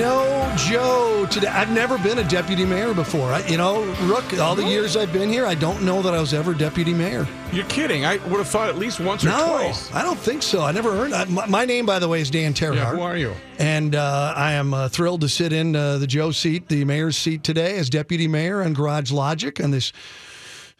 No 0.00 0.54
Joe 0.56 1.26
today. 1.30 1.48
I've 1.48 1.70
never 1.70 1.98
been 1.98 2.20
a 2.20 2.24
deputy 2.24 2.64
mayor 2.64 2.94
before. 2.94 3.32
I, 3.32 3.46
you 3.46 3.58
know, 3.58 3.84
Rook, 4.04 4.32
all 4.38 4.54
the 4.54 4.64
years 4.64 4.96
I've 4.96 5.12
been 5.12 5.28
here, 5.28 5.44
I 5.44 5.54
don't 5.54 5.82
know 5.82 6.00
that 6.00 6.14
I 6.14 6.20
was 6.20 6.32
ever 6.32 6.54
deputy 6.54 6.94
mayor. 6.94 7.28
You're 7.52 7.66
kidding. 7.66 8.06
I 8.06 8.16
would 8.16 8.38
have 8.38 8.48
thought 8.48 8.70
at 8.70 8.78
least 8.78 8.98
once 8.98 9.24
or 9.24 9.28
no, 9.28 9.58
twice. 9.58 9.92
I 9.92 10.00
don't 10.00 10.18
think 10.18 10.42
so. 10.42 10.62
I 10.62 10.72
never 10.72 10.88
earned. 10.88 11.12
I, 11.12 11.26
my, 11.26 11.44
my 11.44 11.64
name, 11.66 11.84
by 11.84 11.98
the 11.98 12.08
way, 12.08 12.22
is 12.22 12.30
Dan 12.30 12.54
Terhaar. 12.54 12.76
Yeah, 12.76 12.90
who 12.92 13.02
are 13.02 13.18
you? 13.18 13.34
And 13.58 13.94
uh, 13.94 14.32
I 14.34 14.52
am 14.52 14.72
uh, 14.72 14.88
thrilled 14.88 15.20
to 15.20 15.28
sit 15.28 15.52
in 15.52 15.76
uh, 15.76 15.98
the 15.98 16.06
Joe 16.06 16.30
seat, 16.30 16.68
the 16.68 16.86
mayor's 16.86 17.18
seat 17.18 17.44
today 17.44 17.76
as 17.76 17.90
deputy 17.90 18.26
mayor 18.26 18.62
on 18.62 18.72
Garage 18.72 19.12
Logic. 19.12 19.62
On 19.62 19.70
this, 19.70 19.92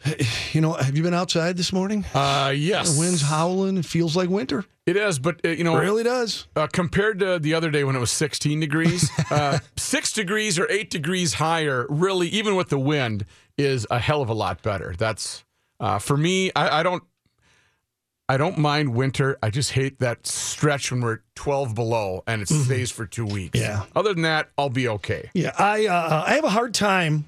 you 0.53 0.61
know, 0.61 0.73
have 0.73 0.95
you 0.97 1.03
been 1.03 1.13
outside 1.13 1.57
this 1.57 1.71
morning? 1.73 2.05
Uh, 2.13 2.53
yes. 2.55 2.93
The 2.93 2.99
wind's 2.99 3.21
howling. 3.21 3.77
It 3.77 3.85
feels 3.85 4.15
like 4.15 4.29
winter. 4.29 4.65
It 4.85 4.97
is, 4.97 5.19
but 5.19 5.39
uh, 5.45 5.49
you 5.49 5.63
know, 5.63 5.77
It 5.77 5.81
really 5.81 6.03
does. 6.03 6.47
uh, 6.55 6.67
compared 6.67 7.19
to 7.19 7.37
the 7.39 7.53
other 7.53 7.69
day 7.69 7.83
when 7.83 7.95
it 7.95 7.99
was 7.99 8.11
16 8.11 8.59
degrees, 8.59 9.09
uh, 9.31 9.59
six 9.77 10.11
degrees 10.11 10.57
or 10.57 10.67
eight 10.71 10.89
degrees 10.89 11.35
higher, 11.35 11.85
really, 11.89 12.27
even 12.29 12.55
with 12.55 12.69
the 12.69 12.79
wind, 12.79 13.25
is 13.57 13.85
a 13.91 13.99
hell 13.99 14.21
of 14.23 14.29
a 14.29 14.33
lot 14.33 14.63
better. 14.63 14.95
That's 14.97 15.43
uh, 15.79 15.99
for 15.99 16.17
me. 16.17 16.51
I, 16.55 16.79
I 16.79 16.83
don't. 16.83 17.03
I 18.29 18.37
don't 18.37 18.57
mind 18.57 18.95
winter. 18.95 19.37
I 19.43 19.49
just 19.49 19.73
hate 19.73 19.99
that 19.99 20.25
stretch 20.25 20.89
when 20.89 21.01
we're 21.01 21.19
12 21.35 21.75
below 21.75 22.23
and 22.25 22.41
it 22.41 22.47
stays 22.47 22.89
for 22.89 23.05
two 23.05 23.25
weeks. 23.25 23.59
Mm-hmm. 23.59 23.69
Yeah. 23.81 23.83
Other 23.93 24.13
than 24.13 24.23
that, 24.23 24.47
I'll 24.57 24.69
be 24.69 24.87
okay. 24.87 25.29
Yeah, 25.33 25.51
I 25.57 25.87
uh, 25.87 26.23
I 26.25 26.35
have 26.35 26.45
a 26.45 26.49
hard 26.49 26.73
time 26.73 27.25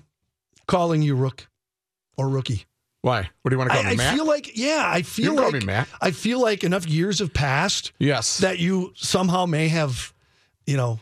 calling 0.65 1.01
you 1.01 1.15
Rook 1.15 1.45
or 2.17 2.29
Rookie. 2.29 2.65
Why? 3.01 3.29
What 3.41 3.49
do 3.49 3.55
you 3.55 3.57
want 3.57 3.71
to 3.71 3.75
call 3.75 3.85
I, 3.85 3.89
me, 3.89 3.93
I 3.93 3.97
Matt? 3.97 4.15
feel 4.15 4.25
like 4.25 4.57
yeah, 4.57 4.83
I 4.85 5.01
feel 5.01 5.35
like 5.35 5.53
me 5.53 5.59
Matt. 5.61 5.87
I 6.01 6.11
feel 6.11 6.39
like 6.41 6.63
enough 6.63 6.87
years 6.87 7.19
have 7.19 7.33
passed 7.33 7.91
yes. 7.99 8.37
that 8.37 8.59
you 8.59 8.93
somehow 8.95 9.45
may 9.45 9.67
have, 9.67 10.13
you 10.65 10.77
know, 10.77 10.99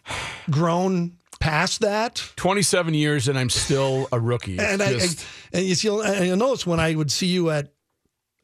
grown 0.50 1.18
past 1.40 1.82
that. 1.82 2.16
27 2.38 2.94
years 2.96 3.28
and 3.28 3.38
I'm 3.38 3.50
still 3.50 4.08
a 4.12 4.20
rookie. 4.20 4.58
And 4.60 4.82
I, 4.82 4.94
I 4.96 5.08
and 5.54 5.66
you 5.66 5.76
see, 5.76 5.90
I 5.90 6.34
notice 6.36 6.66
when 6.66 6.80
I 6.80 6.96
would 6.96 7.12
see 7.12 7.28
you 7.28 7.52
at 7.52 7.72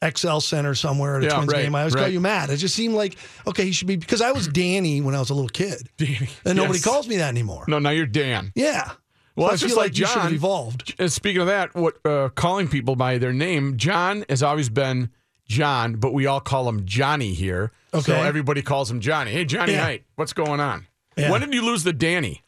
Xcel 0.04 0.40
Center 0.42 0.76
somewhere 0.76 1.18
at 1.18 1.24
a 1.24 1.26
Yeah, 1.26 1.34
Twins 1.38 1.52
right, 1.52 1.64
game, 1.64 1.74
I 1.74 1.80
always 1.80 1.96
call 1.96 2.08
you 2.08 2.20
Matt. 2.20 2.52
It 2.52 2.58
just 2.58 2.76
seemed 2.76 2.94
like 2.94 3.18
okay, 3.48 3.66
he 3.66 3.72
should 3.72 3.88
be 3.88 3.96
because 3.96 4.22
I 4.22 4.32
was 4.34 4.48
Danny 4.48 5.02
when 5.02 5.16
I 5.16 5.20
was 5.20 5.32
a 5.32 5.34
little 5.34 5.50
kid, 5.50 5.90
Danny. 5.98 6.30
and 6.46 6.56
nobody 6.56 6.78
Yes. 6.78 6.86
calls 6.86 7.08
me 7.08 7.18
that 7.18 7.30
anymore. 7.30 7.66
No, 7.68 7.80
now 7.80 7.90
you're 7.90 8.06
Dan. 8.06 8.52
Yeah. 8.54 8.92
Well, 9.38 9.50
So 9.50 9.54
it's 9.54 9.64
I 9.64 9.66
just 9.68 9.78
like 9.78 9.84
like 9.92 9.98
you 10.00 10.06
should 10.08 10.16
have 10.18 10.24
John. 10.26 10.34
evolved. 10.34 10.96
And 11.00 11.12
speaking 11.12 11.40
of 11.42 11.48
that, 11.48 11.74
what 11.76 12.04
uh, 12.06 12.30
calling 12.30 12.68
people 12.68 12.96
by 12.98 13.18
their 13.20 13.32
name, 13.32 13.78
John 13.78 14.26
has 14.28 14.44
always 14.44 14.68
been 14.70 15.12
John, 15.48 15.94
but 15.96 16.14
we 16.14 16.26
all 16.26 16.42
call 16.42 16.68
him 16.68 16.86
Johnny 16.86 17.34
here. 17.34 17.72
Okay. 17.94 18.02
So 18.12 18.16
everybody 18.16 18.62
calls 18.62 18.92
him 18.92 19.00
Johnny. 19.00 19.32
Hey, 19.32 19.46
Johnny 19.46 19.72
Yeah. 19.74 19.84
Knight, 19.84 20.04
what's 20.16 20.34
going 20.34 20.60
on? 20.60 20.88
Yeah. 21.16 21.32
When 21.32 21.40
did 21.42 21.54
you 21.54 21.64
lose 21.64 21.84
the 21.84 21.94
Danny? 21.94 22.44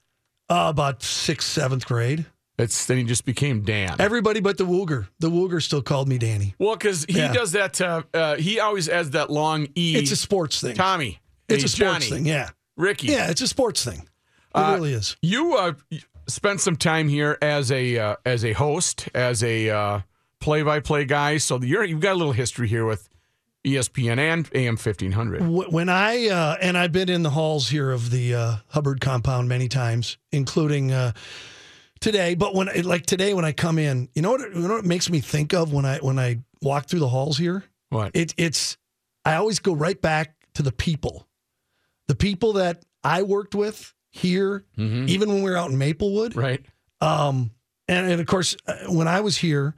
Uh, 0.50 0.66
about 0.70 1.04
sixth, 1.04 1.48
seventh 1.48 1.86
grade. 1.86 2.26
It's 2.58 2.86
then 2.88 2.98
he 2.98 3.04
just 3.06 3.23
became 3.23 3.62
Dan. 3.62 3.95
Everybody 4.00 4.42
but 4.42 4.58
the 4.58 4.66
Wooger. 4.66 5.08
The 5.20 5.30
Wooger 5.30 5.62
still 5.64 5.82
called 5.82 6.10
me 6.10 6.17
Danny. 6.17 6.56
well, 6.60 6.76
because 6.76 7.06
he 7.08 7.17
Yeah. 7.20 7.32
does 7.32 7.54
that. 7.54 7.80
Uh, 7.80 8.02
uh, 8.14 8.36
he 8.36 8.60
always 8.60 8.89
adds 8.89 9.11
that 9.11 9.30
long 9.30 9.67
e. 9.76 9.95
It's 9.95 10.11
a 10.11 10.16
sports 10.17 10.60
thing. 10.60 10.76
Tommy. 10.76 11.20
It's 11.48 11.64
a 11.64 11.67
sports 11.70 11.77
Johnny, 12.08 12.10
thing. 12.10 12.26
Yeah. 12.26 12.50
Ricky. 12.76 13.08
Yeah, 13.08 13.30
it's 13.30 13.42
a 13.42 13.48
sports 13.48 13.86
thing. 13.86 14.00
It 14.00 14.06
Uh, 14.56 14.73
really 14.73 14.94
is. 14.94 15.16
You 15.21 15.56
uh, 15.56 15.73
spent 16.30 16.62
some 16.62 16.76
time 16.76 17.10
here 17.10 17.38
as 17.42 17.72
a 17.72 17.98
uh, 17.98 18.16
as 18.26 18.45
a 18.45 18.54
host, 18.54 19.10
as 19.14 19.44
a 19.44 19.70
uh, 19.70 20.00
play-by-play 20.40 21.06
guy. 21.06 21.38
So 21.38 21.62
you're 21.62 21.84
you've 21.84 22.00
got 22.00 22.14
a 22.14 22.16
little 22.16 22.34
history 22.34 22.67
here 22.67 22.86
with 22.86 23.10
ESPN 23.66 24.17
and 24.20 24.50
AM 24.54 24.78
fifteen 24.78 25.12
hundred. 25.12 25.42
When 25.45 25.89
I 25.89 26.30
uh, 26.30 26.58
and 26.62 26.78
I've 26.78 26.92
been 26.92 27.10
in 27.10 27.23
the 27.23 27.32
halls 27.32 27.70
here 27.70 27.92
of 27.92 28.10
the 28.12 28.36
uh, 28.36 28.56
Hubbard 28.70 29.02
compound 29.02 29.50
many 29.50 29.68
times, 29.68 30.18
including 30.32 30.92
uh, 30.92 31.12
today. 32.00 32.36
But 32.36 32.56
when 32.56 32.70
like 32.84 33.06
today, 33.06 33.34
when 33.34 33.45
I 33.45 33.52
come 33.52 33.78
in, 33.78 34.10
you 34.14 34.22
know 34.22 34.32
what? 34.32 34.42
You 34.42 34.62
know 34.62 34.76
what 34.76 34.86
it 34.86 34.88
makes 34.88 35.10
me 35.10 35.20
think 35.20 35.54
of 35.54 35.73
when 35.73 35.86
I 35.86 35.98
when 35.98 36.18
I 36.18 36.39
walk 36.62 36.88
through 36.88 37.00
the 37.00 37.10
halls 37.10 37.38
here. 37.38 37.64
What? 37.89 38.12
It, 38.16 38.34
it's 38.38 38.78
I 39.26 39.36
always 39.36 39.60
go 39.60 39.73
right 39.73 40.00
back 40.00 40.36
to 40.54 40.64
the 40.64 40.72
people, 40.72 41.28
the 42.08 42.16
people 42.16 42.54
that 42.54 42.84
I 43.04 43.23
worked 43.23 43.56
with 43.56 43.94
here, 44.11 44.64
even 44.77 45.30
when 45.30 45.43
we 45.43 45.49
were 45.49 45.58
out 45.58 45.70
in 45.71 45.77
Maplewood. 45.77 46.36
right. 46.36 46.65
Um, 47.02 47.52
and, 47.87 48.11
and 48.11 48.21
of 48.21 48.27
course, 48.27 48.55
uh, 48.67 48.75
when 48.89 49.08
I 49.08 49.21
was 49.21 49.37
here, 49.37 49.75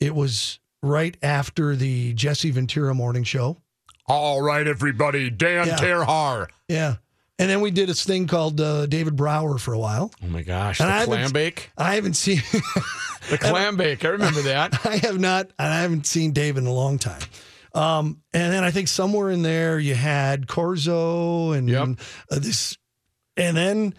it 0.00 0.14
was 0.14 0.58
right 0.82 1.16
after 1.22 1.76
the 1.76 2.12
Jesse 2.14 2.50
Ventura 2.50 2.94
morning 2.94 3.24
show. 3.24 3.58
All 4.06 4.42
right, 4.42 4.66
everybody. 4.66 5.30
Dan 5.30 5.66
Yeah. 5.68 5.76
Terhaar. 5.76 6.48
Yeah. 6.68 6.96
And 7.38 7.48
then 7.50 7.60
we 7.62 7.70
did 7.70 7.88
this 7.88 8.04
thing 8.04 8.26
called 8.26 8.60
uh, 8.60 8.86
David 8.86 9.16
Brower 9.16 9.58
for 9.58 9.72
a 9.72 9.78
while. 9.78 10.12
Oh 10.22 10.26
my 10.26 10.42
gosh, 10.42 10.78
And 10.80 10.88
the 10.88 10.94
I 10.94 11.04
clam 11.04 11.32
bake. 11.32 11.70
I 11.76 11.94
haven't 11.96 12.14
seen, 12.14 12.42
The 13.30 13.38
clam 13.38 13.76
bake. 13.76 14.04
I 14.04 14.08
remember 14.08 14.42
that. 14.42 14.84
I 14.86 14.96
have 14.98 15.18
not, 15.18 15.46
and 15.58 15.72
I 15.72 15.80
haven't 15.82 16.06
seen 16.06 16.32
David 16.32 16.62
in 16.64 16.66
a 16.68 16.72
long 16.72 16.98
time. 16.98 17.22
Um, 17.74 18.20
and 18.32 18.52
then 18.52 18.62
I 18.62 18.70
think 18.70 18.86
somewhere 18.88 19.30
in 19.30 19.42
there 19.42 19.78
you 19.80 19.94
had 19.96 20.46
Corzo 20.46 21.56
and 21.56 21.68
Yep. 21.68 21.88
uh, 22.30 22.38
this, 22.38 22.76
and 23.36 23.56
then 23.56 23.94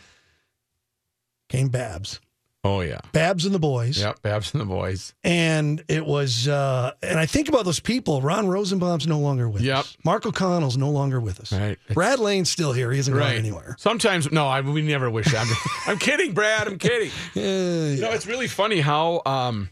came 1.50 1.69
Babs, 1.69 2.19
Oh 2.63 2.81
yeah. 2.81 3.01
Babs 3.12 3.46
and 3.46 3.53
the 3.53 3.59
boys. 3.59 4.00
Yep. 4.00 4.23
Babs 4.23 4.51
and 4.51 4.59
the 4.59 4.66
boys. 4.66 5.13
And 5.23 5.84
it 5.88 6.03
was, 6.03 6.47
uh, 6.47 6.94
and 7.03 7.19
I 7.19 7.28
think 7.28 7.47
about 7.47 7.63
those 7.63 7.79
people. 7.79 8.23
Ron 8.23 8.47
Rosenbaum's 8.47 9.06
no 9.06 9.19
longer 9.19 9.47
with 9.47 9.62
Yep. 9.62 9.78
us. 9.78 9.97
Mark 10.03 10.25
O'Connell's 10.25 10.75
no 10.75 10.90
longer 10.90 11.19
with 11.22 11.40
us. 11.40 11.51
Right. 11.51 11.78
Brad 11.94 12.18
Lane's 12.19 12.50
still 12.50 12.73
here. 12.73 12.91
He 12.91 12.97
isn't 12.97 13.13
Right. 13.13 13.29
gone 13.34 13.38
anywhere. 13.38 13.75
Sometimes 13.78 14.31
no, 14.31 14.47
I 14.47 14.62
we 14.62 14.81
never 14.81 15.12
wish 15.12 15.28
that. 15.31 15.46
I'm, 15.46 15.56
I'm 15.94 16.00
kidding, 16.00 16.34
Brad. 16.34 16.67
I'm 16.67 16.79
kidding. 16.79 17.12
Yeah, 17.35 17.44
No, 18.07 18.12
it's 18.13 18.25
really 18.25 18.47
funny 18.47 18.79
how. 18.81 19.22
Um, 19.28 19.69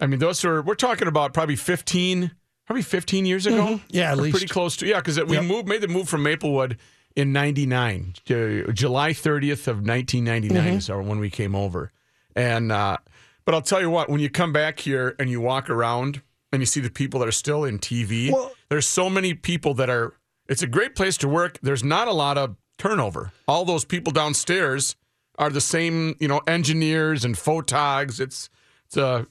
I 0.00 0.06
mean, 0.06 0.18
those 0.18 0.42
are 0.46 0.62
we're 0.62 0.76
talking 0.76 1.08
about 1.08 1.34
probably 1.34 1.56
15, 1.56 2.30
probably 2.64 2.82
15 2.82 3.26
years 3.26 3.44
ago. 3.44 3.66
Mm-hmm. 3.66 3.84
Yeah, 3.90 4.12
at 4.12 4.16
least. 4.16 4.32
pretty 4.32 4.46
close 4.50 4.76
to 4.78 4.86
yeah, 4.86 4.96
because 4.96 5.20
we 5.24 5.36
Yep. 5.36 5.44
moved 5.44 5.68
made 5.68 5.82
the 5.82 5.88
move 5.88 6.08
from 6.08 6.22
Maplewood 6.22 6.78
in 7.16 7.32
'99, 7.32 8.14
July 8.24 9.10
30th 9.12 9.66
of 9.68 9.76
1999 9.86 10.50
Mm-hmm. 10.64 10.76
is 10.78 10.90
our- 10.90 11.02
when 11.02 11.18
we 11.18 11.30
came 11.30 11.54
over, 11.54 11.92
and 12.36 12.70
uh, 12.72 12.96
but 13.44 13.54
I'll 13.54 13.62
tell 13.62 13.80
you 13.80 13.90
what, 13.90 14.08
when 14.08 14.20
you 14.20 14.30
come 14.30 14.52
back 14.52 14.80
here 14.80 15.16
and 15.18 15.28
you 15.30 15.40
walk 15.40 15.68
around 15.70 16.22
and 16.52 16.60
you 16.62 16.66
see 16.66 16.80
the 16.80 16.90
people 16.90 17.20
that 17.20 17.28
are 17.28 17.32
still 17.32 17.64
in 17.64 17.78
TV, 17.78 18.30
Well- 18.32 18.52
there's 18.68 18.86
so 18.86 19.10
many 19.10 19.34
people 19.34 19.74
that 19.74 19.90
are. 19.90 20.14
It's 20.48 20.62
a 20.62 20.66
great 20.66 20.94
place 20.96 21.16
to 21.18 21.28
work. 21.28 21.58
There's 21.62 21.84
not 21.84 22.08
a 22.08 22.12
lot 22.12 22.36
of 22.38 22.56
turnover. 22.78 23.30
All 23.46 23.64
those 23.64 23.84
people 23.84 24.12
downstairs 24.12 24.96
are 25.38 25.48
the 25.50 25.60
same, 25.60 26.16
you 26.18 26.26
know, 26.28 26.40
engineers 26.46 27.24
and 27.24 27.34
photogs. 27.36 28.20
It's 28.20 28.50
it's 28.86 28.96
uh, 28.96 29.24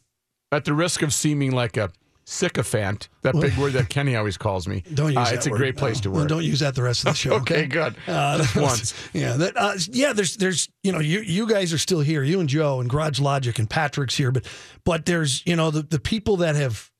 at 0.51 0.65
the 0.65 0.73
risk 0.73 1.01
of 1.01 1.13
seeming 1.13 1.51
like 1.51 1.75
a 1.77 1.91
sycophant, 2.31 3.09
that 3.23 3.33
big 3.39 3.57
word 3.57 3.73
that 3.73 3.89
Kenny 3.89 4.15
always 4.15 4.37
calls 4.37 4.67
me. 4.67 4.83
Don't 4.93 5.07
use 5.09 5.17
uh, 5.17 5.23
that 5.25 5.33
It's 5.33 5.47
a 5.47 5.49
word. 5.49 5.57
great 5.57 5.77
place 5.77 5.97
No. 5.97 6.01
to 6.03 6.11
work. 6.11 6.27
don't 6.29 6.43
use 6.43 6.59
that 6.59 6.75
the 6.75 6.83
rest 6.83 7.01
of 7.01 7.13
the 7.13 7.13
show. 7.17 7.33
okay, 7.35 7.59
Okay, 7.59 7.65
good. 7.67 7.95
Uh, 8.07 8.37
Just 8.37 8.55
once. 8.55 8.93
Yeah, 9.13 9.33
that 9.37 9.57
uh, 9.57 9.73
yeah. 9.91 10.13
There's 10.13 10.37
there's 10.37 10.69
you 10.83 10.91
know 10.91 10.99
you 10.99 11.21
you 11.21 11.47
guys 11.47 11.73
are 11.73 11.77
still 11.77 12.01
here. 12.01 12.23
You 12.23 12.39
and 12.39 12.47
Joe 12.47 12.79
and 12.79 12.89
Garage 12.89 13.19
Logic 13.19 13.57
and 13.57 13.69
Patrick's 13.69 14.15
here, 14.15 14.31
but 14.31 14.47
but 14.85 15.05
there's 15.05 15.41
you 15.45 15.55
know 15.55 15.71
the 15.71 15.81
the 15.81 15.99
people 15.99 16.37
that 16.37 16.55
have 16.55 16.91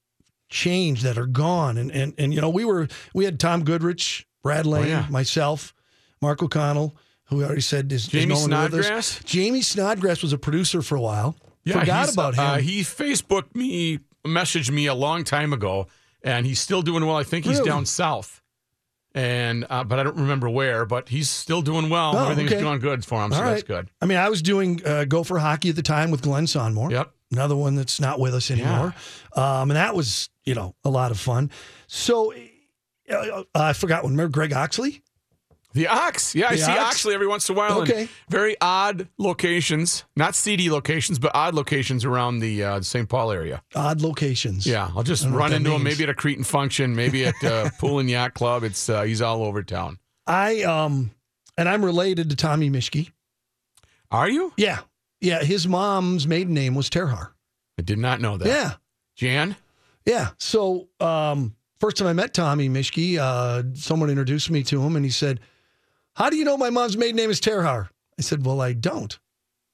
changed 0.49 1.03
that 1.03 1.17
are 1.17 1.27
gone 1.27 1.77
and 1.77 1.91
and 1.91 2.13
and 2.17 2.33
you 2.33 2.41
know 2.41 2.49
we 2.49 2.65
were 2.65 2.87
we 3.13 3.25
had 3.25 3.39
Tom 3.39 3.63
Goodrich, 3.63 4.25
Brad 4.41 4.65
Lane, 4.65 4.85
Oh, 4.85 4.87
yeah. 4.87 5.07
myself, 5.09 5.73
Mark 6.21 6.41
O'Connell, 6.41 6.95
who 7.25 7.41
I 7.41 7.45
already 7.45 7.61
said 7.61 7.91
is 7.91 8.05
is 8.05 8.07
Jamie 8.09 8.33
no 8.33 8.39
longer 8.39 8.77
with 8.77 8.85
us. 8.85 9.07
Snodgrass? 9.07 9.23
Jamie 9.25 9.61
Snodgrass 9.61 10.21
was 10.23 10.33
a 10.33 10.37
producer 10.39 10.81
for 10.81 10.95
a 10.95 11.01
while. 11.01 11.35
Yeah, 11.65 11.81
Forgot 11.81 12.13
about 12.13 12.33
him. 12.35 12.43
Uh, 12.43 12.57
he 12.57 12.81
Facebooked 12.81 13.53
me, 13.53 13.99
messaged 14.25 14.71
me 14.71 14.88
a 14.88 14.94
long 14.94 15.24
time 15.24 15.54
ago, 15.54 15.88
and 16.24 16.45
he's 16.45 16.60
still 16.60 16.81
doing 16.81 17.06
well. 17.06 17.16
I 17.16 17.24
think 17.24 17.45
he's 17.45 17.57
Really? 17.60 17.69
down 17.69 17.86
south, 17.86 18.42
and 19.13 19.66
uh, 19.69 19.83
but 19.83 20.00
I 20.00 20.04
don't 20.04 20.18
remember 20.18 20.50
where. 20.50 20.86
But 20.86 21.10
he's 21.10 21.30
still 21.30 21.62
doing 21.62 21.89
well. 21.89 22.16
Oh, 22.16 22.24
Everything's 22.24 22.54
okay. 22.54 22.62
going 22.62 22.80
good 22.80 23.06
for 23.06 23.24
him, 23.24 23.31
so 23.31 23.38
All 23.38 23.44
that's 23.44 23.62
right. 23.62 23.68
good. 23.68 23.89
I 24.01 24.06
mean, 24.06 24.18
I 24.18 24.30
was 24.30 24.42
doing 24.42 24.81
uh, 24.86 25.06
Go 25.06 25.24
for 25.24 25.39
Hockey 25.39 25.69
at 25.69 25.75
the 25.75 25.81
time 25.81 26.12
with 26.12 26.21
Glen 26.21 26.45
Sonmor. 26.45 26.92
Yep. 26.92 27.12
Another 27.31 27.56
one 27.56 27.75
that's 27.75 28.00
not 28.00 28.19
with 28.19 28.33
us 28.33 28.50
anymore. 28.50 28.95
Um, 29.36 29.69
and 29.69 29.77
that 29.77 29.95
was, 29.95 30.30
you 30.45 30.56
know, 30.56 30.74
a 30.83 30.89
lot 30.89 31.12
of 31.12 31.19
fun. 31.19 31.51
So 31.86 32.33
uh, 33.07 33.44
I 33.54 33.74
forgot 33.74 34.04
when, 34.04 34.13
remember 34.13 34.31
Greg 34.31 34.51
Oxley? 34.51 35.04
The 35.74 35.88
Ox. 35.88 36.33
Yeah, 36.33 36.48
I 36.50 36.56
see 36.56 36.71
Ox? 36.71 36.95
Oxley 36.95 37.13
every 37.13 37.27
once 37.27 37.48
in 37.48 37.56
a 37.56 37.57
while. 37.57 37.81
in 37.83 37.92
Okay. 37.92 38.10
very 38.30 38.56
odd 38.60 39.07
locations, 39.19 40.04
not 40.16 40.33
seedy 40.33 40.69
locations, 40.69 41.19
but 41.19 41.31
odd 41.36 41.54
locations 41.54 42.04
around 42.06 42.39
the 42.39 42.63
uh, 42.63 42.81
St. 42.81 43.07
Paul 43.07 43.31
area. 43.31 43.62
Odd 43.75 44.01
locations. 44.01 44.66
Yeah, 44.66 44.89
I'll 44.95 45.04
just 45.04 45.24
I 45.24 45.25
don't 45.25 45.33
know 45.33 45.38
what 45.38 45.44
run 45.51 45.54
into 45.54 45.71
him 45.74 45.83
maybe 45.83 46.04
at 46.04 46.10
a 46.10 46.16
Cretin 46.16 46.44
function, 46.44 46.95
maybe 46.95 47.25
at 47.25 47.44
uh, 47.44 47.69
Pool 47.80 48.00
and 48.00 48.10
Yacht 48.10 48.33
Club. 48.33 48.63
It's 48.63 48.89
uh, 48.89 49.04
he's 49.04 49.21
all 49.21 49.44
over 49.44 49.62
town. 49.62 50.00
I 50.25 50.63
um, 50.63 51.12
and 51.57 51.69
I'm 51.69 51.86
related 51.86 52.31
to 52.31 52.36
Tommy 52.36 52.69
Mischke. 52.71 53.12
Are 54.12 54.27
you? 54.30 54.54
Yeah, 54.57 54.80
yeah. 55.21 55.44
His 55.44 55.68
mom's 55.68 56.25
maiden 56.25 56.56
name 56.56 56.74
was 56.74 56.89
Terhaar. 56.89 57.30
I 57.77 57.83
did 57.83 58.00
not 58.00 58.19
know 58.21 58.38
that. 58.38 58.48
Yeah, 58.48 58.74
Jan. 59.16 59.56
yeah. 60.04 60.30
So 60.39 60.89
um, 61.00 61.56
first 61.80 61.98
time 61.98 62.07
I 62.07 62.13
met 62.13 62.33
Tommy 62.33 62.69
Mischke, 62.69 63.18
uh, 63.19 63.63
someone 63.75 64.10
introduced 64.10 64.50
me 64.50 64.63
to 64.63 64.81
him, 64.83 64.95
and 64.95 65.06
he 65.06 65.12
said, 65.12 65.39
"How 66.19 66.30
do 66.30 66.36
you 66.38 66.45
know 66.45 66.57
my 66.57 66.69
mom's 66.69 66.95
maiden 66.98 67.16
name 67.16 67.31
is 67.31 67.42
Terhaar?" 67.42 67.89
I 68.19 68.21
said, 68.21 68.45
"Well, 68.45 68.62
I 68.62 68.74
don't." 68.74 69.18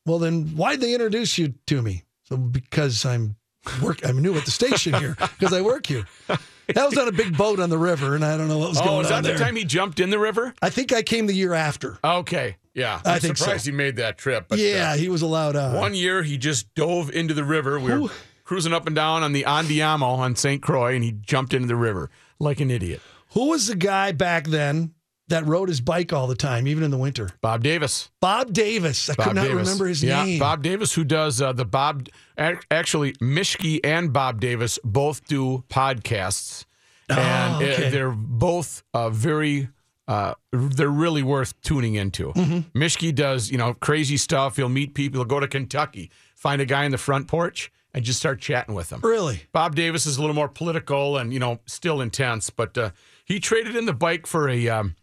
Well, 0.06 0.20
then 0.20 0.56
why'd 0.56 0.80
they 0.80 0.94
introduce 0.94 1.38
you 1.38 1.56
to 1.68 1.82
me? 1.82 2.04
So 2.24 2.38
because 2.38 3.06
I'm 3.06 3.36
work, 3.82 4.06
I'm 4.08 4.22
new 4.22 4.36
at 4.38 4.46
the 4.46 4.52
station 4.52 4.94
here 4.94 5.16
because 5.20 5.52
I 5.52 5.62
work 5.62 5.86
here. 5.88 6.06
That 6.28 6.86
was 6.90 6.98
on 6.98 7.08
a 7.08 7.12
big 7.12 7.38
boat 7.38 7.60
on 7.60 7.70
the 7.70 7.78
river, 7.78 8.16
and 8.16 8.26
I 8.26 8.38
don't 8.38 8.48
know 8.48 8.58
what 8.58 8.70
was 8.70 8.78
going 8.80 8.90
on. 8.90 8.96
Oh, 8.96 9.00
is 9.02 9.10
that 9.10 9.22
the 9.24 9.30
there. 9.30 9.38
time 9.38 9.56
he 9.56 9.66
jumped 9.66 10.00
in 10.00 10.10
the 10.10 10.18
river? 10.18 10.54
I 10.64 10.72
think 10.72 10.92
I 10.92 11.04
came 11.04 11.28
the 11.28 11.34
year 11.34 11.54
after. 11.54 12.00
Okay, 12.04 12.56
yeah. 12.74 13.02
I 13.06 13.16
I'm 13.16 13.20
think 13.20 13.38
so. 13.38 13.44
surprised 13.46 13.68
he 13.68 13.72
made 13.72 13.98
that 13.98 14.18
trip. 14.18 14.46
But, 14.50 14.58
uh, 14.58 14.64
yeah, 14.64 14.96
he 14.96 15.08
was 15.08 15.22
allowed 15.22 15.56
on. 15.56 15.76
One 15.76 15.94
year 15.94 16.24
he 16.24 16.40
just 16.40 16.74
dove 16.74 17.12
into 17.12 17.36
the 17.36 17.44
river. 17.44 17.80
We 17.80 17.92
were 17.92 17.98
Who- 18.08 18.10
cruising 18.46 18.74
up 18.74 18.88
and 18.88 18.96
down 18.96 19.22
on 19.22 19.32
the 19.34 19.44
Andiamo 19.44 20.18
on 20.18 20.36
St. 20.36 20.60
Croix, 20.64 20.96
and 20.96 21.04
he 21.04 21.12
jumped 21.12 21.54
into 21.54 21.68
the 21.68 21.76
river 21.76 22.10
like 22.40 22.60
an 22.60 22.72
idiot. 22.72 23.00
Who 23.34 23.50
was 23.50 23.68
the 23.68 23.76
guy 23.76 24.12
back 24.12 24.48
then 24.48 24.95
that 25.27 25.45
rode 25.45 25.69
his 25.69 25.81
bike 25.81 26.13
all 26.13 26.27
the 26.27 26.36
time, 26.36 26.68
even 26.68 26.83
in 26.83 26.92
the 26.92 26.98
winter? 26.98 27.30
Bob 27.42 27.63
Davis. 27.63 28.10
Bob 28.19 28.54
Davis. 28.54 29.10
I 29.10 29.13
Bob 29.16 29.27
could 29.27 29.36
not 29.36 29.44
Davis. 29.44 29.57
remember 29.68 29.88
his 29.88 30.04
yeah, 30.04 30.24
name. 30.24 30.39
Bob 30.39 30.62
Davis, 30.63 30.94
who 30.94 31.04
does 31.04 31.42
uh, 31.42 31.51
the 31.54 31.66
Bob, 31.66 32.07
actually, 32.38 33.13
Mischke 33.13 33.80
and 33.83 34.13
Bob 34.13 34.39
Davis 34.39 34.77
both 34.83 35.25
do 35.27 35.63
podcasts. 35.69 36.66
And 37.10 37.19
uh, 37.19 37.60
Oh, 37.60 37.63
okay. 37.63 37.89
they're 37.89 38.12
both 38.12 38.83
uh, 38.94 39.10
very, 39.10 39.69
uh, 40.07 40.33
they're 40.51 40.89
really 40.89 41.24
worth 41.24 41.60
tuning 41.62 41.95
into. 41.95 42.31
Mm-hmm. 42.33 42.77
Mischke 42.80 43.13
does, 43.13 43.51
you 43.51 43.57
know, 43.57 43.74
crazy 43.75 44.18
stuff. 44.18 44.56
He'll 44.56 44.69
meet 44.69 44.94
people, 44.95 45.19
he'll 45.19 45.25
go 45.25 45.39
to 45.39 45.48
Kentucky, 45.48 46.10
find 46.36 46.62
a 46.62 46.66
guy 46.66 46.83
in 46.86 46.92
the 46.92 46.98
front 46.98 47.27
porch, 47.27 47.72
and 47.94 48.04
just 48.04 48.19
start 48.19 48.42
chatting 48.42 48.75
with 48.75 48.92
him. 48.92 49.00
Really? 49.04 49.44
Bob 49.54 49.75
Davis 49.75 50.06
is 50.06 50.18
a 50.18 50.22
little 50.22 50.36
more 50.36 50.50
political 50.50 51.16
and 51.18 51.31
you 51.31 51.39
know 51.39 51.60
still 51.66 52.01
intense, 52.01 52.50
but 52.50 52.77
uh, 52.77 52.89
he 53.24 53.39
traded 53.39 53.75
in 53.75 53.86
the 53.86 53.94
bike 53.94 54.27
for 54.27 54.50
a 54.50 54.68
um, 54.68 54.95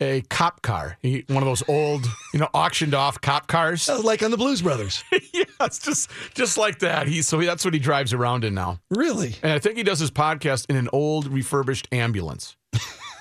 a 0.00 0.20
cop 0.22 0.62
car. 0.62 0.98
He, 1.00 1.24
one 1.28 1.38
of 1.42 1.46
those 1.46 1.62
old, 1.68 2.06
you 2.34 2.40
know, 2.40 2.48
auctioned 2.52 2.94
off 2.94 3.20
cop 3.20 3.46
cars. 3.46 3.88
Like 4.04 4.22
on 4.22 4.30
the 4.30 4.36
Blues 4.36 4.62
Brothers. 4.62 5.02
yeah, 5.32 5.44
it's 5.62 5.78
just 5.78 6.10
just 6.34 6.58
like 6.58 6.80
that. 6.80 7.06
He 7.08 7.22
so 7.22 7.38
that's 7.40 7.64
what 7.64 7.72
he 7.74 7.80
drives 7.80 8.12
around 8.12 8.44
in 8.44 8.54
now. 8.54 8.80
really? 8.90 9.34
And 9.42 9.52
I 9.52 9.58
think 9.58 9.76
he 9.76 9.82
does 9.82 9.98
his 9.98 10.10
podcast 10.10 10.66
in 10.68 10.76
an 10.76 10.88
old 10.92 11.26
refurbished 11.28 11.88
ambulance. 11.92 12.56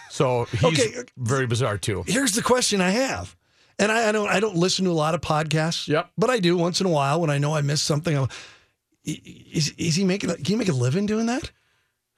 So 0.10 0.45
he's 0.45 0.63
Okay. 0.66 1.04
very 1.18 1.48
bizarre 1.48 1.77
too. 1.77 2.04
Here's 2.07 2.33
the 2.33 2.42
question 2.42 2.81
I 2.81 2.89
have. 2.92 3.36
And 3.80 3.92
I, 3.92 4.10
I 4.10 4.12
don't 4.12 4.30
I 4.30 4.39
don't 4.39 4.56
listen 4.56 4.86
to 4.86 4.92
a 4.92 4.94
lot 4.94 5.16
of 5.16 5.21
podcasts. 5.21 5.88
Yep. 5.88 6.10
But 6.18 6.30
I 6.30 6.39
do 6.39 6.57
once 6.57 6.80
in 6.81 6.88
a 6.88 6.89
while 6.89 7.19
when 7.21 7.30
I 7.30 7.38
know 7.38 7.54
I 7.56 7.62
missed 7.62 7.86
something. 7.86 8.16
I'll, 8.18 8.30
is, 9.04 9.71
is 9.78 9.95
he 9.95 10.04
making 10.04 10.30
can 10.31 10.44
he 10.45 10.56
make 10.56 10.69
a 10.69 10.74
living 10.74 11.06
doing 11.06 11.25
that? 11.28 11.51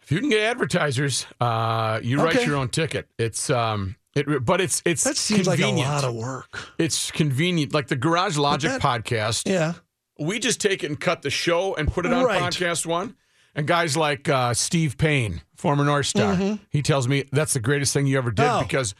If 0.01 0.11
you 0.13 0.19
can 0.21 0.29
get 0.29 0.41
advertisers, 0.43 1.25
uh, 1.41 1.99
you 2.01 2.21
write 2.23 2.45
your 2.45 2.55
own 2.55 2.69
ticket. 2.69 3.09
It's 3.17 3.49
um, 3.49 3.96
it 4.17 4.45
but 4.45 4.61
it's 4.61 4.81
it's 4.85 5.03
That 5.03 5.17
seems 5.17 5.47
convenient. 5.47 5.79
like 5.79 5.87
a 5.87 5.91
lot 5.91 6.03
of 6.03 6.15
work. 6.15 6.59
It's 6.77 7.11
convenient, 7.11 7.73
like 7.73 7.87
the 7.87 7.95
Garage 7.95 8.37
Logic 8.37 8.71
that- 8.71 8.81
podcast. 8.81 9.49
Yeah. 9.49 9.73
we 10.19 10.39
just 10.39 10.59
take 10.59 10.83
it 10.83 10.87
and 10.87 10.99
cut 10.99 11.21
the 11.21 11.29
show 11.29 11.75
and 11.75 11.91
put 11.91 12.05
it 12.05 12.11
on 12.13 12.23
Right. 12.25 12.41
podcast 12.41 12.85
one. 12.85 13.15
And 13.55 13.65
guys 13.67 13.97
like 13.97 14.29
uh, 14.29 14.53
Steve 14.53 14.97
Payne, 14.97 15.41
former 15.55 15.83
North 15.83 16.05
Star, 16.07 16.59
he 16.69 16.81
tells 16.83 17.07
me 17.07 17.23
that's 17.31 17.53
the 17.53 17.59
greatest 17.59 17.91
thing 17.93 18.05
you 18.07 18.17
ever 18.17 18.29
did 18.31 18.43
Mm-hmm. 18.45 18.57
Oh. 18.59 18.61
because 18.61 18.93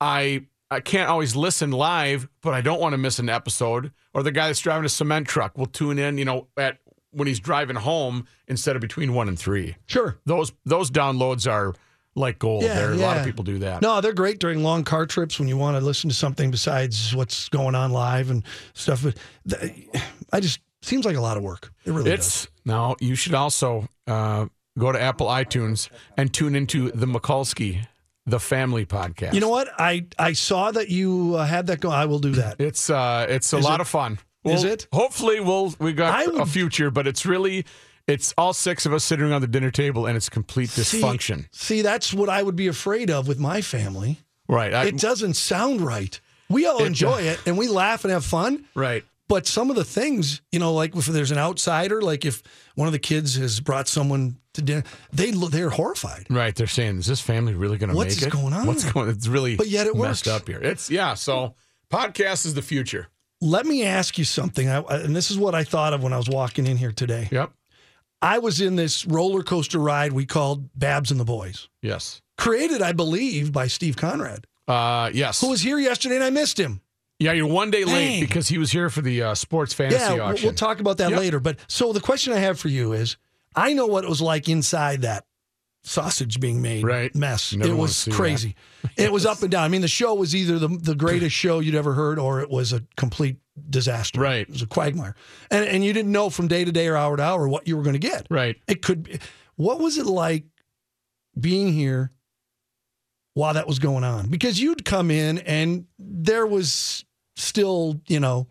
I 0.00 0.46
I 0.70 0.80
can't 0.80 1.08
always 1.08 1.36
listen 1.36 1.70
live, 1.70 2.28
but 2.42 2.52
I 2.52 2.60
don't 2.60 2.80
want 2.80 2.92
to 2.92 2.98
miss 2.98 3.18
an 3.18 3.28
episode. 3.28 3.92
Or 4.12 4.22
the 4.22 4.32
guy 4.32 4.48
that's 4.48 4.60
driving 4.60 4.84
a 4.84 4.88
cement 4.88 5.28
truck 5.28 5.56
will 5.56 5.66
tune 5.66 5.98
in, 5.98 6.18
you 6.18 6.24
know, 6.24 6.48
at 6.56 6.78
when 7.12 7.28
he's 7.28 7.38
driving 7.38 7.76
home 7.76 8.26
instead 8.48 8.76
of 8.76 8.82
between 8.82 9.14
one 9.14 9.28
and 9.28 9.38
three. 9.38 9.76
Sure. 9.86 10.18
Those 10.26 10.52
those 10.64 10.90
downloads 10.90 11.50
are 11.50 11.74
like 12.16 12.38
gold. 12.40 12.64
Yeah, 12.64 12.74
there, 12.74 12.92
a 12.92 12.96
lot 12.96 13.18
of 13.18 13.24
people 13.24 13.44
do 13.44 13.58
that. 13.60 13.82
No, 13.82 14.00
they're 14.00 14.12
great 14.12 14.38
during 14.40 14.62
long 14.64 14.82
car 14.82 15.06
trips 15.06 15.38
when 15.38 15.46
you 15.48 15.56
want 15.56 15.76
to 15.76 15.84
listen 15.84 16.10
to 16.10 16.16
something 16.16 16.50
besides 16.50 17.14
what's 17.14 17.48
going 17.50 17.74
on 17.74 17.92
live 17.92 18.30
and 18.30 18.42
stuff. 18.74 19.02
But 19.04 19.16
th- 19.48 19.88
I 20.32 20.40
just 20.40 20.60
seems 20.82 21.04
like 21.04 21.16
a 21.16 21.20
lot 21.20 21.36
of 21.36 21.42
work. 21.42 21.70
It 21.84 21.92
really 21.92 22.10
It's 22.10 22.48
now 22.64 22.96
you 23.00 23.14
should 23.14 23.34
also 23.34 23.86
uh, 24.06 24.46
go 24.78 24.90
to 24.92 25.00
Apple 25.00 25.26
iTunes 25.28 25.88
and 26.16 26.32
tune 26.32 26.56
into 26.56 26.90
the 26.90 27.06
Mikulski, 27.06 27.86
the 28.24 28.40
family 28.40 28.86
podcast. 28.86 29.34
You 29.34 29.40
know 29.40 29.48
what? 29.50 29.68
I 29.78 30.06
I 30.18 30.32
saw 30.32 30.70
that 30.72 30.88
you 30.88 31.34
uh, 31.36 31.44
had 31.44 31.66
that 31.68 31.80
go. 31.80 31.90
I 31.90 32.06
will 32.06 32.18
do 32.18 32.32
that. 32.32 32.60
it's 32.60 32.88
uh, 32.90 33.26
it's 33.28 33.52
a 33.52 33.58
Is 33.58 33.64
lot 33.64 33.74
it- 33.80 33.82
of 33.82 33.88
fun. 33.88 34.18
is 34.44 34.64
it? 34.64 34.86
Hopefully, 34.92 35.40
we'll 35.40 35.74
we 35.78 35.92
got 35.92 36.14
I 36.14 36.24
a 36.24 36.30
would- 36.30 36.48
future, 36.48 36.90
but 36.90 37.06
it's 37.06 37.26
really 37.26 37.64
it's 38.06 38.32
all 38.38 38.52
six 38.52 38.86
of 38.86 38.92
us 38.92 39.04
sitting 39.04 39.26
around 39.26 39.40
the 39.40 39.46
dinner 39.48 39.70
table, 39.70 40.06
and 40.06 40.16
it's 40.16 40.28
complete 40.28 40.68
dysfunction. 40.70 41.46
See, 41.52 41.82
that's 41.82 42.14
what 42.14 42.28
I 42.28 42.42
would 42.42 42.56
be 42.56 42.68
afraid 42.68 43.10
of 43.10 43.26
with 43.28 43.38
my 43.38 43.60
family. 43.60 44.20
right. 44.48 44.72
I, 44.72 44.84
It 44.86 44.98
doesn't 44.98 45.34
sound 45.34 45.80
right. 45.80 46.18
We 46.48 46.66
all 46.66 46.78
It 46.82 46.86
enjoy 46.86 47.22
it 47.22 47.40
and 47.46 47.58
we 47.58 47.66
laugh 47.66 48.04
and 48.04 48.12
have 48.12 48.24
fun. 48.24 48.64
right. 48.74 49.04
But 49.28 49.48
some 49.48 49.70
of 49.70 49.76
the 49.76 49.82
things, 49.84 50.40
you 50.52 50.60
know, 50.60 50.72
like 50.72 50.94
if 50.94 51.06
there's 51.06 51.32
an 51.32 51.38
outsider, 51.38 52.00
like 52.00 52.24
if 52.24 52.44
one 52.76 52.86
of 52.86 52.92
the 52.92 53.00
kids 53.00 53.34
has 53.34 53.58
brought 53.58 53.88
someone 53.88 54.36
to 54.54 54.62
dinner, 54.62 54.84
they 55.12 55.32
look, 55.32 55.50
they're 55.50 55.68
horrified. 55.70 56.28
Right. 56.30 56.54
They're 56.54 56.68
saying, 56.68 56.98
is 56.98 57.06
this 57.06 57.20
family 57.20 57.52
really 57.54 57.76
going 57.76 57.88
to 57.90 57.96
make 57.96 58.06
it? 58.12 58.22
What's 58.22 58.26
going 58.26 58.52
on? 58.52 58.68
What's 58.68 58.84
going? 58.92 59.08
It's 59.08 59.26
really 59.26 59.56
But 59.56 59.66
yet 59.66 59.88
it 59.88 59.96
messed 59.96 60.26
works. 60.28 60.42
up 60.42 60.46
here. 60.46 60.60
It's 60.62 60.88
yeah. 60.92 61.14
So 61.14 61.56
podcast 61.90 62.46
is 62.46 62.54
the 62.54 62.62
future. 62.62 63.08
Let 63.40 63.66
me 63.66 63.82
ask 63.84 64.16
you 64.16 64.24
something, 64.24 64.68
I- 64.68 64.78
and 64.90 65.16
this 65.16 65.32
is 65.32 65.38
what 65.38 65.56
I 65.56 65.64
thought 65.64 65.92
of 65.92 66.04
when 66.04 66.12
I 66.12 66.18
was 66.18 66.28
walking 66.28 66.64
in 66.68 66.76
here 66.76 66.92
today. 66.92 67.28
Yep. 67.32 67.50
I 68.22 68.38
was 68.38 68.60
in 68.60 68.76
this 68.76 69.06
roller 69.06 69.42
coaster 69.42 69.78
ride 69.78 70.12
we 70.12 70.26
called 70.26 70.68
Babs 70.78 71.10
and 71.10 71.20
the 71.20 71.24
Boys, 71.24 71.68
Yes. 71.82 72.22
created, 72.38 72.82
I 72.82 72.92
believe, 72.92 73.52
by 73.52 73.66
Steve 73.66 73.96
Conrad, 73.96 74.46
Uh, 74.66 75.10
yes. 75.12 75.40
who 75.40 75.50
was 75.50 75.60
here 75.62 75.78
yesterday 75.78 76.16
and 76.16 76.24
I 76.24 76.30
missed 76.30 76.58
him. 76.58 76.80
Yeah, 77.18 77.32
you're 77.32 77.46
one 77.46 77.70
day 77.70 77.84
late 77.84 78.20
because 78.20 78.48
he 78.48 78.58
was 78.58 78.70
here 78.70 78.90
for 78.90 79.00
the 79.00 79.22
uh, 79.22 79.34
sports 79.34 79.72
fantasy 79.72 79.98
yeah, 80.00 80.12
we'll, 80.14 80.22
auction. 80.22 80.46
we'll 80.48 80.54
talk 80.54 80.80
about 80.80 80.98
that 80.98 81.10
Yep. 81.10 81.18
later. 81.18 81.40
But 81.40 81.58
so 81.66 81.92
the 81.94 82.00
question 82.00 82.32
I 82.34 82.38
have 82.38 82.58
for 82.60 82.68
you 82.68 82.92
is 82.92 83.16
I 83.54 83.72
know 83.72 83.86
what 83.86 84.04
it 84.04 84.10
was 84.10 84.20
like 84.20 84.48
inside 84.50 85.00
that 85.02 85.24
sausage 85.82 86.40
being 86.40 86.60
made 86.60 86.84
Right. 86.84 87.14
mess. 87.14 87.54
Never 87.54 87.70
it 87.70 87.76
was 87.76 88.08
crazy. 88.12 88.54
It 88.96 89.12
was 89.12 89.26
up 89.26 89.42
and 89.42 89.50
down. 89.50 89.64
I 89.64 89.68
mean, 89.68 89.80
the 89.82 89.88
show 89.88 90.14
was 90.14 90.34
either 90.34 90.58
the, 90.58 90.68
the 90.68 90.94
greatest 90.94 91.34
show 91.34 91.58
you'd 91.60 91.74
ever 91.74 91.92
heard 91.94 92.18
or 92.18 92.40
it 92.40 92.48
was 92.50 92.72
a 92.72 92.82
complete 92.96 93.36
disaster. 93.70 94.20
Right. 94.20 94.42
It 94.42 94.50
was 94.50 94.62
a 94.62 94.66
quagmire. 94.66 95.14
And, 95.50 95.64
and 95.66 95.84
you 95.84 95.92
didn't 95.92 96.12
know 96.12 96.30
from 96.30 96.48
day 96.48 96.64
to 96.64 96.72
day 96.72 96.88
or 96.88 96.96
hour 96.96 97.16
to 97.16 97.22
hour 97.22 97.48
what 97.48 97.66
you 97.66 97.76
were 97.76 97.82
going 97.82 97.94
to 97.94 97.98
get. 97.98 98.26
right. 98.30 98.56
It 98.68 98.82
could 98.82 99.02
be. 99.04 99.18
What 99.56 99.80
was 99.80 99.96
it 99.98 100.06
like 100.06 100.44
being 101.38 101.72
here 101.72 102.10
while 103.34 103.54
that 103.54 103.66
was 103.66 103.78
going 103.78 104.04
on? 104.04 104.28
Because 104.28 104.60
you'd 104.60 104.84
come 104.84 105.10
in 105.10 105.38
and 105.38 105.86
there 105.98 106.46
was 106.46 107.04
still, 107.36 108.00
you 108.08 108.20
know, 108.20 108.46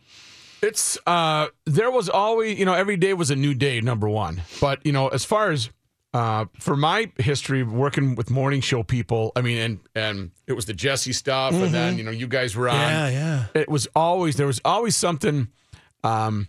It's 0.61 0.97
uh 1.05 1.47
there 1.65 1.91
was 1.91 2.09
always, 2.09 2.57
you 2.57 2.65
know, 2.65 2.73
every 2.73 2.97
day 2.97 3.13
was 3.13 3.29
a 3.29 3.35
new 3.35 3.53
day, 3.53 3.81
number 3.81 4.09
one. 4.09 4.41
But, 4.59 4.83
you 4.85 4.91
know, 4.91 5.07
as 5.09 5.23
far 5.23 5.51
as 5.51 5.69
uh, 6.15 6.45
for 6.61 6.77
my 6.77 7.11
history 7.17 7.59
of 7.59 7.73
working 7.73 8.15
with 8.15 8.29
morning 8.29 8.61
show 8.61 8.83
people, 8.83 9.33
I 9.35 9.41
mean, 9.41 9.57
and 9.57 9.79
and 9.95 10.31
it 10.47 10.53
was 10.53 10.65
the 10.65 10.73
Jesse 10.73 11.11
stuff, 11.11 11.53
and 11.53 11.73
then 11.73 11.97
you 11.97 12.05
know 12.05 12.11
you 12.11 12.25
guys 12.27 12.55
were 12.55 12.69
on. 12.69 12.79
yeah, 12.79 13.09
yeah. 13.09 13.45
It 13.53 13.67
was 13.67 13.85
always 13.93 14.37
there 14.37 14.47
was 14.47 14.61
always 14.63 14.95
something 14.95 15.49
um, 16.05 16.47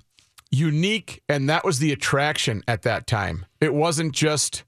unique, 0.52 1.20
and 1.28 1.48
that 1.50 1.64
was 1.64 1.80
the 1.80 1.90
attraction 1.90 2.62
at 2.68 2.82
that 2.82 3.08
time. 3.08 3.44
It 3.60 3.74
wasn't 3.74 4.12
just, 4.12 4.62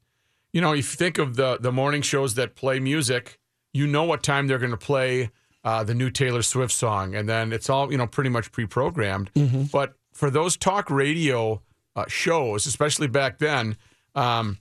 you 0.51 0.59
know, 0.59 0.73
if 0.73 0.77
you 0.77 0.83
think 0.83 1.17
of 1.17 1.37
the 1.37 1.57
the 1.61 1.71
morning 1.71 2.01
shows 2.01 2.35
that 2.35 2.55
play 2.55 2.81
music, 2.81 3.39
you 3.73 3.87
know 3.87 4.03
what 4.03 4.21
time 4.21 4.47
they're 4.47 4.59
going 4.59 4.71
to 4.71 4.77
play 4.77 5.29
uh, 5.63 5.81
the 5.81 5.93
new 5.93 6.09
Taylor 6.09 6.41
Swift 6.41 6.73
song, 6.73 7.15
and 7.15 7.29
then 7.29 7.53
it's 7.53 7.69
all 7.69 7.89
you 7.89 7.97
know 7.97 8.07
pretty 8.07 8.31
much 8.31 8.51
pre-programmed. 8.51 9.31
But 9.71 9.93
for 10.11 10.29
those 10.29 10.57
talk 10.57 10.89
radio 10.89 11.61
uh, 11.95 12.03
shows, 12.09 12.65
especially 12.65 13.07
back 13.07 13.37
then, 13.37 13.77
um, 14.13 14.57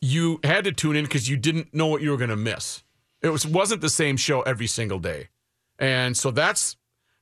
you 0.00 0.40
had 0.44 0.64
to 0.64 0.72
tune 0.72 0.96
in 0.96 1.04
because 1.04 1.28
you 1.28 1.36
didn't 1.36 1.72
know 1.74 1.86
what 1.86 2.02
you 2.02 2.10
were 2.10 2.16
going 2.16 2.30
to 2.30 2.36
miss. 2.36 2.82
It 3.22 3.30
was 3.30 3.46
wasn't 3.46 3.80
the 3.80 3.90
same 3.90 4.16
show 4.16 4.42
every 4.42 4.66
single 4.66 4.98
day, 4.98 5.28
and 5.78 6.16
so 6.16 6.30
that's 6.30 6.76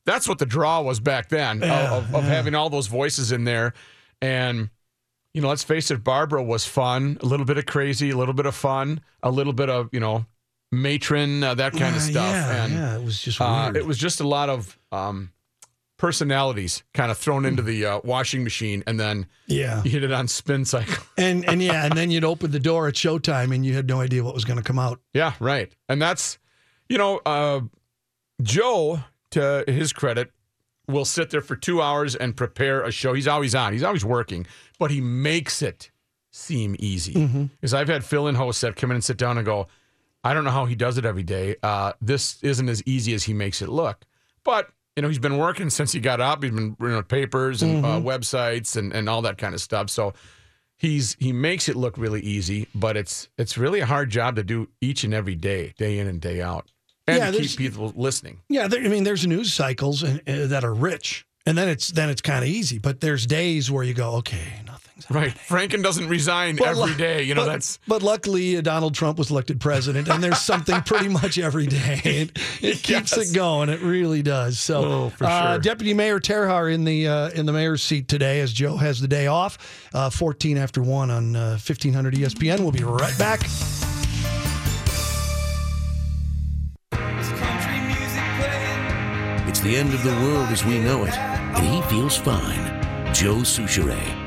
that's 0.05 0.27
what 0.27 0.37
the 0.39 0.45
draw 0.45 0.81
was 0.81 0.99
back 0.99 1.29
then 1.29 1.63
of- 1.63 1.67
Yeah, 1.69 1.93
of, 1.97 2.13
of 2.15 2.23
having 2.25 2.53
all 2.53 2.69
those 2.69 2.87
voices 2.87 3.31
in 3.31 3.43
there, 3.45 3.73
and 4.21 4.69
you 5.33 5.41
know, 5.41 5.49
let's 5.49 5.63
face 5.63 5.89
it, 5.91 6.03
Barbara 6.03 6.43
was 6.43 6.65
fun, 6.65 7.17
a 7.21 7.25
little 7.25 7.45
bit 7.45 7.57
of 7.57 7.65
crazy, 7.65 8.09
a 8.11 8.17
little 8.17 8.33
bit 8.33 8.45
of 8.45 8.55
fun, 8.55 9.01
a 9.23 9.31
little 9.31 9.53
bit 9.53 9.69
of 9.69 9.89
you 9.91 9.99
know 9.99 10.25
matron, 10.71 11.43
uh, 11.43 11.55
that 11.55 11.73
kind 11.73 11.95
of 11.95 12.01
stuff. 12.01 12.31
Yeah, 12.33 12.63
and 12.65 12.73
yeah, 12.73 12.95
it 12.97 13.03
was 13.03 13.19
just 13.21 13.39
uh, 13.41 13.45
it 13.75 13.85
was 13.85 13.97
just 13.97 14.19
a 14.19 14.27
lot 14.27 14.49
of 14.49 14.77
um, 14.91 15.31
personalities 15.97 16.83
kind 16.93 17.11
of 17.11 17.17
thrown 17.17 17.45
into 17.45 17.61
the 17.61 17.85
uh, 17.85 17.99
washing 18.03 18.43
machine, 18.43 18.83
and 18.87 18.99
then 18.99 19.27
yeah, 19.47 19.81
you 19.83 19.91
hit 19.91 20.03
it 20.03 20.11
on 20.11 20.27
spin 20.27 20.65
cycle. 20.65 21.03
and 21.17 21.45
and 21.45 21.61
yeah, 21.61 21.85
and 21.85 21.93
then 21.97 22.11
you'd 22.11 22.23
open 22.23 22.51
the 22.51 22.59
door 22.59 22.87
at 22.87 22.95
showtime, 22.95 23.53
and 23.53 23.65
you 23.65 23.73
had 23.73 23.87
no 23.87 24.01
idea 24.01 24.23
what 24.23 24.33
was 24.33 24.45
going 24.45 24.57
to 24.57 24.63
come 24.63 24.79
out. 24.79 24.99
Yeah, 25.13 25.33
right. 25.39 25.71
And 25.87 26.01
that's, 26.01 26.37
you 26.89 26.97
know, 26.97 27.21
uh, 27.25 27.61
Joe, 28.41 29.01
to 29.31 29.63
his 29.67 29.93
credit, 29.93 30.31
will 30.87 31.05
sit 31.05 31.29
there 31.29 31.41
for 31.41 31.55
two 31.55 31.81
hours 31.81 32.15
and 32.15 32.35
prepare 32.35 32.83
a 32.83 32.91
show. 32.91 33.13
He's 33.13 33.27
always 33.27 33.55
on, 33.55 33.73
he's 33.73 33.83
always 33.83 34.05
working, 34.05 34.45
but 34.77 34.91
he 34.91 35.01
makes 35.01 35.61
it 35.61 35.91
seem 36.31 36.75
easy. 36.79 37.13
Because 37.59 37.73
I've 37.73 37.87
had 37.87 38.03
phil 38.03 38.27
and 38.27 38.35
hosts 38.37 38.61
that 38.61 38.75
come 38.75 38.91
in 38.91 38.95
and 38.95 39.03
sit 39.03 39.17
down 39.17 39.37
and 39.37 39.45
go, 39.45 39.67
I 40.23 40.33
don't 40.33 40.43
know 40.43 40.51
how 40.51 40.65
he 40.65 40.75
does 40.75 40.97
it 40.97 41.05
every 41.05 41.23
day. 41.23 41.55
Uh, 41.63 41.93
this 42.01 42.41
isn't 42.43 42.67
as 42.67 42.83
easy 42.85 43.13
as 43.13 43.23
he 43.23 43.33
makes 43.33 43.61
it 43.61 43.69
look. 43.69 44.03
But, 44.43 44.69
you 44.95 45.01
know, 45.01 45.07
he's 45.09 45.19
been 45.19 45.37
working 45.37 45.69
since 45.69 45.91
he 45.91 45.99
got 45.99 46.21
up. 46.21 46.43
He's 46.43 46.51
been 46.51 46.75
you 46.79 46.87
know, 46.87 47.01
papers 47.01 47.61
and 47.61 47.85
uh, 47.85 47.99
websites 47.99 48.77
and, 48.77 48.93
and 48.93 49.09
all 49.09 49.21
that 49.23 49.37
kind 49.37 49.53
of 49.53 49.61
stuff. 49.61 49.89
So, 49.89 50.13
he's 50.77 51.15
he 51.19 51.33
makes 51.33 51.67
it 51.69 51.75
look 51.75 51.97
really 51.97 52.21
easy, 52.21 52.67
but 52.75 52.97
it's 52.97 53.29
it's 53.37 53.57
really 53.57 53.79
a 53.81 53.85
hard 53.85 54.09
job 54.09 54.35
to 54.35 54.43
do 54.43 54.69
each 54.81 55.03
and 55.03 55.13
every 55.13 55.35
day, 55.35 55.73
day 55.77 55.99
in 55.99 56.07
and 56.07 56.21
day 56.21 56.41
out, 56.41 56.71
and 57.07 57.17
Yeah, 57.17 57.31
to 57.31 57.37
keep 57.39 57.57
people 57.57 57.93
listening. 57.95 58.41
Yeah, 58.49 58.67
there, 58.67 58.83
I 58.83 58.87
mean, 58.87 59.03
there's 59.03 59.25
news 59.27 59.53
cycles 59.53 60.03
and, 60.03 60.21
uh, 60.27 60.47
that 60.47 60.63
are 60.63 60.73
rich, 60.73 61.25
and 61.45 61.57
then 61.57 61.69
it's 61.69 61.89
then 61.89 62.09
it's 62.09 62.21
kind 62.21 62.43
of 62.43 62.49
easy. 62.49 62.79
But 62.79 63.01
there's 63.01 63.25
days 63.25 63.69
where 63.71 63.83
you 63.83 63.93
go, 63.93 64.15
okay, 64.15 64.61
nothing's 64.95 65.09
Right, 65.15 65.35
Franken 65.35 65.83
doesn't 65.83 66.07
resign 66.07 66.55
But 66.55 66.69
every 66.69 66.83
lu- 66.91 66.95
day. 66.95 67.23
You 67.23 67.35
know 67.35 67.41
but, 67.45 67.51
that's 67.51 67.79
But 67.87 68.01
luckily, 68.01 68.57
uh, 68.57 68.61
Donald 68.61 68.95
Trump 68.95 69.17
was 69.17 69.29
elected 69.29 69.59
president, 69.59 70.07
and 70.07 70.23
there's 70.23 70.39
something 70.39 70.81
pretty 70.83 71.07
much 71.21 71.37
every 71.37 71.67
day. 71.67 72.01
It, 72.05 72.31
it 72.61 72.83
keeps 72.83 73.15
Yes. 73.17 73.31
it 73.31 73.35
going. 73.35 73.69
It 73.69 73.81
really 73.81 74.21
does. 74.21 74.59
So, 74.59 74.83
Oh, 74.85 75.09
for 75.09 75.25
uh, 75.25 75.51
sure. 75.53 75.59
Deputy 75.59 75.93
Mayor 75.93 76.19
Terhaar 76.19 76.73
in 76.73 76.83
the 76.85 77.07
uh, 77.07 77.29
in 77.31 77.45
the 77.45 77.53
mayor's 77.53 77.81
seat 77.83 78.07
today, 78.07 78.39
as 78.41 78.53
Joe 78.53 78.77
has 78.77 78.99
the 79.01 79.07
day 79.07 79.27
off. 79.27 79.57
Uh, 79.93 80.09
14 80.09 80.57
after 80.57 80.81
one 80.81 81.11
on 81.11 81.35
uh, 81.35 81.49
1500 81.51 82.13
ESPN. 82.15 82.59
We'll 82.61 82.71
be 82.71 82.83
right 82.83 83.17
back. 83.17 83.41
It's 89.47 89.59
the 89.59 89.75
end 89.75 89.93
of 89.93 90.03
the 90.03 90.11
world 90.11 90.49
as 90.49 90.65
we 90.65 90.79
know 90.79 91.05
it, 91.05 91.15
and 91.17 91.65
he 91.65 91.81
feels 91.83 92.17
fine. 92.17 92.65
Joe 93.13 93.37
Soucheray. 93.37 94.24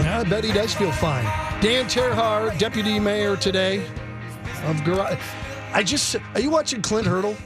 Yeah, 0.00 0.20
I 0.20 0.24
bet 0.24 0.44
he 0.44 0.52
does 0.52 0.74
feel 0.74 0.92
fine. 0.92 1.24
Dan 1.60 1.84
Terhaar, 1.86 2.56
Deputy 2.58 2.98
Mayor 2.98 3.36
today 3.36 3.84
of 4.64 4.82
Garage. 4.84 5.18
I 5.72 5.82
just 5.82 6.16
are 6.34 6.40
you 6.40 6.50
watching 6.50 6.80
Clint 6.82 7.06
Hurdle? 7.06 7.36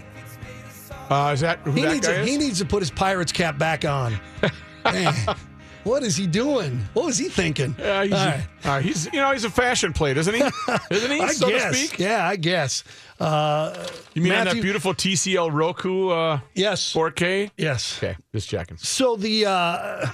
uh, 1.11 1.31
is 1.35 1.41
that 1.41 1.59
who 1.61 1.73
He 1.73 1.83
that 1.83 1.93
needs 1.95 2.07
guy 2.07 2.15
to, 2.15 2.21
is? 2.23 2.29
he 2.29 2.37
needs 2.39 2.59
to 2.61 2.65
put 2.65 2.81
his 2.81 2.91
Pirates 2.91 3.33
cap 3.33 3.59
back 3.59 3.85
on. 3.85 4.19
Man, 4.85 5.13
what 5.83 6.03
is 6.03 6.17
he 6.17 6.27
doing? 6.27 6.79
What 6.93 7.07
was 7.07 7.19
he 7.19 7.29
thinking? 7.29 7.75
Yeah, 7.79 8.05
he's, 8.05 8.13
All 8.13 8.19
right. 8.27 8.47
uh, 8.65 8.79
he's 8.81 9.07
you 9.13 9.21
know 9.21 9.33
he's 9.33 9.45
a 9.45 9.51
fashion 9.51 9.93
plate, 9.93 10.17
isn't 10.17 10.35
he? 10.35 10.41
Isn't 10.91 11.11
he? 11.11 11.21
I 11.21 11.33
so 11.33 11.49
guess. 11.49 11.73
to 11.73 11.75
speak. 11.87 11.99
Yeah, 11.99 12.27
I 12.27 12.37
guess. 12.37 12.85
Uh, 13.19 13.75
You 14.15 14.23
mean 14.23 14.33
Matthew- 14.33 14.55
that 14.55 14.63
beautiful 14.63 14.95
TCL 14.95 15.53
Roku 15.53 16.09
uh, 16.11 16.41
yes. 16.55 16.93
4K? 16.93 17.51
Yes. 17.57 17.99
Okay, 17.99 18.17
just 18.33 18.49
checking. 18.49 18.77
So 18.77 19.17
the 19.17 19.47
uh, 19.47 20.07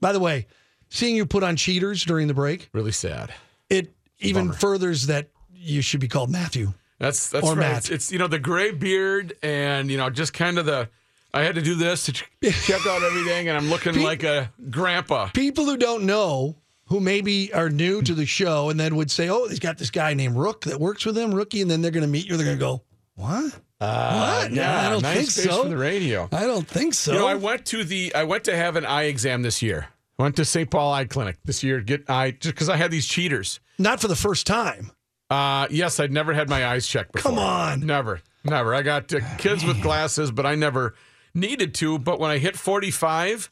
by 0.00 0.12
the 0.12 0.20
way, 0.20 0.46
seeing 0.94 1.16
you 1.16 1.26
put 1.26 1.42
on 1.42 1.56
cheaters 1.56 2.04
during 2.04 2.28
the 2.28 2.34
break, 2.34 2.68
Really 2.72 2.92
sad. 2.92 3.32
it 3.68 3.92
even 4.20 4.46
Bummer. 4.48 4.58
furthers 4.58 5.06
that 5.08 5.28
you 5.52 5.82
should 5.82 6.00
be 6.00 6.08
called 6.08 6.30
Matthew. 6.30 6.72
That's 6.98 7.28
that's 7.30 7.44
Or 7.46 7.50
right. 7.50 7.58
Matt. 7.58 7.78
It's, 7.78 7.90
it's 7.90 8.12
you 8.12 8.18
know 8.18 8.28
the 8.28 8.38
gray 8.38 8.70
beard 8.70 9.34
and 9.42 9.90
you 9.90 9.96
know 9.98 10.08
just 10.10 10.32
kind 10.32 10.58
of 10.58 10.66
the. 10.66 10.88
I 11.34 11.42
had 11.42 11.56
to 11.56 11.62
do 11.62 11.74
this 11.74 12.04
to 12.04 12.12
check 12.52 12.86
out 12.86 13.02
everything, 13.02 13.48
and 13.48 13.58
I'm 13.58 13.68
looking 13.68 14.00
like 14.00 14.22
a 14.22 14.52
grandpa. 14.70 15.28
people 15.34 15.64
who 15.64 15.76
don't 15.76 16.04
know 16.04 16.56
who 16.86 17.00
maybe 17.00 17.52
are 17.52 17.68
new 17.70 18.02
to 18.02 18.14
the 18.14 18.24
show 18.26 18.70
and 18.70 18.78
then 18.78 18.94
would 18.94 19.10
say, 19.10 19.28
"Oh, 19.28 19.48
he's 19.48 19.58
got 19.58 19.76
this 19.76 19.90
guy 19.90 20.14
named 20.14 20.36
Rook 20.36 20.60
that 20.66 20.78
works 20.78 21.04
with 21.04 21.18
him, 21.18 21.34
rookie," 21.34 21.60
and 21.60 21.68
then 21.70 21.82
they're 21.82 21.90
going 21.90 22.04
to 22.04 22.08
meet 22.08 22.26
you. 22.26 22.36
They're 22.36 22.46
going 22.46 22.58
to 22.58 22.64
go, 22.64 22.82
"What? 23.16 23.52
Uh, 23.80 24.38
what? 24.42 24.52
Yeah, 24.52 24.86
I 24.86 24.90
don't 24.90 25.02
nice 25.02 25.34
think 25.34 25.50
so. 25.50 25.64
the 25.68 25.76
radio. 25.76 26.28
I 26.30 26.46
don't 26.46 26.68
think 26.68 26.94
so." 26.94 27.12
You 27.14 27.18
know, 27.18 27.26
I 27.26 27.34
went 27.34 27.66
to 27.66 27.82
the 27.82 28.14
I 28.14 28.22
went 28.22 28.44
to 28.44 28.56
have 28.56 28.76
an 28.76 28.86
eye 28.86 29.04
exam 29.04 29.42
this 29.42 29.60
year. 29.60 29.88
Went 30.18 30.36
to 30.36 30.44
St. 30.44 30.70
Paul 30.70 30.92
Eye 30.92 31.06
Clinic 31.06 31.38
this 31.44 31.62
year. 31.62 31.78
to 31.78 31.84
Get 31.84 32.08
I 32.08 32.30
just 32.30 32.54
because 32.54 32.68
I 32.68 32.76
had 32.76 32.90
these 32.90 33.06
cheaters. 33.06 33.60
Not 33.78 34.00
for 34.00 34.08
the 34.08 34.16
first 34.16 34.46
time. 34.46 34.92
Uh, 35.28 35.66
yes, 35.70 35.98
I'd 35.98 36.12
never 36.12 36.32
had 36.32 36.48
my 36.48 36.66
eyes 36.66 36.86
checked 36.86 37.12
before. 37.12 37.32
Come 37.32 37.38
on. 37.38 37.80
never, 37.84 38.20
never. 38.44 38.74
I 38.74 38.82
got 38.82 39.12
uh, 39.12 39.20
kids 39.38 39.64
with 39.64 39.82
glasses, 39.82 40.30
but 40.30 40.46
I 40.46 40.54
never 40.54 40.94
needed 41.34 41.74
to. 41.76 41.98
But 41.98 42.20
when 42.20 42.30
I 42.30 42.38
hit 42.38 42.56
forty 42.56 42.90
five, 42.92 43.50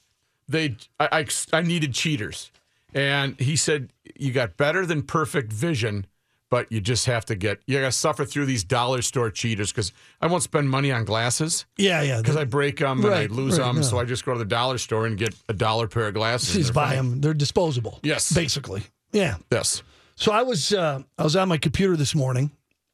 they 0.48 0.76
I, 1.00 1.08
I 1.20 1.26
I 1.58 1.62
needed 1.62 1.94
cheaters, 1.94 2.52
and 2.94 3.38
he 3.40 3.56
said 3.56 3.92
you 4.16 4.32
got 4.32 4.56
better 4.56 4.86
than 4.86 5.02
perfect 5.02 5.52
vision. 5.52 6.06
But 6.52 6.70
you 6.70 6.82
just 6.82 7.06
have 7.06 7.24
to 7.24 7.34
get, 7.34 7.62
you 7.66 7.80
got 7.80 7.86
to 7.86 7.92
suffer 7.92 8.26
through 8.26 8.44
these 8.44 8.62
dollar 8.62 9.00
store 9.00 9.30
cheaters 9.30 9.72
because 9.72 9.90
I 10.20 10.26
won't 10.26 10.42
spend 10.42 10.68
money 10.68 10.92
on 10.92 11.06
glasses. 11.06 11.64
Yeah, 11.78 12.02
yeah. 12.02 12.18
because 12.20 12.36
I 12.36 12.44
break 12.44 12.78
them 12.80 12.98
and 12.98 13.08
Right, 13.08 13.30
I 13.30 13.32
lose 13.32 13.58
right, 13.58 13.64
them. 13.64 13.76
no. 13.76 13.82
So 13.82 13.98
I 13.98 14.04
just 14.04 14.26
go 14.26 14.34
to 14.34 14.38
the 14.38 14.44
dollar 14.44 14.76
store 14.76 15.06
and 15.06 15.16
get 15.16 15.34
a 15.48 15.54
dollar 15.54 15.88
pair 15.88 16.08
of 16.08 16.12
glasses. 16.14 16.66
They're 16.66 16.74
buy 16.74 16.88
fine. 16.88 16.96
them. 16.96 17.20
They're 17.22 17.32
disposable. 17.32 18.00
Yes. 18.02 18.30
basically. 18.34 18.82
Yeah. 19.12 19.36
Yes. 19.50 19.82
So 20.16 20.30
I 20.30 20.42
was 20.42 20.74
uh, 20.74 21.00
I 21.18 21.22
was 21.24 21.36
on 21.36 21.48
my 21.48 21.56
computer 21.56 21.96
this 21.96 22.14
morning, 22.14 22.50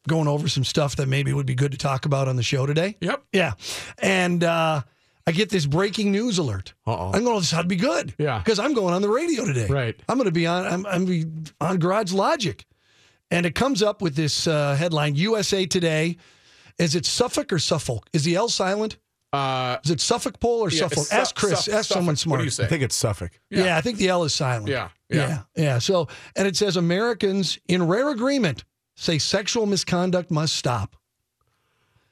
going 0.07 0.29
over 0.29 0.49
some 0.49 0.63
stuff 0.63 0.95
that 0.95 1.09
maybe 1.09 1.33
would 1.33 1.45
be 1.47 1.57
good 1.57 1.73
to 1.73 1.79
talk 1.79 2.07
about 2.07 2.29
on 2.29 2.37
the 2.37 2.45
show 2.45 2.65
today. 2.65 2.97
Yep. 3.01 3.25
Yeah, 3.33 3.53
and 4.01 4.45
uh, 4.45 4.83
I 5.27 5.33
get 5.33 5.51
this 5.51 5.67
breaking 5.67 6.13
news 6.13 6.39
alert. 6.39 6.75
Uh-oh. 6.87 7.11
I'm 7.13 7.25
going. 7.25 7.41
This 7.41 7.53
ought 7.53 7.63
to 7.63 7.69
be 7.69 7.77
good. 7.77 8.15
Yeah. 8.19 8.39
because 8.39 8.61
I'm 8.61 8.73
going 8.73 8.95
on 8.95 9.03
the 9.03 9.09
radio 9.11 9.45
today. 9.45 9.67
Right. 9.67 9.97
I'm 10.09 10.17
going 10.17 10.27
to 10.27 10.33
be 10.33 10.47
on. 10.47 10.65
I'm, 10.65 10.87
I'm 10.87 11.05
be 11.07 11.27
on 11.61 11.79
Garage 11.79 12.13
Logic, 12.13 12.65
and 13.31 13.45
it 13.47 13.55
comes 13.55 13.83
up 13.83 14.01
with 14.03 14.15
this 14.17 14.47
uh, 14.47 14.75
headline: 14.77 15.15
USA 15.17 15.67
Today. 15.67 16.17
Is 16.79 16.95
it 16.95 17.05
Suffolk 17.07 17.53
or 17.53 17.59
Suffolk? 17.59 18.09
Is 18.13 18.23
the 18.25 18.37
L 18.37 18.49
silent? 18.49 18.99
Uh, 19.33 19.77
Is 19.85 19.91
it 19.91 20.01
Suffolk 20.01 20.39
poll 20.41 20.61
or 20.61 20.71
yeah, 20.71 20.79
Suffolk? 20.79 20.99
it's 21.01 21.13
Ask 21.13 21.35
Chris. 21.35 21.65
Su- 21.67 21.73
Ask 21.73 21.91
someone 21.91 22.17
smart. 22.17 22.39
What 22.39 22.43
do 22.43 22.45
you 22.45 22.51
say? 22.51 22.65
I 22.65 22.67
think 22.69 22.83
it's 22.83 22.97
Suffolk. 22.97 23.33
Yeah. 23.51 23.65
Yeah. 23.65 23.77
I 23.77 23.81
think 23.83 23.99
the 23.99 24.09
L 24.09 24.25
is 24.25 24.33
silent. 24.35 24.69
Yeah, 24.69 24.89
yeah, 25.11 25.29
yeah. 25.29 25.43
yeah. 25.57 25.79
So, 25.81 26.09
and 26.37 26.47
it 26.49 26.57
says 26.57 26.77
Americans 26.79 27.59
in 27.69 27.87
rare 27.87 28.09
agreement 28.11 28.65
say 28.95 29.19
sexual 29.19 29.67
misconduct 29.67 30.31
must 30.31 30.57
stop. 30.57 30.97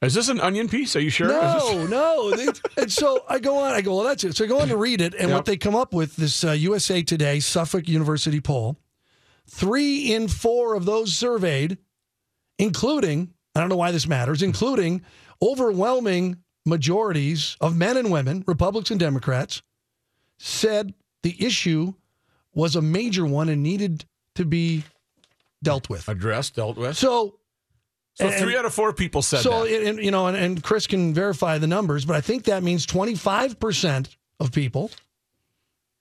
is 0.02 0.14
this 0.14 0.28
an 0.28 0.40
onion 0.40 0.68
piece? 0.68 0.94
Are 0.94 1.00
you 1.00 1.08
sure? 1.10 1.28
Is 1.28 1.62
this- 1.62 1.90
No, 1.90 2.30
no. 2.30 2.36
They- 2.36 2.82
and 2.82 2.92
so 2.92 3.24
I 3.28 3.38
go 3.38 3.56
on. 3.58 3.72
I 3.72 3.80
go, 3.80 3.94
well, 3.96 4.04
that's 4.04 4.22
it. 4.24 4.36
So 4.36 4.44
I 4.44 4.48
go 4.48 4.60
on 4.60 4.68
to 4.68 4.76
read 4.76 5.00
it, 5.00 5.14
and 5.14 5.28
Yep. 5.28 5.36
what 5.36 5.44
they 5.46 5.56
come 5.56 5.74
up 5.74 5.94
with 5.94 6.16
this 6.16 6.44
uh, 6.44 6.52
USA 6.52 7.02
Today 7.02 7.40
Suffolk 7.40 7.88
University 7.88 8.40
poll: 8.40 8.76
three 9.48 10.12
in 10.14 10.28
four 10.28 10.74
of 10.74 10.84
those 10.84 11.12
surveyed, 11.14 11.78
including 12.58 13.32
I 13.54 13.60
don't 13.60 13.68
know 13.68 13.76
why 13.76 13.90
this 13.90 14.06
matters, 14.06 14.42
including 14.42 15.02
overwhelming 15.40 16.36
majorities 16.66 17.56
of 17.60 17.76
men 17.76 17.96
and 17.96 18.10
women, 18.10 18.44
Republicans 18.46 18.90
and 18.90 19.00
Democrats, 19.00 19.62
said 20.38 20.92
the 21.22 21.36
issue 21.44 21.94
was 22.54 22.76
a 22.76 22.82
major 22.82 23.24
one 23.24 23.48
and 23.48 23.62
needed 23.62 24.04
to 24.34 24.44
be 24.44 24.84
dealt 25.62 25.88
with. 25.88 26.08
Addressed, 26.08 26.56
dealt 26.56 26.76
with. 26.76 26.96
So 26.98 27.38
So 28.14 28.26
and- 28.28 28.34
three 28.42 28.56
out 28.56 28.64
of 28.66 28.74
four 28.74 28.92
people 28.92 29.22
said 29.22 29.40
so, 29.40 29.64
that. 29.64 29.86
and, 29.88 29.98
you 29.98 30.10
know, 30.10 30.26
and, 30.26 30.36
and 30.36 30.62
Chris 30.62 30.86
can 30.86 31.14
verify 31.14 31.56
the 31.58 31.66
numbers, 31.66 32.04
but 32.04 32.16
I 32.16 32.20
think 32.20 32.44
that 32.44 32.62
means 32.62 32.86
25% 32.86 34.08
of 34.40 34.52
people 34.52 34.90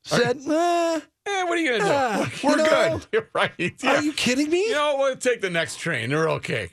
said, 0.06 0.38
eh, 0.48 1.00
Eh, 1.28 1.44
what 1.46 1.54
are 1.54 1.58
you 1.58 1.72
gonna 1.72 1.84
do? 1.84 1.90
Ah, 1.92 2.32
We're 2.44 2.52
you 2.52 2.58
know, 2.58 2.64
good. 3.00 3.08
You're 3.12 3.30
right. 3.34 3.52
Yeah. 3.84 3.96
are 3.96 4.02
you 4.04 4.14
kidding 4.14 4.50
me? 4.50 4.64
You 4.68 4.74
know, 4.74 4.96
we'll 5.00 5.16
take 5.16 5.42
the 5.42 5.50
next 5.50 5.80
train. 5.80 6.12
We're 6.12 6.30
okay. 6.34 6.70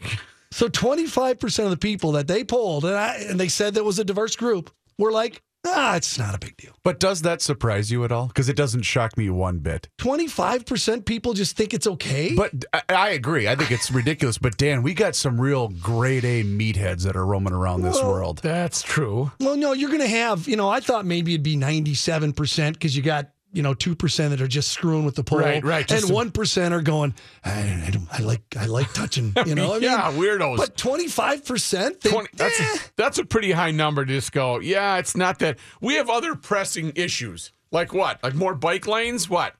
So 0.50 0.68
25% 0.68 1.64
of 1.64 1.70
the 1.70 1.78
people 1.78 2.12
that 2.12 2.28
they 2.28 2.44
polled, 2.44 2.84
and, 2.84 2.94
I, 2.94 3.14
and 3.16 3.40
they 3.40 3.48
said 3.48 3.72
that 3.74 3.84
was 3.84 3.98
a 3.98 4.04
diverse 4.04 4.36
group, 4.36 4.70
were 4.98 5.10
like, 5.10 5.40
ah, 5.66 5.96
it's 5.96 6.18
not 6.18 6.34
a 6.34 6.38
big 6.38 6.56
deal. 6.56 6.72
But 6.84 6.98
does 7.00 7.22
that 7.22 7.40
surprise 7.42 7.90
you 7.90 8.04
at 8.04 8.12
all? 8.12 8.26
Because 8.28 8.48
it 8.48 8.56
doesn't 8.56 8.82
shock 8.82 9.16
me 9.16 9.30
one 9.30 9.58
bit. 9.58 9.88
25% 9.98 11.04
people 11.04 11.32
just 11.32 11.56
think 11.56 11.72
it's 11.72 11.86
okay. 11.86 12.34
But 12.34 12.64
I, 12.72 12.82
I 12.88 13.08
agree. 13.10 13.48
I 13.48 13.54
think 13.56 13.70
it's 13.70 13.90
ridiculous. 13.90 14.38
But 14.38 14.56
Dan, 14.56 14.82
we 14.82 14.94
got 14.94 15.14
some 15.14 15.40
real 15.40 15.68
grade 15.68 16.24
A 16.24 16.42
meatheads 16.44 17.02
that 17.04 17.16
are 17.16 17.24
roaming 17.26 17.52
around 17.52 17.82
this 17.82 17.96
Well, 17.96 18.08
world. 18.10 18.40
That's 18.42 18.82
true. 18.82 19.30
well, 19.40 19.56
no, 19.56 19.72
you're 19.72 19.90
going 19.90 20.00
to 20.00 20.08
have, 20.08 20.48
you 20.48 20.56
know, 20.56 20.68
I 20.68 20.80
thought 20.80 21.06
maybe 21.06 21.34
it'd 21.34 21.42
be 21.44 21.56
97% 21.56 22.72
because 22.74 22.96
you 22.96 23.02
got, 23.02 23.30
you 23.52 23.62
know, 23.62 23.74
2% 23.74 24.30
that 24.30 24.40
are 24.40 24.48
just 24.48 24.70
screwing 24.70 25.04
with 25.04 25.14
the 25.14 25.22
poll. 25.24 25.40
Right, 25.40 25.62
right, 25.64 25.90
And 25.90 26.00
just- 26.00 26.12
1% 26.12 26.72
are 26.72 26.80
going, 26.82 27.14
I, 27.44 27.84
I, 27.86 27.90
don't- 27.90 28.08
I 28.12 28.22
like, 28.22 28.42
I 28.58 28.66
like 28.66 28.92
touching, 28.92 29.32
you 29.46 29.54
know, 29.54 29.70
I 29.72 29.74
mean, 29.74 29.82
yeah, 29.82 30.10
weirdos. 30.12 30.56
But 30.56 30.76
twenty 30.76 31.08
five 31.08 31.44
percent, 31.44 32.00
20, 32.02 32.28
that's, 32.34 32.60
eh. 32.60 32.64
a, 32.64 32.78
that's 32.96 33.18
a 33.18 33.24
pretty 33.24 33.52
high 33.52 33.70
number 33.70 34.04
to 34.04 34.12
just 34.12 34.32
go, 34.32 34.58
yeah, 34.60 34.96
it's 34.98 35.16
not 35.16 35.38
that. 35.40 35.58
We 35.80 35.94
have 35.94 36.08
other 36.10 36.34
pressing 36.34 36.92
issues. 36.96 37.52
Like 37.70 37.92
what? 37.94 38.22
Like 38.22 38.34
more 38.34 38.54
bike 38.54 38.86
lanes? 38.86 39.28
What? 39.30 39.54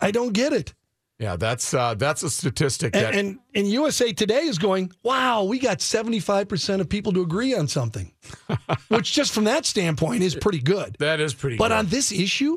I 0.00 0.10
don't 0.10 0.32
get 0.32 0.52
it. 0.52 0.74
Yeah, 1.18 1.36
that's 1.36 1.72
uh, 1.72 1.94
that's 1.94 2.22
a 2.24 2.28
statistic 2.28 2.92
that 2.92 3.14
And, 3.14 3.16
and 3.28 3.38
and 3.54 3.68
USA 3.68 4.12
Today 4.12 4.40
is 4.42 4.58
going, 4.58 4.90
wow, 5.04 5.44
we 5.44 5.58
got 5.60 5.78
75% 5.78 6.80
of 6.80 6.88
people 6.88 7.12
to 7.12 7.22
agree 7.22 7.54
on 7.54 7.68
something, 7.68 8.12
which 8.88 9.12
just 9.12 9.32
from 9.32 9.44
that 9.44 9.64
standpoint 9.64 10.22
is 10.24 10.34
pretty 10.34 10.58
good. 10.58 10.96
that 10.98 11.20
is 11.20 11.32
pretty. 11.32 11.56
But 11.56 11.68
good. 11.68 11.74
on 11.78 11.86
this 11.86 12.10
issue, 12.10 12.56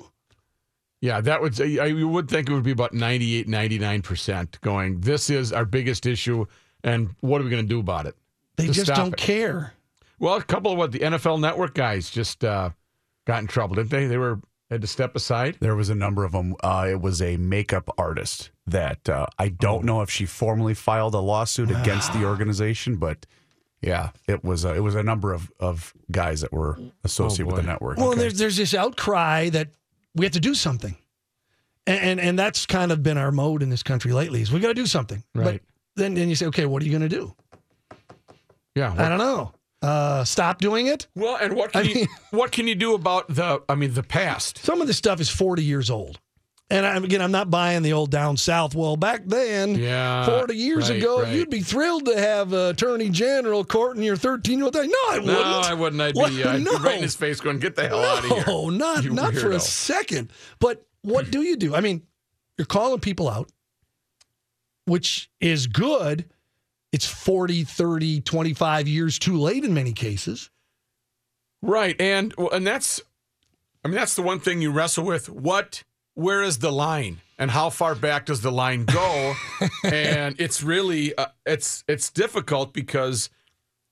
Yeah, 1.02 1.22
that 1.22 1.42
would 1.42 1.60
I, 1.62 1.86
you 1.86 2.08
would 2.08 2.30
think 2.30 2.50
it 2.50 2.54
would 2.54 2.64
be 2.64 2.72
about 2.72 2.94
98, 2.94 3.48
99% 3.48 4.62
going, 4.62 5.00
this 5.02 5.30
is 5.30 5.54
our 5.54 5.66
biggest 5.66 6.06
issue 6.06 6.46
and 6.84 7.10
what 7.22 7.42
are 7.42 7.44
we 7.44 7.50
going 7.50 7.64
to 7.64 7.70
do 7.70 7.80
about 7.80 8.06
it? 8.06 8.16
they 8.58 8.68
just 8.68 8.94
don't 8.94 9.14
it. 9.14 9.18
care. 9.18 9.74
Well, 10.20 10.36
a 10.36 10.44
couple 10.44 10.72
of 10.72 10.78
what 10.78 10.92
the 10.92 11.00
NFL 11.00 11.40
network 11.40 11.76
guys 11.76 12.10
just 12.10 12.44
uh, 12.44 12.72
got 13.26 13.40
in 13.40 13.48
trouble, 13.48 13.76
didn't 13.76 13.92
they? 13.92 14.08
They 14.08 14.18
were 14.18 14.42
had 14.70 14.82
to 14.82 14.88
step 14.88 15.16
aside. 15.16 15.58
There 15.60 15.76
was 15.76 15.90
a 15.90 15.96
number 15.96 16.26
of 16.26 16.34
them. 16.34 16.56
Uh, 16.62 16.88
it 16.90 17.00
was 17.00 17.22
a 17.22 17.38
makeup 17.38 17.90
artist 17.98 18.52
that 18.66 19.08
uh, 19.08 19.28
I 19.38 19.50
don't 19.50 19.86
know 19.86 20.02
if 20.02 20.10
she 20.10 20.26
formally 20.26 20.74
filed 20.74 21.14
a 21.14 21.20
lawsuit 21.20 21.72
against 21.72 22.12
the 22.14 22.26
organization, 22.26 22.98
but 22.98 23.26
yeah, 23.82 24.10
it 24.28 24.44
was 24.44 24.66
a, 24.66 24.74
it 24.74 24.80
was 24.80 24.96
a 24.96 25.04
number 25.04 25.34
of, 25.34 25.52
of 25.60 25.94
guys 26.12 26.42
that 26.42 26.52
were 26.52 26.80
associated 27.04 27.46
with 27.46 27.58
the 27.58 27.64
network. 27.64 27.98
Well, 27.98 28.16
there's 28.16 28.38
there's 28.40 28.58
this 28.58 28.74
outcry 28.74 29.50
that 29.50 29.70
we 30.18 30.26
have 30.26 30.34
to 30.34 30.40
do 30.40 30.54
something, 30.54 30.96
and 31.86 32.00
and, 32.00 32.20
and 32.20 32.38
that's 32.40 32.66
kind 32.66 32.92
of 32.92 33.02
been 33.04 33.18
our 33.18 33.32
mode 33.32 33.64
in 33.64 33.70
this 33.70 33.84
country 33.84 34.12
lately. 34.12 34.42
Is 34.42 34.52
we 34.52 34.60
got 34.60 34.70
to 34.70 34.74
do 34.74 34.86
something, 34.86 35.24
But 35.34 35.46
Right. 35.46 35.64
then 35.96 36.14
then 36.16 36.28
you 36.30 36.36
say, 36.36 36.48
okay, 36.48 36.66
what 36.66 36.82
are 36.82 36.86
you 36.86 36.92
going 36.92 37.10
to 37.10 37.16
do? 37.16 37.34
Yeah. 38.76 38.94
I 38.98 39.10
don't 39.10 39.18
know. 39.18 39.54
Uh, 39.82 40.24
stop 40.24 40.60
doing 40.60 40.88
it. 40.88 41.08
well, 41.16 41.38
and 41.40 41.56
what 41.56 41.72
can 41.72 41.82
I 41.82 41.84
you 41.86 41.96
mean- 41.96 42.08
what 42.32 42.52
can 42.52 42.68
you 42.68 42.76
do 42.76 42.94
about 42.96 43.28
the 43.30 43.62
I 43.70 43.76
mean 43.76 43.94
the 43.94 44.04
past? 44.04 44.58
Some 44.60 44.82
of 44.82 44.88
this 44.88 44.98
stuff 44.98 45.20
is 45.20 45.30
40 45.30 45.64
years 45.64 45.90
old. 45.90 46.20
And 46.70 46.86
I, 46.86 46.98
again, 46.98 47.22
I'm 47.22 47.32
not 47.32 47.50
buying 47.50 47.82
the 47.82 47.94
old 47.94 48.12
down 48.12 48.36
south. 48.36 48.76
Well, 48.76 48.98
back 48.98 49.22
then, 49.26 49.76
Yeah, 49.76 50.26
40 50.26 50.54
years 50.54 50.90
right, 50.90 51.00
ago, 51.00 51.22
right. 51.22 51.34
you'd 51.34 51.50
be 51.50 51.62
thrilled 51.62 52.06
to 52.08 52.20
have 52.20 52.54
uh, 52.54 52.72
Attorney 52.74 53.10
General 53.10 53.64
courting 53.64 54.04
your 54.04 54.18
13 54.18 54.58
year 54.60 54.66
old. 54.66 54.76
No, 54.76 54.82
I 54.82 55.20
wouldn't. 55.20 55.26
No, 55.28 55.62
I 55.64 55.74
wouldn't. 55.74 56.02
I'd 56.02 56.14
be 56.14 56.44
uh, 56.44 56.58
No. 56.58 56.74
right 56.80 56.98
in 56.98 57.04
his 57.04 57.16
face 57.16 57.40
going, 57.40 57.60
get 57.60 57.76
the 57.78 57.88
hell 57.88 58.04
out 58.04 58.20
of 58.20 58.26
here. 58.26 58.44
No, 58.48 58.70
not 58.70 59.04
you 59.06 59.12
not 59.12 59.34
for 59.34 59.52
a 59.52 59.62
second. 59.62 60.30
But 60.60 60.86
what 61.04 61.32
do 61.32 61.42
you 61.42 61.56
do? 61.56 61.74
I 61.74 61.80
mean, 61.80 62.02
you're 62.58 62.66
calling 62.66 63.00
people 63.00 63.30
out, 63.30 63.50
which 64.86 65.30
is 65.40 65.68
good. 65.68 66.26
It's 66.92 67.06
40, 67.06 67.64
30, 67.64 68.22
25 68.22 68.88
years 68.90 69.20
too 69.20 69.38
late 69.38 69.64
in 69.64 69.74
many 69.74 69.94
cases. 69.94 70.50
Right, 71.62 72.00
and 72.00 72.34
and 72.52 72.68
that's, 72.68 73.02
I 73.84 73.88
mean, 73.88 73.96
that's 73.96 74.16
the 74.16 74.22
one 74.22 74.40
thing 74.40 74.62
you 74.62 74.72
wrestle 74.72 75.04
with. 75.06 75.28
What, 75.30 75.84
where 76.18 76.42
is 76.42 76.58
the 76.60 76.72
line, 76.72 77.20
and 77.38 77.52
how 77.52 77.70
far 77.70 77.94
back 77.96 78.26
does 78.26 78.42
the 78.42 78.52
line 78.52 78.86
go? 78.86 79.34
and 79.84 80.36
it's 80.40 80.64
really, 80.64 81.16
uh, 81.18 81.28
it's 81.46 81.84
it's 81.88 82.10
difficult 82.10 82.74
because, 82.74 83.30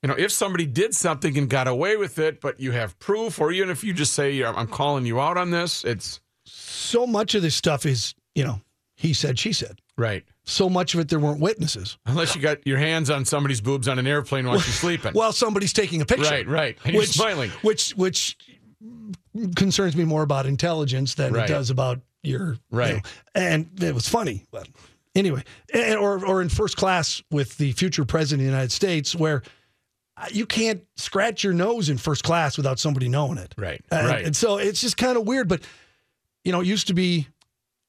you 0.01 0.08
know, 0.10 0.15
if 0.17 0.32
somebody 0.32 0.65
did 0.65 0.96
something 0.96 1.38
and 1.38 1.50
got 1.50 1.67
away 1.67 1.98
with 1.98 2.17
it, 2.20 2.41
but 2.41 2.60
you 2.60 2.72
have 2.72 2.98
proof, 3.00 3.39
or 3.39 3.51
even 3.51 3.70
if 3.70 3.84
you 3.84 3.94
just 3.94 4.13
say, 4.13 4.44
"I'm 4.44 4.67
calling 4.67 5.05
you 5.05 5.22
out 5.22 5.38
on 5.38 5.51
this," 5.51 5.84
it's 5.84 6.20
So 6.46 7.05
much 7.05 7.36
of 7.36 7.41
this 7.44 7.55
stuff 7.55 7.86
is, 7.86 8.15
you 8.34 8.44
know, 8.44 8.62
he 8.96 9.13
said, 9.13 9.38
she 9.39 9.53
said. 9.53 9.79
right. 9.98 10.24
So 10.48 10.70
much 10.70 10.94
of 10.94 11.00
it, 11.00 11.10
there 11.10 11.17
weren't 11.20 11.39
witnesses. 11.39 11.98
Unless 12.05 12.36
you 12.36 12.41
got 12.41 12.67
your 12.67 12.77
hands 12.77 13.10
on 13.10 13.25
somebody's 13.25 13.62
boobs 13.62 13.88
on 13.88 13.98
an 13.98 14.05
airplane 14.05 14.46
while 14.48 14.60
she's 14.60 14.75
sleeping. 14.79 15.13
While 15.13 15.34
somebody's 15.34 15.74
taking 15.74 16.01
a 16.01 16.05
picture. 16.05 16.24
right, 16.29 16.48
right, 16.48 16.77
and 16.86 16.96
Which, 16.96 17.10
smiling. 17.10 17.50
which, 17.63 17.91
which 17.96 18.38
concerns 19.55 19.96
me 19.96 20.05
more 20.05 20.22
about 20.22 20.46
intelligence 20.46 21.15
than 21.15 21.34
Right. 21.34 21.50
it 21.50 21.53
does 21.53 21.70
about 21.72 22.00
your 22.25 22.53
you 22.53 22.60
Right. 22.72 22.96
know, 22.96 23.01
and 23.36 23.70
it 23.82 23.94
was 23.94 24.08
funny, 24.10 24.46
but 24.51 24.67
anyway, 25.15 25.44
and, 25.74 25.98
or 26.00 26.25
or 26.25 26.41
in 26.41 26.50
first 26.50 26.77
class 26.77 27.22
with 27.32 27.58
the 27.58 27.72
future 27.74 28.05
president 28.05 28.41
of 28.41 28.46
the 28.48 28.51
United 28.51 28.72
States, 28.72 29.15
where 29.15 29.41
uh, 30.17 30.25
you 30.32 30.46
can't 30.46 30.82
scratch 30.96 31.44
your 31.44 31.53
nose 31.53 31.89
in 31.89 31.98
first 31.98 32.24
class 32.24 32.55
without 32.58 32.79
somebody 32.79 33.10
knowing 33.10 33.38
it. 33.38 33.53
Right, 33.58 33.82
And, 33.91 34.07
right. 34.07 34.25
and 34.25 34.35
so 34.35 34.57
it's 34.57 34.79
just 34.81 34.96
kind 34.98 35.18
of 35.18 35.27
weird, 35.27 35.48
but 35.50 35.61
you 36.44 36.51
know, 36.51 36.61
it 36.61 36.68
used 36.68 36.88
to 36.88 36.94
be 36.94 37.27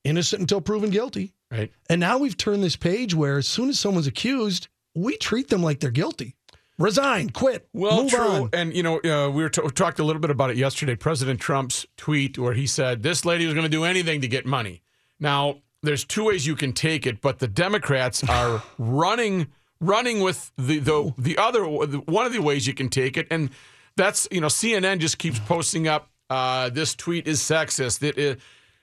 innocent 0.05 0.41
until 0.41 0.61
proven 0.61 0.91
guilty. 0.91 1.33
Right. 1.51 1.71
And 1.89 2.01
now 2.01 2.19
we've 2.19 2.37
turned 2.37 2.65
this 2.65 2.75
page 2.77 3.15
where 3.15 3.39
as 3.39 3.47
soon 3.47 3.69
as 3.69 3.79
someone's 3.79 4.07
accused, 4.09 4.67
we 4.95 5.17
treat 5.17 5.49
them 5.49 5.63
like 5.63 5.79
they're 5.79 5.91
guilty. 5.91 6.35
Resign, 6.79 7.31
quit, 7.31 7.69
Well, 7.73 8.03
move 8.03 8.11
true. 8.11 8.21
on. 8.21 8.51
And, 8.53 8.75
you 8.75 8.83
know, 8.83 9.01
uh, 9.01 9.31
we 9.31 9.43
were 9.43 9.49
t- 9.49 9.63
talked 9.75 9.99
a 9.99 10.05
little 10.05 10.21
bit 10.21 10.31
about 10.31 10.51
it 10.51 10.57
yesterday. 10.59 10.95
President 10.95 11.41
Trump's 11.41 11.87
tweet 11.97 12.39
where 12.39 12.53
he 12.53 12.67
said 12.67 13.03
this 13.03 13.25
lady 13.25 13.47
was 13.47 13.55
going 13.55 13.65
to 13.65 13.71
do 13.71 13.85
anything 13.85 14.21
to 14.21 14.29
get 14.29 14.45
money. 14.45 14.83
Now, 15.19 15.63
there's 15.83 16.05
two 16.05 16.25
ways 16.25 16.47
you 16.47 16.55
can 16.55 16.73
take 16.75 17.07
it, 17.07 17.21
but 17.23 17.39
the 17.39 17.49
Democrats 17.49 18.23
are 18.29 18.63
running 18.79 19.47
running 19.81 20.21
with 20.21 20.53
the 20.57 20.79
the 20.79 21.13
the 21.19 21.37
other 21.39 21.63
one 21.67 22.25
of 22.27 22.33
the 22.33 22.41
ways 22.41 22.67
you 22.67 22.73
can 22.75 22.89
take 22.89 23.17
it, 23.17 23.27
and 23.31 23.51
that's 23.97 24.27
you 24.31 24.41
know 24.41 24.47
CNN 24.49 24.99
just 24.99 25.19
keeps 25.19 25.39
posting 25.47 25.89
up 25.89 26.11
uh, 26.29 26.69
this 26.71 26.95
tweet 26.95 27.27
is 27.27 27.41
sexist. 27.41 28.03
It 28.03 28.19
is, 28.19 28.37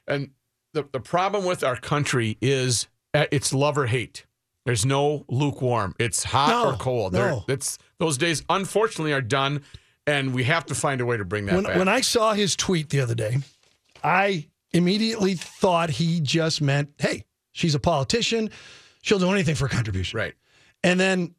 and 0.07 0.31
the 0.73 0.87
the 0.91 0.99
problem 0.99 1.45
with 1.45 1.63
our 1.63 1.75
country 1.75 2.37
is 2.41 2.87
uh, 3.13 3.25
it's 3.31 3.53
love 3.53 3.77
or 3.77 3.87
hate. 3.87 4.25
There's 4.65 4.85
no 4.85 5.25
lukewarm. 5.27 5.93
It's 5.99 6.23
hot 6.23 6.49
No, 6.49 6.71
or 6.71 6.77
cold. 6.77 7.13
no. 7.13 7.43
It's 7.47 7.77
those 7.99 8.17
days 8.17 8.43
unfortunately 8.49 9.11
are 9.13 9.21
done, 9.21 9.63
and 10.07 10.33
we 10.33 10.43
have 10.45 10.65
to 10.67 10.75
find 10.75 11.01
a 11.01 11.05
way 11.05 11.17
to 11.17 11.25
bring 11.25 11.45
that 11.47 11.55
when, 11.55 11.63
back. 11.65 11.77
when 11.77 11.87
I 11.89 12.01
saw 12.01 12.33
his 12.33 12.55
tweet 12.55 12.89
the 12.89 13.01
other 13.01 13.15
day, 13.15 13.37
I 14.03 14.47
immediately 14.71 15.33
thought 15.35 15.89
he 15.89 16.19
just 16.21 16.61
meant, 16.61 16.89
hey, 16.97 17.25
she's 17.51 17.75
a 17.75 17.79
politician. 17.79 18.49
She'll 19.01 19.19
do 19.19 19.31
anything 19.31 19.55
for 19.55 19.65
a 19.65 19.69
contribution. 19.69 20.17
right. 20.17 20.33
And 20.83 20.99
then 20.99 21.35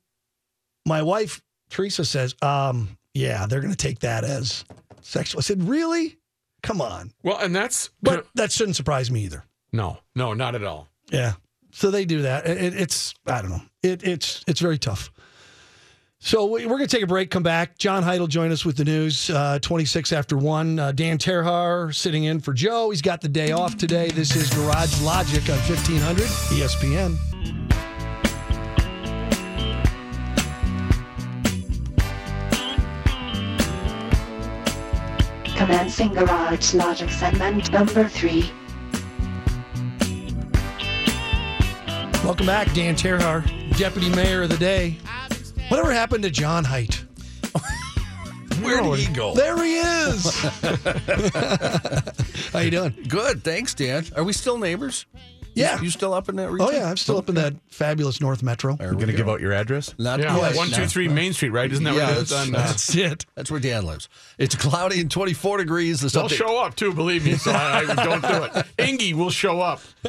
my 0.87 1.03
wife, 1.03 1.43
Teresa, 1.71 2.05
says, 2.05 2.35
um, 2.43 2.97
yeah, 3.15 3.47
they're 3.47 3.61
going 3.61 3.73
to 3.73 3.77
take 3.77 4.01
that 4.01 4.23
as 4.25 4.65
sexual. 5.01 5.39
I 5.39 5.43
said, 5.43 5.63
really? 5.67 6.19
Come 6.63 6.81
on. 6.81 7.11
Well, 7.23 7.39
and 7.39 7.55
that's 7.57 7.91
But 8.03 8.27
that 8.35 8.53
shouldn't 8.53 8.77
surprise 8.77 9.11
me 9.11 9.25
either. 9.25 9.45
no, 9.73 9.99
no, 10.15 10.33
not 10.35 10.55
at 10.55 10.63
all. 10.65 10.89
Yeah. 11.11 11.35
So 11.77 11.91
they 11.91 12.05
do 12.05 12.23
that. 12.23 12.47
It, 12.47 12.63
it- 12.63 12.75
it's 12.81 13.15
I 13.27 13.43
don't 13.43 13.51
know. 13.51 13.63
It, 13.83 14.03
it's 14.07 14.45
it's 14.47 14.61
very 14.61 14.79
tough. 14.79 15.11
So 16.21 16.47
we, 16.47 16.65
we're 16.65 16.79
going 16.79 16.89
to 16.89 16.97
take 16.97 17.03
a 17.03 17.07
break. 17.07 17.31
Come 17.31 17.43
back. 17.43 17.77
John 17.77 18.03
Heidel 18.03 18.29
join 18.29 18.51
us 18.51 18.65
with 18.65 18.77
the 18.79 18.85
news. 18.85 19.29
Uh, 19.29 19.59
Twenty 19.61 19.85
six 19.85 20.13
after 20.13 20.39
one. 20.39 20.79
Uh, 20.79 20.93
Dan 20.93 21.19
Terhaar 21.19 21.93
sitting 21.95 22.25
in 22.25 22.39
for 22.41 22.55
Joe. 22.55 22.91
He's 22.91 23.03
got 23.03 23.21
the 23.21 23.29
day 23.29 23.51
off 23.51 23.77
today. 23.77 24.09
This 24.11 24.35
is 24.37 24.49
Garage 24.55 25.03
Logic 25.03 25.43
on 25.51 25.59
fifteen 25.59 26.01
hundred 26.01 26.27
ESPN. 26.55 27.19
Commencing 35.57 36.13
Garage 36.13 36.75
Logic 36.75 37.09
segment 37.11 37.71
number 37.73 38.09
three. 38.09 38.51
Welcome 42.25 42.47
back, 42.47 42.73
Dan 42.73 42.97
Terhaar, 42.97 43.45
Deputy 43.77 44.09
Mayor 44.09 44.45
of 44.45 44.49
the 44.49 44.57
Day. 44.57 44.97
Whatever 45.69 45.93
happened 45.93 46.25
to 46.25 46.31
John 46.31 46.65
Height? 46.65 47.05
Where 48.63 48.83
did 48.83 48.99
he 48.99 49.13
go? 49.13 49.35
There 49.35 49.63
he 49.63 49.77
is. 49.77 50.35
How 52.51 52.61
you 52.61 52.71
doing? 52.71 52.97
Good, 53.09 53.45
thanks, 53.45 53.75
Dan. 53.75 54.07
Are 54.17 54.25
we 54.25 54.33
still 54.33 54.57
neighbors? 54.57 55.05
Yeah. 55.55 55.81
You 55.81 55.91
still 55.91 56.13
up 56.15 56.29
in 56.29 56.37
that 56.37 56.51
region? 56.51 56.69
Oh 56.69 56.73
yeah, 56.73 56.89
I'm 56.91 56.97
still 56.97 57.17
up 57.19 57.29
in 57.29 57.35
that 57.37 57.55
fabulous 57.69 58.21
North 58.21 58.43
Metro. 58.43 58.77
There 58.77 58.89
You're 58.89 58.95
we 58.95 59.01
going 59.05 59.07
to 59.09 59.13
go. 59.13 59.19
give 59.19 59.29
out 59.29 59.41
your 59.41 59.53
address? 59.53 59.95
Not 59.99 60.21
Yeah, 60.21 60.37
quite, 60.37 60.57
one 60.57 60.69
two 60.69 60.83
no. 60.83 60.87
three 60.87 61.09
Main 61.09 61.33
Street, 61.33 61.51
right? 61.51 61.71
Isn't 61.71 61.85
that 61.85 61.95
Yeah, 61.95 62.09
what 62.11 62.19
it's 62.19 62.31
that's- 62.31 62.49
on? 62.49 62.55
Uh, 62.55 62.59
That's 62.67 62.95
it. 62.95 63.27
That's 63.35 63.51
where 63.51 63.61
Dan 63.61 63.87
lives. 63.87 64.09
It's 64.39 64.55
cloudy 64.55 65.01
and 65.01 65.11
24 65.11 65.59
degrees. 65.59 66.01
This 66.01 66.13
they'll 66.13 66.25
update, 66.29 66.37
show 66.37 66.63
up 66.63 66.75
too, 66.75 66.93
believe 66.93 67.25
me. 67.25 67.35
So 67.37 67.53
I, 67.53 67.85
I 67.89 67.95
don't 68.05 68.23
do 68.23 68.43
it. 68.45 68.67
Ingy 68.79 69.15
will 69.15 69.31
show 69.31 69.61
up. 69.61 69.81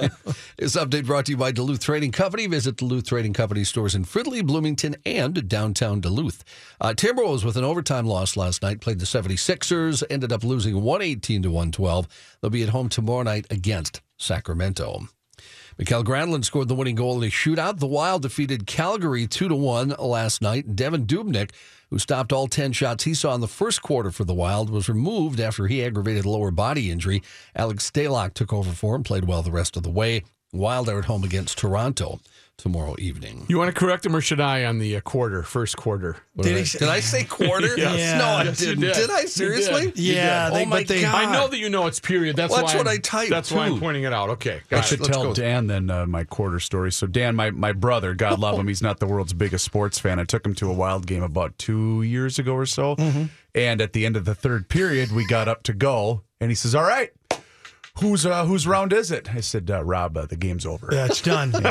this 0.57 0.75
update 0.75 1.05
brought 1.05 1.25
to 1.25 1.31
you 1.31 1.37
by 1.37 1.51
Duluth 1.51 1.79
Trading 1.79 2.11
Company. 2.11 2.47
Visit 2.47 2.75
Duluth 2.77 3.05
Trading 3.07 3.33
Company 3.33 3.63
stores 3.63 3.95
in 3.95 4.03
Fridley, 4.05 4.45
Bloomington, 4.45 4.95
and 5.05 5.47
downtown 5.47 6.01
Duluth. 6.01 6.43
Uh, 6.81 6.93
Timberwolves 6.95 7.43
with 7.45 7.55
an 7.57 7.63
overtime 7.63 8.05
loss 8.05 8.35
last 8.35 8.61
night 8.61 8.81
played 8.81 8.99
the 8.99 9.05
76ers, 9.05 10.03
ended 10.09 10.31
up 10.31 10.43
losing 10.43 10.81
118 10.81 11.43
to 11.43 11.49
112. 11.49 12.07
They'll 12.41 12.49
be 12.49 12.63
at 12.63 12.69
home 12.69 12.89
tomorrow 12.89 13.23
night 13.23 13.45
against 13.49 14.01
Sacramento. 14.17 15.07
Mikael 15.77 16.05
Granlund 16.05 16.45
scored 16.45 16.69
the 16.69 16.75
winning 16.75 16.95
goal 16.95 17.21
in 17.21 17.27
a 17.27 17.31
shootout. 17.31 17.79
The 17.79 17.85
Wild 17.85 18.21
defeated 18.21 18.65
Calgary 18.65 19.27
2 19.27 19.49
to 19.49 19.55
1 19.55 19.95
last 19.99 20.41
night. 20.41 20.73
Devan 20.73 21.05
Dubnyk, 21.05 21.51
who 21.89 21.99
stopped 21.99 22.31
all 22.31 22.47
10 22.47 22.71
shots 22.71 23.03
he 23.03 23.13
saw 23.13 23.35
in 23.35 23.41
the 23.41 23.47
first 23.49 23.81
quarter 23.81 24.09
for 24.09 24.23
the 24.23 24.33
Wild, 24.33 24.69
was 24.69 24.87
removed 24.87 25.41
after 25.41 25.67
he 25.67 25.83
aggravated 25.83 26.23
a 26.23 26.29
lower 26.29 26.49
body 26.49 26.89
injury. 26.89 27.21
Alex 27.57 27.91
Stalock 27.91 28.33
took 28.33 28.53
over 28.53 28.71
for 28.71 28.95
him, 28.95 29.03
played 29.03 29.25
well 29.25 29.41
the 29.41 29.51
rest 29.51 29.75
of 29.75 29.83
the 29.83 29.89
way. 29.89 30.23
Wild 30.53 30.87
are 30.87 30.99
at 30.99 31.05
home 31.05 31.25
against 31.25 31.57
Toronto 31.57 32.21
tomorrow 32.57 32.95
evening. 32.99 33.45
You 33.49 33.57
want 33.57 33.73
to 33.73 33.79
correct 33.79 34.05
him 34.05 34.15
or 34.15 34.21
should 34.21 34.39
I 34.39 34.63
on 34.65 34.79
the 34.79 34.95
uh, 34.97 35.01
quarter, 35.01 35.43
first 35.43 35.75
quarter? 35.77 36.17
What 36.33 36.43
Did 36.43 36.49
did, 36.51 36.55
he 36.55 36.61
I, 36.61 36.63
say- 36.63 36.79
did 36.79 36.89
I 36.89 36.99
say 37.01 37.23
quarter? 37.25 37.67
Yes. 37.77 38.17
No, 38.19 38.25
I 38.25 38.43
Yes, 38.43 38.59
didn't. 38.59 38.79
did. 38.81 38.93
Did. 38.95 39.09
I 39.09 39.21
You 39.21 39.27
seriously? 39.27 39.81
did. 39.87 39.99
You 39.99 40.13
Yeah, 40.15 40.45
did. 40.49 40.55
they, 40.55 40.61
Oh 40.63 40.65
my 40.65 40.79
but 40.79 40.87
they. 40.87 41.01
God. 41.01 41.15
I 41.15 41.31
know 41.33 41.47
that 41.47 41.57
you 41.57 41.69
know 41.69 41.87
it's 41.87 41.99
period. 41.99 42.35
That's 42.35 42.51
Well, 42.51 42.63
why 42.63 42.67
that's 42.71 42.77
what 42.77 42.87
I'm- 42.87 42.95
I 42.95 42.99
typed, 42.99 43.29
That's 43.29 43.51
why 43.51 43.65
I'm 43.67 43.79
pointing 43.79 44.03
it 44.03 44.13
out. 44.13 44.29
Okay, 44.31 44.61
I 44.71 44.81
should 44.81 44.99
it. 44.99 45.03
let's 45.03 45.15
tell 45.17 45.23
go. 45.25 45.33
Dan 45.33 45.67
then 45.67 45.89
uh, 45.89 46.05
my 46.05 46.23
quarter 46.23 46.59
story. 46.59 46.91
So 46.91 47.07
Dan, 47.07 47.35
my 47.35 47.51
my 47.51 47.71
brother, 47.73 48.13
God 48.15 48.39
love 48.39 48.57
him, 48.57 48.67
he's 48.69 48.81
not 48.81 48.99
the 48.99 49.07
world's 49.07 49.33
biggest 49.33 49.65
sports 49.65 49.99
fan. 49.99 50.19
I 50.19 50.23
took 50.23 50.45
him 50.45 50.55
to 50.55 50.69
a 50.69 50.73
Wild 50.73 51.05
game 51.07 51.23
about 51.23 51.57
two 51.57 52.01
years 52.03 52.39
ago 52.39 52.53
or 52.53 52.65
so, 52.65 52.95
and 53.53 53.81
at 53.81 53.93
the 53.93 54.05
end 54.05 54.15
of 54.17 54.25
the 54.25 54.35
third 54.35 54.69
period, 54.69 55.11
we 55.11 55.27
got 55.27 55.47
up 55.47 55.63
to 55.63 55.73
go, 55.73 56.21
and 56.39 56.49
he 56.51 56.55
says, 56.55 56.73
"All 56.75 56.83
right, 56.83 57.11
whose 57.99 58.25
uh, 58.25 58.45
whose 58.45 58.67
round 58.67 58.93
is 58.93 59.11
it?" 59.11 59.33
I 59.33 59.41
said, 59.41 59.69
uh, 59.69 59.83
"Rob, 59.83 60.17
uh, 60.17 60.25
the 60.25 60.35
game's 60.35 60.65
over." 60.65 60.89
Yeah, 60.91 61.05
it's 61.05 61.21
done. 61.21 61.53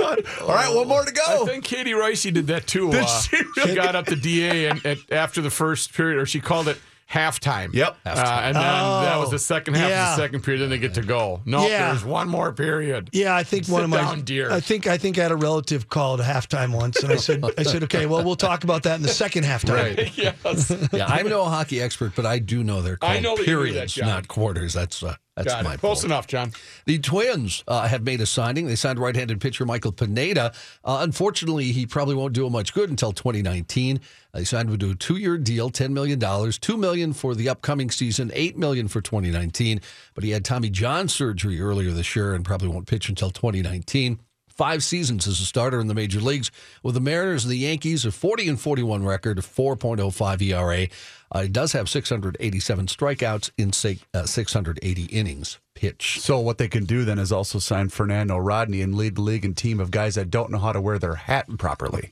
All 0.00 0.48
right, 0.48 0.74
one 0.74 0.88
more 0.88 1.04
to 1.04 1.12
go. 1.12 1.42
I 1.42 1.46
think 1.46 1.64
Katie 1.64 1.92
Ricey 1.92 2.32
did 2.32 2.46
that 2.48 2.66
too. 2.66 2.90
Did 2.90 3.04
uh, 3.04 3.20
she 3.20 3.36
she 3.62 3.74
got 3.74 3.94
up 3.94 4.06
to 4.06 4.16
DA 4.16 4.66
and, 4.66 4.84
and 4.84 4.98
after 5.10 5.40
the 5.40 5.50
first 5.50 5.92
period, 5.92 6.18
or 6.18 6.26
she 6.26 6.40
called 6.40 6.68
it 6.68 6.78
halftime. 7.10 7.72
Yep. 7.74 7.96
Uh, 8.06 8.40
and 8.44 8.56
then 8.56 8.62
that 8.62 9.18
was 9.18 9.30
the 9.30 9.38
second 9.38 9.74
half 9.74 9.88
yeah. 9.90 10.12
of 10.12 10.16
the 10.16 10.22
second 10.22 10.42
period. 10.42 10.62
Then 10.62 10.70
they 10.70 10.78
get 10.78 10.94
to 10.94 11.02
go. 11.02 11.40
No, 11.44 11.66
Yeah. 11.66 11.88
there's 11.88 12.04
one 12.04 12.28
more 12.28 12.52
period. 12.52 13.10
Yeah, 13.12 13.34
I 13.34 13.42
think 13.42 13.66
one 13.66 13.80
Sit 13.80 13.84
of 13.84 13.90
my. 13.90 13.96
down, 13.96 14.20
dear. 14.22 14.50
I 14.50 14.60
think 14.60 14.86
I 14.86 14.96
think 14.96 15.18
I 15.18 15.22
had 15.22 15.32
a 15.32 15.36
relative 15.36 15.88
call 15.88 16.20
at 16.20 16.26
halftime 16.26 16.72
once, 16.72 17.02
and 17.02 17.12
I 17.12 17.16
said, 17.16 17.44
I 17.58 17.62
said, 17.64 17.82
okay, 17.84 18.06
well, 18.06 18.22
we'll 18.24 18.36
talk 18.36 18.64
about 18.64 18.84
that 18.84 18.96
in 18.96 19.02
the 19.02 19.08
second 19.08 19.44
halftime. 19.44 19.96
Right. 19.96 20.18
yes. 20.18 20.72
Yeah, 20.92 21.06
I'm 21.06 21.28
no 21.28 21.44
hockey 21.44 21.80
expert, 21.80 22.12
but 22.14 22.26
I 22.26 22.38
do 22.38 22.62
know 22.62 22.82
they're 22.82 22.96
called 22.96 23.12
I 23.12 23.20
know 23.20 23.36
that 23.36 23.46
you 23.46 23.56
knew 23.56 23.72
that, 23.72 23.72
periods, 23.72 23.98
not 23.98 24.28
quarters. 24.28 24.72
That's 24.74 25.02
uh, 25.02 25.14
that's 25.36 25.54
Got 25.54 25.64
my 25.64 25.74
it. 25.74 25.80
Close 25.80 26.00
point. 26.02 26.12
enough, 26.12 26.26
John. 26.26 26.52
The 26.86 26.98
Twins 26.98 27.64
uh, 27.68 27.86
have 27.86 28.02
made 28.02 28.20
a 28.20 28.26
signing. 28.26 28.66
They 28.66 28.76
signed 28.76 28.98
right-handed 28.98 29.40
pitcher 29.40 29.64
Michael 29.64 29.92
Pineda. 29.92 30.52
Uh, 30.84 30.98
unfortunately, 31.00 31.72
he 31.72 31.86
probably 31.86 32.14
won't 32.14 32.32
do 32.32 32.48
much 32.50 32.74
good 32.74 32.90
until 32.90 33.12
2019. 33.12 34.00
They 34.32 34.44
signed 34.44 34.68
him 34.70 34.78
to 34.78 34.90
a 34.90 34.94
two-year 34.94 35.38
deal, 35.38 35.70
$10 35.70 35.90
million, 35.90 36.18
2 36.20 36.76
million 36.76 37.12
for 37.12 37.34
the 37.34 37.48
upcoming 37.48 37.90
season, 37.90 38.30
8 38.34 38.58
million 38.58 38.88
for 38.88 39.00
2019. 39.00 39.80
But 40.14 40.24
he 40.24 40.30
had 40.30 40.44
Tommy 40.44 40.70
John 40.70 41.08
surgery 41.08 41.60
earlier 41.60 41.92
this 41.92 42.14
year 42.14 42.34
and 42.34 42.44
probably 42.44 42.68
won't 42.68 42.86
pitch 42.86 43.08
until 43.08 43.30
2019. 43.30 44.18
Five 44.60 44.84
seasons 44.84 45.26
as 45.26 45.40
a 45.40 45.46
starter 45.46 45.80
in 45.80 45.86
the 45.86 45.94
major 45.94 46.20
leagues 46.20 46.50
with 46.82 46.92
the 46.94 47.00
Mariners 47.00 47.44
and 47.44 47.50
the 47.50 47.56
Yankees, 47.56 48.04
a 48.04 48.12
40 48.12 48.46
and 48.46 48.60
41 48.60 49.02
record, 49.06 49.38
a 49.38 49.40
4.05 49.42 50.42
ERA. 50.42 50.86
Uh, 51.32 51.42
he 51.44 51.48
does 51.48 51.72
have 51.72 51.88
687 51.88 52.86
strikeouts 52.86 53.50
in 53.56 53.72
six- 53.72 54.02
uh, 54.12 54.26
680 54.26 55.04
innings 55.04 55.58
pitched. 55.74 56.20
So 56.20 56.40
what 56.40 56.58
they 56.58 56.68
can 56.68 56.84
do 56.84 57.06
then 57.06 57.18
is 57.18 57.32
also 57.32 57.58
sign 57.58 57.88
Fernando 57.88 58.36
Rodney 58.36 58.82
and 58.82 58.94
lead 58.94 59.14
the 59.14 59.22
league 59.22 59.46
in 59.46 59.54
team 59.54 59.80
of 59.80 59.90
guys 59.90 60.16
that 60.16 60.28
don't 60.28 60.50
know 60.50 60.58
how 60.58 60.72
to 60.72 60.80
wear 60.82 60.98
their 60.98 61.14
hat 61.14 61.46
properly. 61.56 62.10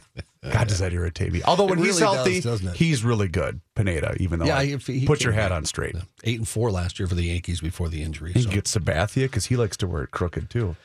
God, 0.52 0.68
does 0.68 0.80
that 0.80 0.92
irritate 0.92 1.32
me? 1.32 1.40
Although 1.44 1.64
when 1.64 1.78
It 1.78 1.86
he's 1.86 1.98
healthy, 1.98 2.42
does, 2.42 2.60
he's 2.74 3.04
really 3.04 3.28
good. 3.28 3.62
Pineda, 3.74 4.16
even 4.20 4.38
though 4.38 4.44
Yeah, 4.44 4.60
if 4.60 4.86
he 4.86 5.06
put 5.06 5.24
your 5.24 5.32
hat 5.32 5.50
on 5.50 5.64
straight. 5.64 5.96
Eight 6.24 6.38
and 6.40 6.46
four 6.46 6.70
last 6.70 6.98
year 6.98 7.06
for 7.08 7.14
the 7.14 7.24
Yankees 7.24 7.62
before 7.62 7.88
the 7.88 8.02
injury. 8.02 8.32
He 8.34 8.42
So. 8.42 8.48
can 8.48 8.54
get 8.54 8.64
Sabathia 8.66 9.22
because 9.24 9.46
he 9.46 9.56
likes 9.56 9.78
to 9.78 9.86
wear 9.86 10.02
it 10.02 10.10
crooked 10.10 10.50
too. 10.50 10.76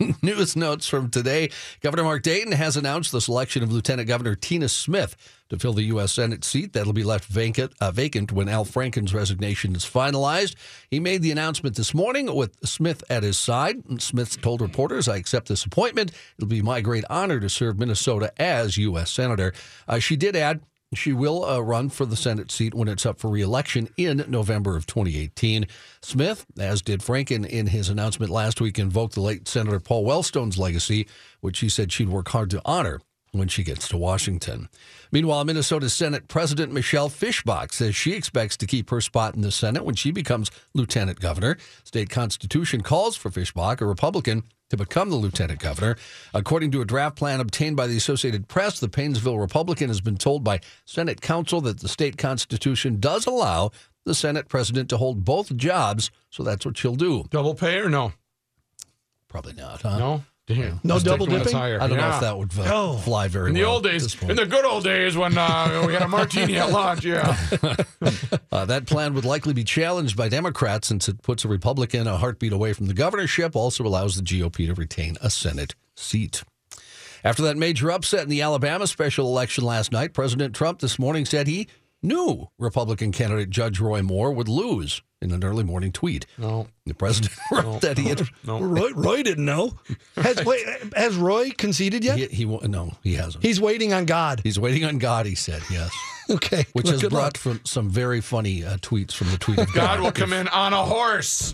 Newest 0.22 0.56
notes 0.56 0.88
from 0.88 1.10
today 1.10 1.50
Governor 1.80 2.04
Mark 2.04 2.22
Dayton 2.22 2.52
has 2.52 2.76
announced 2.76 3.12
the 3.12 3.20
selection 3.20 3.62
of 3.62 3.72
Lieutenant 3.72 4.08
Governor 4.08 4.34
Tina 4.34 4.68
Smith 4.68 5.16
to 5.48 5.58
fill 5.58 5.74
the 5.74 5.84
U.S. 5.84 6.12
Senate 6.12 6.44
seat 6.44 6.72
that'll 6.72 6.94
be 6.94 7.04
left 7.04 7.26
vacant, 7.26 7.72
uh, 7.80 7.90
vacant 7.90 8.32
when 8.32 8.48
Al 8.48 8.64
Franken's 8.64 9.12
resignation 9.12 9.76
is 9.76 9.84
finalized. 9.84 10.54
He 10.90 10.98
made 10.98 11.20
the 11.20 11.30
announcement 11.30 11.76
this 11.76 11.92
morning 11.92 12.34
with 12.34 12.56
Smith 12.66 13.04
at 13.10 13.22
his 13.22 13.38
side. 13.38 14.00
Smith 14.00 14.40
told 14.40 14.62
reporters, 14.62 15.08
I 15.08 15.16
accept 15.16 15.48
this 15.48 15.64
appointment. 15.64 16.12
It'll 16.38 16.48
be 16.48 16.62
my 16.62 16.80
great 16.80 17.04
honor 17.10 17.38
to 17.38 17.50
serve 17.50 17.78
Minnesota 17.78 18.32
as 18.40 18.78
U.S. 18.78 19.10
Senator. 19.10 19.52
Uh, 19.86 19.98
she 19.98 20.16
did 20.16 20.36
add, 20.36 20.62
she 20.94 21.12
will 21.12 21.44
uh, 21.44 21.60
run 21.60 21.88
for 21.88 22.04
the 22.04 22.16
Senate 22.16 22.50
seat 22.50 22.74
when 22.74 22.88
it's 22.88 23.06
up 23.06 23.18
for 23.18 23.30
reelection 23.30 23.88
in 23.96 24.24
November 24.28 24.76
of 24.76 24.86
2018. 24.86 25.66
Smith, 26.02 26.46
as 26.58 26.82
did 26.82 27.00
Franken 27.00 27.46
in 27.46 27.68
his 27.68 27.88
announcement 27.88 28.30
last 28.30 28.60
week, 28.60 28.78
invoked 28.78 29.14
the 29.14 29.20
late 29.20 29.48
Senator 29.48 29.80
Paul 29.80 30.04
Wellstone's 30.04 30.58
legacy, 30.58 31.06
which 31.40 31.60
he 31.60 31.68
said 31.68 31.92
she'd 31.92 32.08
work 32.08 32.28
hard 32.28 32.50
to 32.50 32.62
honor 32.64 33.00
when 33.32 33.48
she 33.48 33.64
gets 33.64 33.88
to 33.88 33.96
Washington. 33.96 34.68
Meanwhile, 35.10 35.44
Minnesota 35.44 35.88
Senate 35.88 36.28
President 36.28 36.70
Michelle 36.70 37.08
Fischbach 37.08 37.72
says 37.72 37.96
she 37.96 38.12
expects 38.12 38.58
to 38.58 38.66
keep 38.66 38.90
her 38.90 39.00
spot 39.00 39.34
in 39.34 39.40
the 39.40 39.50
Senate 39.50 39.84
when 39.84 39.94
she 39.94 40.10
becomes 40.10 40.50
lieutenant 40.74 41.18
governor. 41.18 41.56
State 41.82 42.10
Constitution 42.10 42.82
calls 42.82 43.16
for 43.16 43.30
Fischbach, 43.30 43.80
a 43.80 43.86
Republican, 43.86 44.42
to 44.68 44.76
become 44.76 45.08
the 45.08 45.16
lieutenant 45.16 45.60
governor. 45.60 45.96
According 46.34 46.70
to 46.72 46.82
a 46.82 46.84
draft 46.84 47.16
plan 47.16 47.40
obtained 47.40 47.76
by 47.76 47.86
the 47.86 47.96
Associated 47.96 48.48
Press, 48.48 48.80
the 48.80 48.88
Paynesville 48.88 49.40
Republican 49.40 49.88
has 49.88 50.02
been 50.02 50.18
told 50.18 50.44
by 50.44 50.60
Senate 50.84 51.22
counsel 51.22 51.62
that 51.62 51.80
the 51.80 51.88
state 51.88 52.18
constitution 52.18 53.00
does 53.00 53.26
allow 53.26 53.70
the 54.04 54.14
Senate 54.14 54.48
president 54.48 54.90
to 54.90 54.98
hold 54.98 55.24
both 55.24 55.56
jobs, 55.56 56.10
so 56.28 56.42
that's 56.42 56.66
what 56.66 56.76
she'll 56.76 56.96
do. 56.96 57.24
Double 57.30 57.54
pay 57.54 57.78
or 57.78 57.88
no? 57.88 58.12
Probably 59.28 59.54
not, 59.54 59.80
huh? 59.80 59.98
No. 59.98 60.24
Damn. 60.54 60.80
No 60.84 60.94
Let's 60.94 61.04
take 61.04 61.12
double 61.12 61.26
one 61.26 61.34
that's 61.36 61.44
dipping? 61.46 61.58
higher. 61.58 61.80
I 61.80 61.86
don't 61.86 61.96
know 61.98 62.10
if 62.10 62.20
that 62.20 62.36
would 62.38 62.58
uh, 62.58 62.62
Oh. 62.66 62.96
fly 62.98 63.28
very 63.28 63.44
well. 63.44 63.48
In 63.48 63.54
the 63.54 63.62
well 63.62 63.72
old 63.74 63.84
days, 63.84 64.22
in 64.22 64.36
the 64.36 64.46
good 64.46 64.64
old 64.64 64.84
days 64.84 65.16
when 65.16 65.36
uh, 65.38 65.84
we 65.86 65.92
had 65.92 66.02
a 66.02 66.08
martini 66.08 66.56
at 66.58 66.70
lunch, 66.70 67.04
yeah. 67.04 67.36
Uh, 68.50 68.66
that 68.66 68.86
plan 68.86 69.14
would 69.14 69.24
likely 69.24 69.54
be 69.54 69.64
challenged 69.64 70.14
by 70.16 70.28
Democrats 70.28 70.86
since 70.88 71.08
it 71.08 71.22
puts 71.22 71.44
a 71.44 71.48
Republican 71.48 72.06
a 72.06 72.18
heartbeat 72.18 72.52
away 72.52 72.72
from 72.74 72.86
the 72.86 72.92
governorship, 72.94 73.56
also 73.56 73.84
allows 73.84 74.14
the 74.16 74.22
GOP 74.22 74.66
to 74.66 74.74
retain 74.74 75.16
a 75.22 75.30
Senate 75.30 75.74
seat. 75.96 76.42
After 77.24 77.42
that 77.44 77.56
major 77.56 77.90
upset 77.90 78.24
in 78.24 78.28
the 78.28 78.42
Alabama 78.42 78.86
special 78.86 79.26
election 79.28 79.64
last 79.64 79.90
night, 79.92 80.12
President 80.12 80.54
Trump 80.54 80.80
this 80.80 80.98
morning 80.98 81.24
said 81.24 81.46
he 81.46 81.66
knew 82.02 82.48
Republican 82.58 83.10
candidate 83.12 83.48
Judge 83.48 83.80
Roy 83.80 84.02
Moore 84.02 84.32
would 84.32 84.48
lose 84.48 85.00
in 85.22 85.30
an 85.32 85.42
early 85.44 85.64
morning 85.64 85.92
tweet. 85.92 86.26
No. 86.36 86.66
The 86.84 86.94
president 86.94 87.32
wrote 87.52 87.80
that 87.82 87.96
he 87.98 88.08
had. 88.08 88.28
Roy, 88.46 88.90
Roy 88.94 89.22
didn't 89.22 89.44
know. 89.44 89.74
Has, 90.16 90.44
wait, 90.44 90.66
has 90.96 91.14
Roy 91.16 91.50
conceded 91.50 92.04
yet? 92.04 92.18
He, 92.18 92.26
he 92.26 92.44
no, 92.44 92.92
he 93.02 93.14
hasn't. 93.14 93.44
He's 93.44 93.60
waiting 93.60 93.92
on 93.92 94.04
God. 94.04 94.40
He's 94.42 94.58
waiting 94.58 94.84
on 94.84 94.98
God, 94.98 95.26
he 95.26 95.34
said, 95.34 95.62
yes. 95.70 95.90
Okay. 96.30 96.64
Which 96.72 96.84
Well, 96.84 96.92
has 96.98 97.02
brought 97.10 97.36
from 97.36 97.60
some 97.64 97.90
very 97.90 98.20
funny 98.20 98.64
uh, 98.64 98.76
tweets 98.78 99.12
from 99.12 99.30
the 99.32 99.36
tweet 99.38 99.58
of 99.58 99.66
God. 99.74 99.74
God 99.74 100.00
will 100.00 100.12
come 100.12 100.32
in 100.32 100.46
on 100.48 100.72
a 100.72 100.82
horse. 100.82 101.52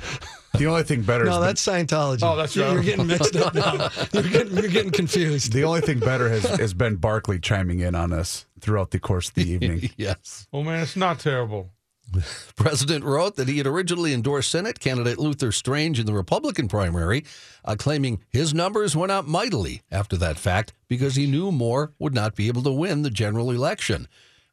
The 0.55 0.67
only 0.67 0.83
thing 0.83 1.03
better 1.03 1.25
No, 1.25 1.37
is 1.37 1.41
that's 1.41 1.67
Scientology. 1.67 2.21
Oh, 2.23 2.37
that's 2.37 2.55
You're- 2.55 2.69
right. 2.69 2.75
You're 2.75 2.85
getting 2.85 3.07
mixed 3.07 3.35
up 3.35 3.55
now. 3.55 3.89
You're 4.13 4.23
getting, 4.31 4.57
you're 4.57 4.69
getting 4.69 4.93
confused. 4.93 5.53
the 5.53 5.65
only 5.65 5.81
thing 5.81 5.99
better 5.99 6.29
has, 6.29 6.45
has 6.45 6.75
been 6.75 6.97
Barkley 6.97 7.41
chiming 7.41 7.81
in 7.81 7.95
on 7.95 8.13
us 8.13 8.47
throughout 8.61 8.91
the 8.91 9.01
course 9.01 9.31
of 9.31 9.35
the 9.37 9.51
evening. 9.51 9.91
yes. 9.97 10.47
Oh, 10.53 10.63
man, 10.63 10.81
it's 10.83 10.97
not 10.97 11.19
terrible. 11.19 11.71
president 12.57 13.05
wrote 13.05 13.37
that 13.37 13.49
he 13.49 13.59
had 13.59 13.67
originally 13.67 14.13
endorsed 14.13 14.51
Senate 14.51 14.81
candidate 14.81 15.19
Luther 15.19 15.53
Strange 15.53 15.99
in 15.99 16.07
the 16.07 16.13
Republican 16.13 16.69
primary, 16.69 17.25
uh, 17.65 17.77
claiming 17.79 18.21
his 18.31 18.55
numbers 18.55 18.97
went 18.97 19.13
up 19.13 19.27
mightily 19.27 19.83
after 19.91 20.17
that 20.17 20.39
fact 20.39 20.73
because 20.89 21.17
he 21.17 21.27
knew 21.27 21.53
Moore 21.53 21.93
would 21.99 22.15
not 22.15 22.35
be 22.35 22.49
able 22.49 22.63
to 22.63 22.73
win 22.73 23.03
the 23.03 23.11
general 23.11 23.51
election. 23.51 24.09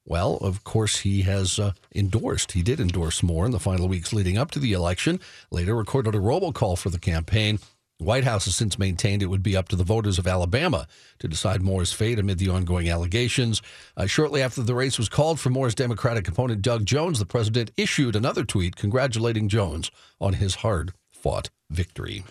Well, 0.08 0.38
of 0.38 0.64
course, 0.64 1.00
he 1.00 1.24
has 1.24 1.58
uh, 1.58 1.72
endorsed. 1.96 2.52
He 2.52 2.62
did 2.62 2.80
endorse 2.80 3.24
Moore 3.24 3.46
in 3.46 3.52
the 3.52 3.60
final 3.60 3.88
weeks 3.88 4.14
leading 4.14 4.38
up 4.38 4.52
to 4.52 4.60
the 4.60 4.74
election. 4.74 5.20
Later, 5.50 5.76
recorded 5.76 6.14
a 6.14 6.20
robocall 6.20 6.78
for 6.78 6.92
the 6.92 7.00
campaign. 7.00 7.58
The 7.98 8.04
White 8.04 8.26
House 8.26 8.44
has 8.46 8.56
since 8.56 8.78
maintained 8.78 9.24
it 9.24 9.28
would 9.28 9.44
be 9.44 9.56
up 9.56 9.70
to 9.70 9.76
the 9.78 9.84
voters 9.86 10.20
of 10.20 10.28
Alabama 10.28 10.86
to 11.20 11.30
decide 11.30 11.62
Moore's 11.62 11.94
fate 11.94 12.20
amid 12.20 12.40
the 12.40 12.50
ongoing 12.50 12.90
allegations. 12.90 13.62
Uh, 13.96 14.06
shortly 14.06 14.42
after 14.42 14.62
the 14.62 14.76
race 14.76 14.98
was 14.98 15.08
called 15.08 15.40
for 15.40 15.50
Moore's 15.50 15.76
Democratic 15.76 16.28
opponent 16.28 16.62
Doug 16.62 16.86
Jones, 16.86 17.20
the 17.20 17.26
president 17.26 17.72
issued 17.78 18.16
another 18.16 18.44
tweet 18.44 18.76
congratulating 18.76 19.48
Jones 19.48 19.92
on 20.20 20.34
his 20.34 20.56
hard 20.56 20.92
fought 21.10 21.50
victory. 21.70 22.26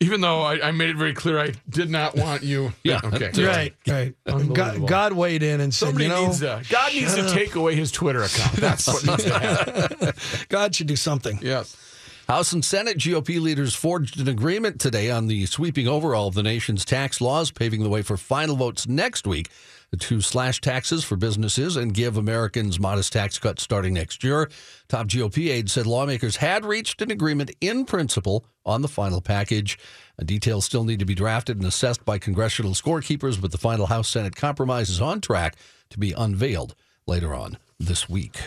Even 0.00 0.20
though 0.20 0.42
I, 0.42 0.68
I 0.68 0.70
made 0.72 0.90
it 0.90 0.96
very 0.96 1.14
clear 1.14 1.38
I 1.38 1.52
did 1.68 1.88
not 1.88 2.16
want 2.16 2.42
you. 2.42 2.72
Yeah. 2.82 3.00
Okay. 3.04 3.30
Right, 3.42 3.74
right. 3.86 4.52
God, 4.52 4.86
God 4.86 5.12
weighed 5.12 5.42
in 5.44 5.60
and 5.60 5.72
said, 5.72 5.86
Somebody 5.86 6.06
you 6.06 6.10
know, 6.10 6.26
needs 6.26 6.40
to, 6.40 6.62
God 6.68 6.92
needs 6.92 7.14
to 7.14 7.30
take 7.30 7.54
away 7.54 7.76
his 7.76 7.92
Twitter 7.92 8.22
account. 8.24 8.56
That's 8.56 8.86
what 8.88 9.06
needs 9.06 9.24
to 9.24 9.38
happen. 9.38 10.12
God 10.48 10.74
should 10.74 10.88
do 10.88 10.96
something. 10.96 11.38
Yes. 11.40 11.76
House 12.28 12.54
and 12.54 12.64
Senate 12.64 12.96
GOP 12.96 13.38
leaders 13.38 13.74
forged 13.74 14.18
an 14.18 14.28
agreement 14.28 14.80
today 14.80 15.10
on 15.10 15.26
the 15.26 15.44
sweeping 15.44 15.86
overhaul 15.86 16.28
of 16.28 16.34
the 16.34 16.42
nation's 16.42 16.82
tax 16.82 17.20
laws, 17.20 17.50
paving 17.50 17.82
the 17.82 17.90
way 17.90 18.00
for 18.00 18.16
final 18.16 18.56
votes 18.56 18.88
next 18.88 19.26
week 19.26 19.50
to 19.98 20.22
slash 20.22 20.62
taxes 20.62 21.04
for 21.04 21.16
businesses 21.16 21.76
and 21.76 21.92
give 21.92 22.16
Americans 22.16 22.80
modest 22.80 23.12
tax 23.12 23.38
cuts 23.38 23.62
starting 23.62 23.92
next 23.92 24.24
year. 24.24 24.48
Top 24.88 25.06
GOP 25.06 25.50
aides 25.50 25.72
said 25.72 25.86
lawmakers 25.86 26.36
had 26.36 26.64
reached 26.64 27.02
an 27.02 27.10
agreement 27.10 27.50
in 27.60 27.84
principle 27.84 28.46
on 28.64 28.80
the 28.80 28.88
final 28.88 29.20
package. 29.20 29.78
Uh, 30.18 30.24
Details 30.24 30.64
still 30.64 30.84
need 30.84 31.00
to 31.00 31.04
be 31.04 31.14
drafted 31.14 31.58
and 31.58 31.66
assessed 31.66 32.06
by 32.06 32.18
congressional 32.18 32.72
scorekeepers, 32.72 33.38
but 33.38 33.52
the 33.52 33.58
final 33.58 33.86
House 33.86 34.08
Senate 34.08 34.34
compromise 34.34 34.88
is 34.88 35.00
on 35.00 35.20
track 35.20 35.56
to 35.90 35.98
be 35.98 36.12
unveiled 36.12 36.74
later 37.06 37.34
on 37.34 37.58
this 37.78 38.08
week. 38.08 38.40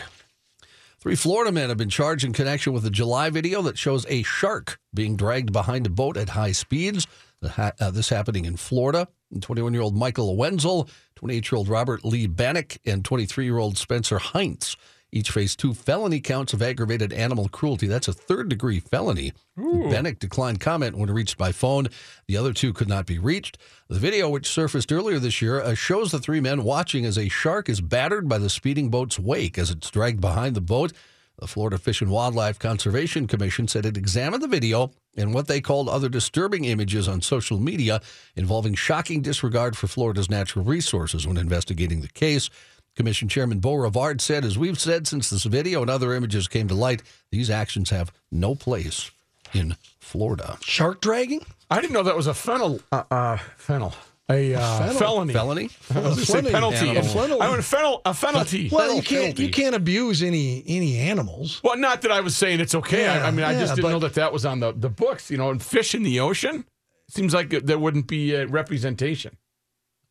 Three 1.00 1.14
Florida 1.14 1.52
men 1.52 1.68
have 1.68 1.78
been 1.78 1.88
charged 1.88 2.24
in 2.24 2.32
connection 2.32 2.72
with 2.72 2.84
a 2.84 2.90
July 2.90 3.30
video 3.30 3.62
that 3.62 3.78
shows 3.78 4.04
a 4.08 4.24
shark 4.24 4.80
being 4.92 5.14
dragged 5.14 5.52
behind 5.52 5.86
a 5.86 5.90
boat 5.90 6.16
at 6.16 6.30
high 6.30 6.50
speeds. 6.50 7.06
Uh, 7.40 7.70
this 7.92 8.08
happening 8.08 8.44
in 8.44 8.56
Florida. 8.56 9.06
21 9.40 9.72
year 9.72 9.82
old 9.82 9.96
Michael 9.96 10.36
Wenzel, 10.36 10.88
28 11.14 11.52
year 11.52 11.56
old 11.56 11.68
Robert 11.68 12.04
Lee 12.04 12.26
Benac, 12.26 12.78
and 12.84 13.04
23 13.04 13.44
year 13.44 13.58
old 13.58 13.78
Spencer 13.78 14.18
Heintz 14.18 14.74
each 15.10 15.30
face 15.30 15.56
two 15.56 15.74
felony 15.74 16.20
counts 16.20 16.52
of 16.52 16.62
aggravated 16.62 17.12
animal 17.12 17.48
cruelty. 17.48 17.86
That's 17.86 18.08
a 18.08 18.12
third 18.12 18.48
degree 18.48 18.80
felony. 18.80 19.32
Benac 19.58 20.18
declined 20.18 20.60
comment 20.60 20.96
when 20.96 21.10
reached 21.10 21.38
by 21.38 21.52
phone. 21.52 21.88
The 22.26 22.36
other 22.36 22.52
two 22.52 22.72
could 22.72 22.88
not 22.88 23.06
be 23.06 23.18
reached. 23.18 23.58
The 23.88 23.98
video, 23.98 24.28
which 24.28 24.48
surfaced 24.48 24.92
earlier 24.92 25.18
this 25.18 25.40
year, 25.40 25.60
uh, 25.60 25.74
shows 25.74 26.12
the 26.12 26.18
three 26.18 26.40
men 26.40 26.62
watching 26.62 27.04
as 27.04 27.18
a 27.18 27.28
shark 27.28 27.68
is 27.68 27.80
battered 27.80 28.28
by 28.28 28.38
the 28.38 28.50
speeding 28.50 28.90
boat's 28.90 29.18
wake 29.18 29.58
as 29.58 29.70
it's 29.70 29.90
dragged 29.90 30.20
behind 30.20 30.54
the 30.54 30.60
boat. 30.60 30.92
The 31.38 31.46
Florida 31.46 31.78
Fish 31.78 32.02
and 32.02 32.10
Wildlife 32.10 32.58
Conservation 32.58 33.28
Commission 33.28 33.68
said 33.68 33.86
it 33.86 33.96
examined 33.96 34.42
the 34.42 34.48
video 34.48 34.90
and 35.16 35.32
what 35.32 35.46
they 35.46 35.60
called 35.60 35.88
other 35.88 36.08
disturbing 36.08 36.64
images 36.64 37.06
on 37.06 37.20
social 37.20 37.58
media 37.58 38.00
involving 38.34 38.74
shocking 38.74 39.22
disregard 39.22 39.76
for 39.76 39.86
Florida's 39.86 40.28
natural 40.28 40.64
resources 40.64 41.28
when 41.28 41.36
investigating 41.36 42.00
the 42.00 42.08
case. 42.08 42.50
Commission 42.98 43.28
Chairman 43.28 43.60
Bo 43.60 43.74
Rivard 43.74 44.20
said, 44.20 44.44
as 44.44 44.58
we've 44.58 44.78
said 44.78 45.06
since 45.06 45.30
this 45.30 45.44
video 45.44 45.82
and 45.82 45.88
other 45.88 46.14
images 46.14 46.48
came 46.48 46.66
to 46.66 46.74
light, 46.74 47.00
these 47.30 47.48
actions 47.48 47.90
have 47.90 48.12
no 48.32 48.56
place 48.56 49.12
in 49.54 49.76
Florida. 50.00 50.58
Shark 50.62 51.00
dragging? 51.00 51.46
I 51.70 51.80
didn't 51.80 51.92
know 51.92 52.02
that 52.02 52.16
was 52.16 52.26
a 52.26 52.34
fennel. 52.34 52.80
Uh, 52.90 53.04
uh 53.08 53.36
fennel. 53.56 53.94
A 54.28 54.52
uh, 54.52 54.92
felony. 54.94 55.32
Felony? 55.32 55.70
I 55.94 56.00
was 56.00 56.28
going 56.28 56.44
to 56.44 56.50
say 56.50 56.52
penalty. 56.52 56.88
Animal. 56.88 57.02
Felony. 57.04 57.40
I 57.40 57.50
went 57.50 57.64
fennel. 57.64 58.02
A 58.04 58.12
penalty. 58.12 58.68
Well, 58.68 58.96
you 58.96 59.02
can't 59.02 59.38
you 59.38 59.48
can't 59.48 59.76
abuse 59.76 60.20
any 60.20 60.64
any 60.66 60.98
animals. 60.98 61.60
Well, 61.62 61.78
not 61.78 62.02
that 62.02 62.10
I 62.10 62.20
was 62.20 62.36
saying 62.36 62.58
it's 62.58 62.74
okay. 62.74 63.06
I, 63.06 63.28
I 63.28 63.30
mean, 63.30 63.44
I 63.44 63.52
just 63.52 63.76
didn't 63.76 63.84
but- 63.84 63.92
know 63.92 64.00
that 64.00 64.14
that 64.14 64.32
was 64.32 64.44
on 64.44 64.58
the, 64.58 64.72
the 64.72 64.88
books. 64.88 65.30
You 65.30 65.38
know, 65.38 65.50
and 65.50 65.62
fish 65.62 65.94
in 65.94 66.02
the 66.02 66.18
ocean 66.18 66.64
seems 67.08 67.32
like 67.32 67.50
there 67.50 67.78
wouldn't 67.78 68.08
be 68.08 68.34
a 68.34 68.48
representation. 68.48 69.36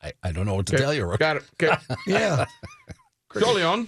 I, 0.07 0.29
I 0.29 0.31
don't 0.31 0.45
know 0.45 0.55
what 0.55 0.65
to 0.67 0.75
Okay, 0.75 0.83
tell 0.83 0.93
you. 0.93 1.05
Rook. 1.05 1.19
Got 1.19 1.37
it. 1.37 1.43
Okay. 1.61 1.75
Yeah. 2.07 2.45
Jolion. 3.33 3.87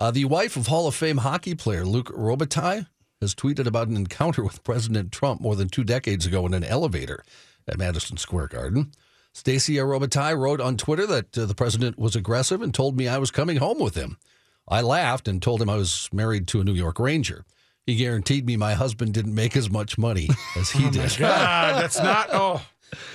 Uh, 0.00 0.10
the 0.10 0.24
wife 0.24 0.56
of 0.56 0.66
Hall 0.66 0.86
of 0.86 0.94
Fame 0.94 1.18
hockey 1.18 1.54
player 1.54 1.84
Luc 1.84 2.08
Robitaille 2.08 2.86
has 3.20 3.34
tweeted 3.34 3.66
about 3.66 3.88
an 3.88 3.96
encounter 3.96 4.42
with 4.44 4.62
President 4.64 5.12
Trump 5.12 5.40
more 5.40 5.56
than 5.56 5.68
two 5.68 5.84
decades 5.84 6.26
ago 6.26 6.44
in 6.46 6.54
an 6.54 6.64
elevator 6.64 7.24
at 7.66 7.78
Madison 7.78 8.16
Square 8.16 8.48
Garden. 8.48 8.92
Stacia 9.32 9.80
Robitaille 9.82 10.36
wrote 10.38 10.60
on 10.60 10.76
Twitter 10.76 11.06
that 11.06 11.36
uh, 11.38 11.46
the 11.46 11.54
president 11.54 11.98
was 11.98 12.16
aggressive 12.16 12.62
and 12.62 12.72
told 12.74 12.96
me 12.96 13.06
I 13.08 13.18
was 13.18 13.30
coming 13.30 13.58
home 13.58 13.78
with 13.78 13.94
him. 13.94 14.16
I 14.68 14.80
laughed 14.80 15.28
and 15.28 15.40
told 15.42 15.62
him 15.62 15.70
I 15.70 15.76
was 15.76 16.08
married 16.12 16.48
to 16.48 16.60
a 16.60 16.64
New 16.64 16.72
York 16.74 16.98
Ranger. 16.98 17.44
He 17.86 17.96
guaranteed 17.96 18.46
me 18.46 18.56
my 18.56 18.74
husband 18.74 19.14
didn't 19.14 19.34
make 19.34 19.56
as 19.56 19.70
much 19.70 19.96
money 19.96 20.28
as 20.56 20.70
he 20.70 20.90
did. 20.90 21.16
God, 21.18 21.80
that's 21.82 21.98
not. 22.00 22.28
Oh, 22.32 22.60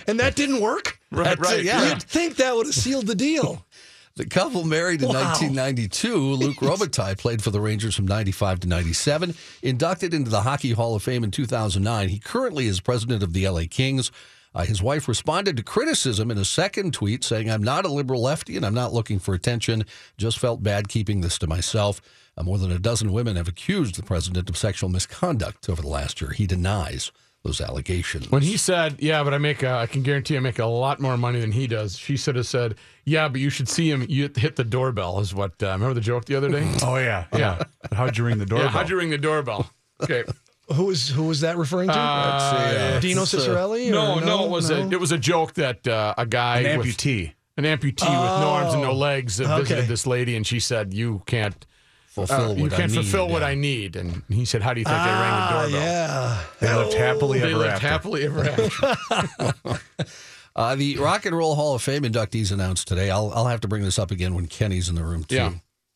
And 0.08 0.20
that 0.20 0.36
didn't 0.36 0.62
work? 0.62 1.00
right, 1.12 1.38
That's 1.40 1.52
it, 1.52 1.56
right. 1.56 1.64
yeah. 1.64 1.90
You'd 1.90 2.04
think 2.04 2.36
that 2.38 2.56
would 2.56 2.66
have 2.68 2.76
sealed 2.76 3.08
the 3.08 3.16
deal. 3.16 3.66
The 4.18 4.26
couple 4.26 4.66
married 4.66 5.02
in 5.02 5.08
Wow. 5.08 5.24
1992. 5.24 6.16
Luc 6.18 6.56
Robitaille 6.60 7.18
played 7.18 7.42
for 7.42 7.50
the 7.50 7.62
Rangers 7.62 7.96
from 7.96 8.06
95 8.06 8.60
to 8.60 8.68
97. 8.68 9.34
Inducted 9.64 10.14
into 10.14 10.30
the 10.30 10.42
Hockey 10.42 10.72
Hall 10.74 10.96
of 10.96 11.02
Fame 11.02 11.24
in 11.24 11.32
2009. 11.32 12.10
He 12.10 12.20
currently 12.20 12.68
is 12.68 12.82
president 12.82 13.24
of 13.24 13.32
the 13.32 13.48
LA 13.48 13.62
Kings. 13.70 14.12
Uh, 14.54 14.66
his 14.66 14.84
wife 14.84 15.08
responded 15.08 15.56
to 15.56 15.64
criticism 15.64 16.30
in 16.30 16.38
a 16.38 16.44
second 16.44 16.94
tweet 16.94 17.24
saying, 17.24 17.50
I'm 17.50 17.64
not 17.64 17.86
a 17.86 17.90
liberal 17.90 18.22
lefty 18.22 18.58
and 18.58 18.66
I'm 18.66 18.74
not 18.74 18.92
looking 18.92 19.18
for 19.18 19.34
attention. 19.34 19.86
Just 20.18 20.40
felt 20.40 20.62
bad 20.62 20.90
keeping 20.90 21.22
this 21.22 21.40
to 21.40 21.48
myself. 21.48 22.02
Uh, 22.38 22.44
more 22.44 22.58
than 22.58 22.70
a 22.70 22.80
dozen 22.80 23.14
women 23.14 23.38
have 23.38 23.48
accused 23.48 23.96
the 23.96 24.04
president 24.04 24.50
of 24.50 24.58
sexual 24.58 24.90
misconduct 24.90 25.70
over 25.70 25.82
the 25.82 25.88
last 25.88 26.20
year. 26.20 26.32
He 26.32 26.46
denies 26.46 27.14
those 27.44 27.60
allegations. 27.62 28.30
When 28.30 28.42
he 28.42 28.58
said, 28.58 28.98
"Yeah, 29.00 29.24
but 29.24 29.34
I 29.34 29.38
make, 29.38 29.64
a, 29.64 29.72
I 29.72 29.88
can 29.88 30.04
guarantee 30.04 30.38
I 30.38 30.40
make 30.40 30.60
a 30.60 30.66
lot 30.66 31.00
more 31.00 31.18
money 31.18 31.40
than 31.40 31.52
he 31.52 31.68
does," 31.68 31.98
she 31.98 32.16
should 32.18 32.36
have 32.36 32.46
said, 32.48 32.76
"Yeah, 33.06 33.28
but 33.30 33.42
you 33.42 33.50
should 33.50 33.68
see 33.68 33.90
him. 33.90 34.06
You 34.08 34.30
hit 34.36 34.56
the 34.56 34.64
doorbell." 34.64 35.20
Is 35.20 35.34
what? 35.34 35.54
Uh, 35.62 35.68
remember 35.68 35.94
the 35.94 36.02
joke 36.02 36.26
the 36.26 36.36
other 36.36 36.50
day? 36.50 36.70
Oh 36.84 36.98
yeah, 36.98 37.26
Yeah. 37.36 37.64
How'd 37.92 38.18
you 38.18 38.26
ring 38.26 38.38
the 38.38 38.46
doorbell? 38.46 38.66
yeah. 38.68 38.72
How'd 38.72 38.90
you 38.90 38.98
ring 38.98 39.10
the 39.10 39.18
doorbell? 39.18 39.70
Okay. 40.04 40.24
Who 40.76 40.86
was 40.86 41.10
who 41.10 41.24
was 41.26 41.42
that 41.42 41.58
referring 41.58 41.90
to? 41.90 41.94
Uh, 41.98 43.00
Dino 43.02 43.24
it's, 43.24 43.34
uh, 43.34 43.40
Ciccarelli? 43.40 43.92
no, 43.92 44.20
no, 44.20 44.46
it 44.46 44.50
was 44.50 44.70
a 44.70 44.88
it 44.90 45.00
was 45.02 45.12
a 45.12 45.18
joke 45.18 45.56
that 45.56 45.86
uh, 45.86 46.14
a 46.18 46.26
guy 46.26 46.60
An 46.62 46.78
with- 46.78 46.88
amputee. 46.88 47.34
an 47.58 47.66
amputee 47.66 48.08
with 48.08 48.40
no 48.42 48.48
arms 48.50 48.74
and 48.74 48.82
no 48.82 48.94
legs 48.94 49.42
uh, 49.42 49.46
Okay. 49.56 49.64
visited 49.64 49.88
this 49.90 50.08
lady, 50.08 50.34
and 50.38 50.48
she 50.48 50.62
said, 50.62 50.94
"You 50.94 51.24
can't." 51.26 51.66
Fulfill 52.12 52.52
uh, 52.52 52.54
you 52.54 52.64
what 52.64 52.74
I 52.74 52.78
can't 52.78 52.92
need, 52.92 52.96
fulfill 53.04 53.28
what. 53.30 53.42
I 53.44 53.56
need, 53.56 53.96
and 53.96 54.22
he 54.30 54.46
said, 54.46 54.62
"How 54.62 54.74
do 54.74 54.80
you 54.82 54.86
think 54.86 54.96
I 54.98 55.22
rang 55.22 55.32
the 55.32 55.42
Ah, 55.44 55.62
doorbell?" 55.64 55.82
yeah. 55.82 56.44
They 56.60 56.76
lived 56.76 56.94
happily 56.94 57.40
They 57.40 57.50
ever 57.50 57.58
lived 57.58 57.74
after. 57.74 57.88
happily 57.88 58.24
ever 58.26 58.44
after. 58.46 59.80
Uh, 60.54 60.76
the 60.76 60.98
Rock 60.98 61.26
and 61.26 61.34
Roll 61.36 61.56
Hall 61.56 61.76
of 61.76 61.82
Fame 61.82 62.04
inductees 62.04 62.52
announced 62.52 62.86
today. 62.86 63.10
I'll, 63.10 63.32
I'll 63.34 63.48
have 63.48 63.62
to 63.62 63.70
bring 63.70 63.84
this 63.84 63.98
up 63.98 64.12
again 64.12 64.36
when 64.36 64.48
Kenny's 64.48 64.90
in 64.90 64.96
the 64.96 65.04
room, 65.06 65.24
too. 65.24 65.36
Yeah. 65.36 65.54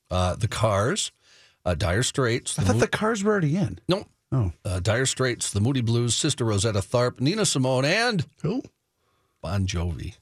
Uh, 0.10 0.36
the 0.38 0.48
Cars, 0.48 1.12
uh, 1.66 1.74
Dire 1.76 2.04
Straits. 2.04 2.58
I 2.58 2.64
thought 2.64 2.76
Mo- 2.76 2.80
the 2.80 2.88
cars 2.88 3.22
were 3.22 3.34
already 3.34 3.58
in. 3.58 3.80
no. 3.90 4.06
Oh. 4.32 4.54
Uh, 4.64 4.80
dire 4.80 5.06
Straits, 5.06 5.52
the 5.52 5.60
Moody 5.60 5.82
Blues, 5.82 6.16
Sister 6.16 6.46
Rosetta 6.46 6.80
Tharpe, 6.80 7.20
Nina 7.20 7.46
Simone, 7.46 7.84
and 7.84 8.26
Who? 8.44 8.62
Bon 9.42 9.68
Jovi. 9.68 10.16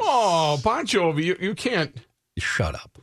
oh, 0.00 0.60
Bon 0.64 0.84
Jovi, 0.84 1.22
you, 1.24 1.36
you 1.40 1.54
can't. 1.54 1.96
Shut 2.38 2.74
up. 2.74 2.98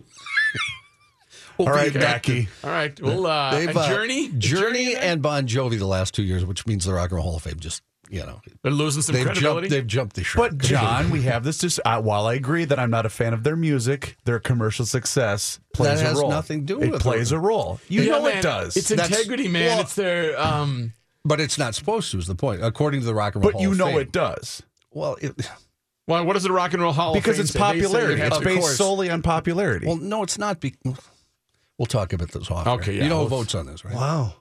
All 1.57 1.65
right, 1.67 1.93
be 1.93 1.99
Becky. 1.99 2.47
All 2.63 2.69
right, 2.69 2.99
well, 3.01 3.25
uh, 3.27 3.51
They've, 3.57 3.75
uh, 3.75 3.87
Journey, 3.87 4.29
Journey 4.37 4.93
in 4.93 4.97
and 4.99 5.21
Bon 5.21 5.47
Jovi 5.47 5.77
the 5.79 5.85
last 5.87 6.13
two 6.13 6.23
years, 6.23 6.43
which 6.45 6.65
means 6.67 6.85
the 6.85 6.93
Rock 6.93 7.11
and 7.11 7.17
Roll 7.17 7.23
Hall 7.25 7.35
of 7.37 7.43
Fame 7.43 7.59
just, 7.59 7.81
you 8.09 8.19
know, 8.25 8.41
they're 8.61 8.71
losing 8.71 9.01
some 9.01 9.15
they've 9.15 9.25
credibility. 9.25 9.67
jumped, 9.67 9.69
they've 9.71 9.87
jumped 9.87 10.15
the 10.15 10.23
shark. 10.23 10.51
But 10.51 10.57
John, 10.59 11.09
we 11.09 11.23
have 11.23 11.43
this. 11.43 11.57
Dis- 11.57 11.79
uh, 11.85 12.01
while 12.01 12.27
I 12.27 12.33
agree 12.35 12.65
that 12.65 12.77
I'm 12.77 12.91
not 12.91 13.05
a 13.05 13.09
fan 13.09 13.33
of 13.33 13.43
their 13.43 13.55
music, 13.55 14.17
their 14.25 14.39
commercial 14.39 14.85
success 14.85 15.59
plays 15.73 15.99
That 15.99 16.05
has 16.07 16.17
a 16.19 16.21
role. 16.21 16.29
nothing 16.29 16.65
to 16.67 16.75
do 16.75 16.81
it 16.83 16.91
with 16.91 17.01
plays 17.01 17.31
it. 17.31 17.35
a 17.35 17.39
role. 17.39 17.79
You 17.89 18.03
Yeah, 18.03 18.11
know 18.11 18.23
man, 18.23 18.37
it 18.37 18.41
does. 18.43 18.77
It's 18.77 18.89
That's- 18.89 19.09
integrity, 19.09 19.47
man. 19.47 19.65
well- 19.67 19.81
it's 19.81 19.95
their. 19.95 20.39
Um, 20.39 20.93
But 21.23 21.39
it's 21.41 21.57
not 21.57 21.73
supposed 21.73 22.11
to, 22.11 22.19
is 22.19 22.27
the 22.27 22.35
point, 22.35 22.63
according 22.63 22.99
to 22.99 23.05
the 23.07 23.15
Rock 23.15 23.33
and 23.35 23.43
Roll 23.43 23.51
Hall. 23.53 23.59
but 23.61 23.65
Hall 23.65 23.71
you 23.73 23.77
know 23.93 23.97
it 23.97 24.11
does 24.11 24.61
Well, 24.91 25.17
it, 25.19 25.49
well, 26.07 26.23
what 26.23 26.33
does 26.33 26.43
the 26.43 26.51
Rock 26.51 26.73
and 26.73 26.83
Roll 26.83 26.93
Hall 26.93 27.09
of 27.09 27.15
because 27.15 27.37
Fame 27.37 27.43
it's 27.45 27.51
say? 27.53 27.59
They 27.59 27.65
say 27.71 27.77
you 27.77 27.83
popularity. 27.87 28.21
It's 28.21 28.37
based 28.37 28.77
solely 28.77 29.09
on 29.09 29.23
popularity. 29.23 29.87
well, 29.87 29.95
no, 29.97 30.21
it's 30.21 30.37
not. 30.37 30.59
Be- 30.59 30.75
we'll 31.77 31.85
talk 31.85 32.13
about 32.13 32.31
this 32.31 32.49
off. 32.51 32.67
Okay, 32.67 32.91
air. 32.91 32.97
yeah, 32.97 33.03
you 33.03 33.09
know 33.09 33.23
who 33.23 33.29
votes 33.29 33.55
on 33.55 33.65
this, 33.65 33.83
right? 33.85 33.93
Wow. 33.95 34.33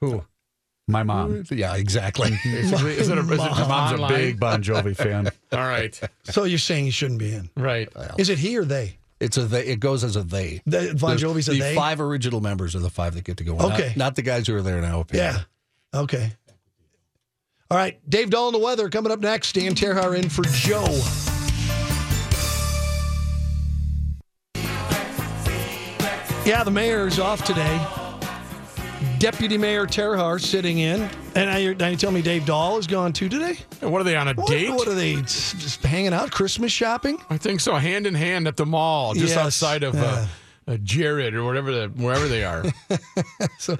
Who? 0.00 0.24
My 0.88 1.04
mom. 1.04 1.44
Yeah, 1.50 1.76
exactly. 1.76 2.30
Basically, 2.44 2.94
is 2.94 3.08
it 3.08 3.16
a, 3.16 3.20
is 3.20 3.30
it 3.30 3.38
My 3.38 3.68
mom's 3.68 3.92
online? 3.92 4.12
a 4.12 4.16
big 4.16 4.40
Bon 4.40 4.62
Jovi 4.62 4.96
fan. 4.96 5.28
All 5.52 5.58
right, 5.60 5.98
So 6.24 6.44
you're 6.44 6.58
saying 6.58 6.84
he 6.86 6.90
shouldn't 6.90 7.20
be 7.20 7.32
in? 7.34 7.50
right. 7.56 7.88
Is 8.18 8.28
it 8.30 8.38
he 8.38 8.58
or 8.58 8.64
they? 8.64 8.98
It's 9.20 9.36
a 9.36 9.42
they. 9.44 9.66
It 9.66 9.78
goes 9.78 10.02
as 10.02 10.16
a 10.16 10.22
they. 10.24 10.60
The, 10.66 10.96
Bon 11.00 11.16
There's- 11.16 11.22
Jovi's 11.22 11.48
a 11.48 11.52
the 11.52 11.60
they. 11.60 11.74
five 11.76 12.00
original 12.00 12.40
members 12.40 12.74
are 12.74 12.80
the 12.80 12.90
five 12.90 13.14
that 13.14 13.22
get 13.22 13.36
to 13.36 13.44
go. 13.44 13.56
on. 13.58 13.72
Okay. 13.72 13.88
not, 13.90 13.96
not 13.96 14.14
the 14.16 14.22
guys 14.22 14.48
who 14.48 14.56
are 14.56 14.62
there 14.62 14.80
now. 14.80 14.98
apparently. 15.00 15.44
Yeah. 15.94 16.00
Okay. 16.00 16.32
All 17.70 17.78
right. 17.78 17.98
Dave 18.10 18.30
Dahl 18.30 18.48
and 18.48 18.54
the 18.54 18.58
weather 18.58 18.88
coming 18.90 19.12
up 19.12 19.20
next. 19.20 19.52
Dan 19.54 19.74
Terhaar 19.76 20.18
in 20.18 20.28
for 20.28 20.42
Joe. 20.46 20.84
Yeah, 26.44 26.64
the 26.64 26.72
mayor's 26.72 27.20
off 27.20 27.44
today. 27.44 27.80
Deputy 29.20 29.56
Mayor 29.56 29.86
Terhaar 29.86 30.40
sitting 30.40 30.78
in. 30.78 31.02
And 31.36 31.48
now 31.50 31.56
you're, 31.56 31.74
now 31.76 31.86
you 31.86 31.96
tell 31.96 32.10
me 32.10 32.20
Dave 32.20 32.44
Dahl 32.44 32.78
is 32.78 32.88
gone 32.88 33.12
too 33.12 33.28
today? 33.28 33.58
What 33.80 34.00
are 34.00 34.04
they 34.04 34.16
on 34.16 34.26
a 34.26 34.34
What, 34.34 34.48
date? 34.48 34.70
what 34.70 34.88
are 34.88 34.94
they 34.94 35.14
just 35.22 35.80
hanging 35.84 36.12
out? 36.12 36.32
Christmas 36.32 36.72
shopping? 36.72 37.18
I 37.30 37.36
think 37.38 37.60
so. 37.60 37.76
Hand 37.76 38.08
in 38.08 38.14
hand 38.14 38.48
at 38.48 38.56
the 38.56 38.66
mall, 38.66 39.14
just 39.14 39.36
Yes, 39.36 39.36
outside 39.36 39.84
of 39.84 39.94
uh, 39.94 40.26
uh, 40.66 40.76
Jared 40.82 41.34
or 41.36 41.44
whatever 41.44 41.70
the 41.70 41.88
wherever 41.88 42.26
they 42.26 42.42
are. 42.44 42.64
So 43.58 43.76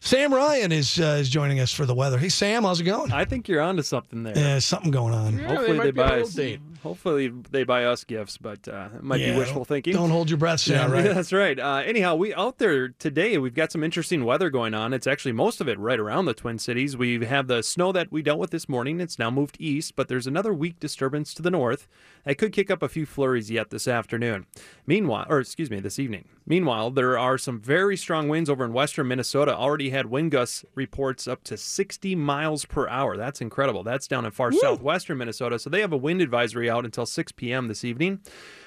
Sam 0.00 0.32
Ryan 0.34 0.72
is 0.72 1.00
uh, 1.00 1.16
is 1.20 1.30
joining 1.30 1.58
us 1.60 1.72
for 1.72 1.86
the 1.86 1.94
weather. 1.94 2.18
Hey 2.18 2.28
Sam, 2.28 2.62
how's 2.64 2.80
it 2.80 2.84
going? 2.84 3.10
I 3.12 3.24
think 3.24 3.48
you're 3.48 3.62
onto 3.62 3.82
something 3.82 4.22
there. 4.22 4.36
Yeah, 4.36 4.58
something 4.58 4.90
going 4.90 5.14
on. 5.14 5.38
Yeah, 5.38 5.48
hopefully 5.48 5.78
might 5.78 5.84
they, 5.84 5.90
be 5.92 6.00
on 6.02 6.06
a 6.06 6.10
buy 6.10 6.14
little 6.16 6.28
us. 6.28 6.34
date. 6.34 6.60
Hopefully 6.86 7.28
they 7.50 7.64
buy 7.64 7.84
us 7.84 8.04
gifts, 8.04 8.38
but 8.38 8.66
uh, 8.68 8.88
it 8.94 9.02
might 9.02 9.20
Yeah, 9.20 9.32
be 9.32 9.38
wishful 9.38 9.64
thinking. 9.64 9.92
Don't 9.92 10.10
hold 10.10 10.30
your 10.30 10.38
breath, 10.38 10.60
Sam. 10.60 10.90
Yeah, 10.90 10.96
right. 11.02 11.14
That's 11.14 11.32
right. 11.32 11.58
Uh, 11.58 11.82
anyhow, 11.84 12.14
we 12.14 12.32
out 12.34 12.58
there 12.58 12.88
today. 12.90 13.38
We've 13.38 13.54
got 13.54 13.72
some 13.72 13.82
interesting 13.82 14.24
weather 14.24 14.50
going 14.50 14.74
on. 14.74 14.92
It's 14.92 15.06
actually 15.06 15.32
most 15.32 15.60
of 15.60 15.68
it 15.68 15.78
right 15.78 15.98
around 15.98 16.26
the 16.26 16.34
Twin 16.34 16.58
Cities. 16.58 16.96
We 16.96 17.24
have 17.24 17.48
the 17.48 17.62
snow 17.62 17.92
that 17.92 18.12
we 18.12 18.22
dealt 18.22 18.38
with 18.38 18.50
this 18.50 18.68
morning. 18.68 19.00
It's 19.00 19.18
now 19.18 19.30
moved 19.30 19.56
east, 19.58 19.96
but 19.96 20.08
there's 20.08 20.26
another 20.26 20.52
weak 20.54 20.78
disturbance 20.78 21.34
to 21.34 21.42
the 21.42 21.50
north 21.50 21.88
that 22.24 22.36
could 22.38 22.52
kick 22.52 22.70
up 22.70 22.82
a 22.82 22.88
few 22.88 23.06
flurries 23.06 23.50
yet 23.50 23.70
this 23.70 23.88
afternoon. 23.88 24.46
Meanwhile, 24.86 25.26
or 25.28 25.40
excuse 25.40 25.70
me, 25.70 25.80
this 25.80 25.98
evening. 25.98 26.26
Meanwhile, 26.48 26.92
there 26.92 27.18
are 27.18 27.38
some 27.38 27.60
very 27.60 27.96
strong 27.96 28.28
winds 28.28 28.48
over 28.48 28.64
in 28.64 28.72
western 28.72 29.08
Minnesota. 29.08 29.56
Already 29.56 29.90
had 29.90 30.06
wind 30.06 30.30
gusts 30.30 30.64
reports 30.76 31.26
up 31.26 31.42
to 31.44 31.56
60 31.56 32.14
miles 32.14 32.64
per 32.64 32.88
hour. 32.88 33.16
That's 33.16 33.40
incredible. 33.40 33.82
That's 33.82 34.06
down 34.06 34.24
in 34.24 34.30
far 34.30 34.52
southwestern 34.52 35.18
Minnesota. 35.18 35.58
So 35.58 35.70
they 35.70 35.80
have 35.80 35.92
a 35.92 35.96
wind 35.96 36.20
advisory 36.20 36.68
out. 36.70 36.75
Out 36.76 36.84
until 36.84 37.06
6 37.06 37.32
p.m. 37.32 37.68
this 37.68 37.84
evening. 37.84 38.20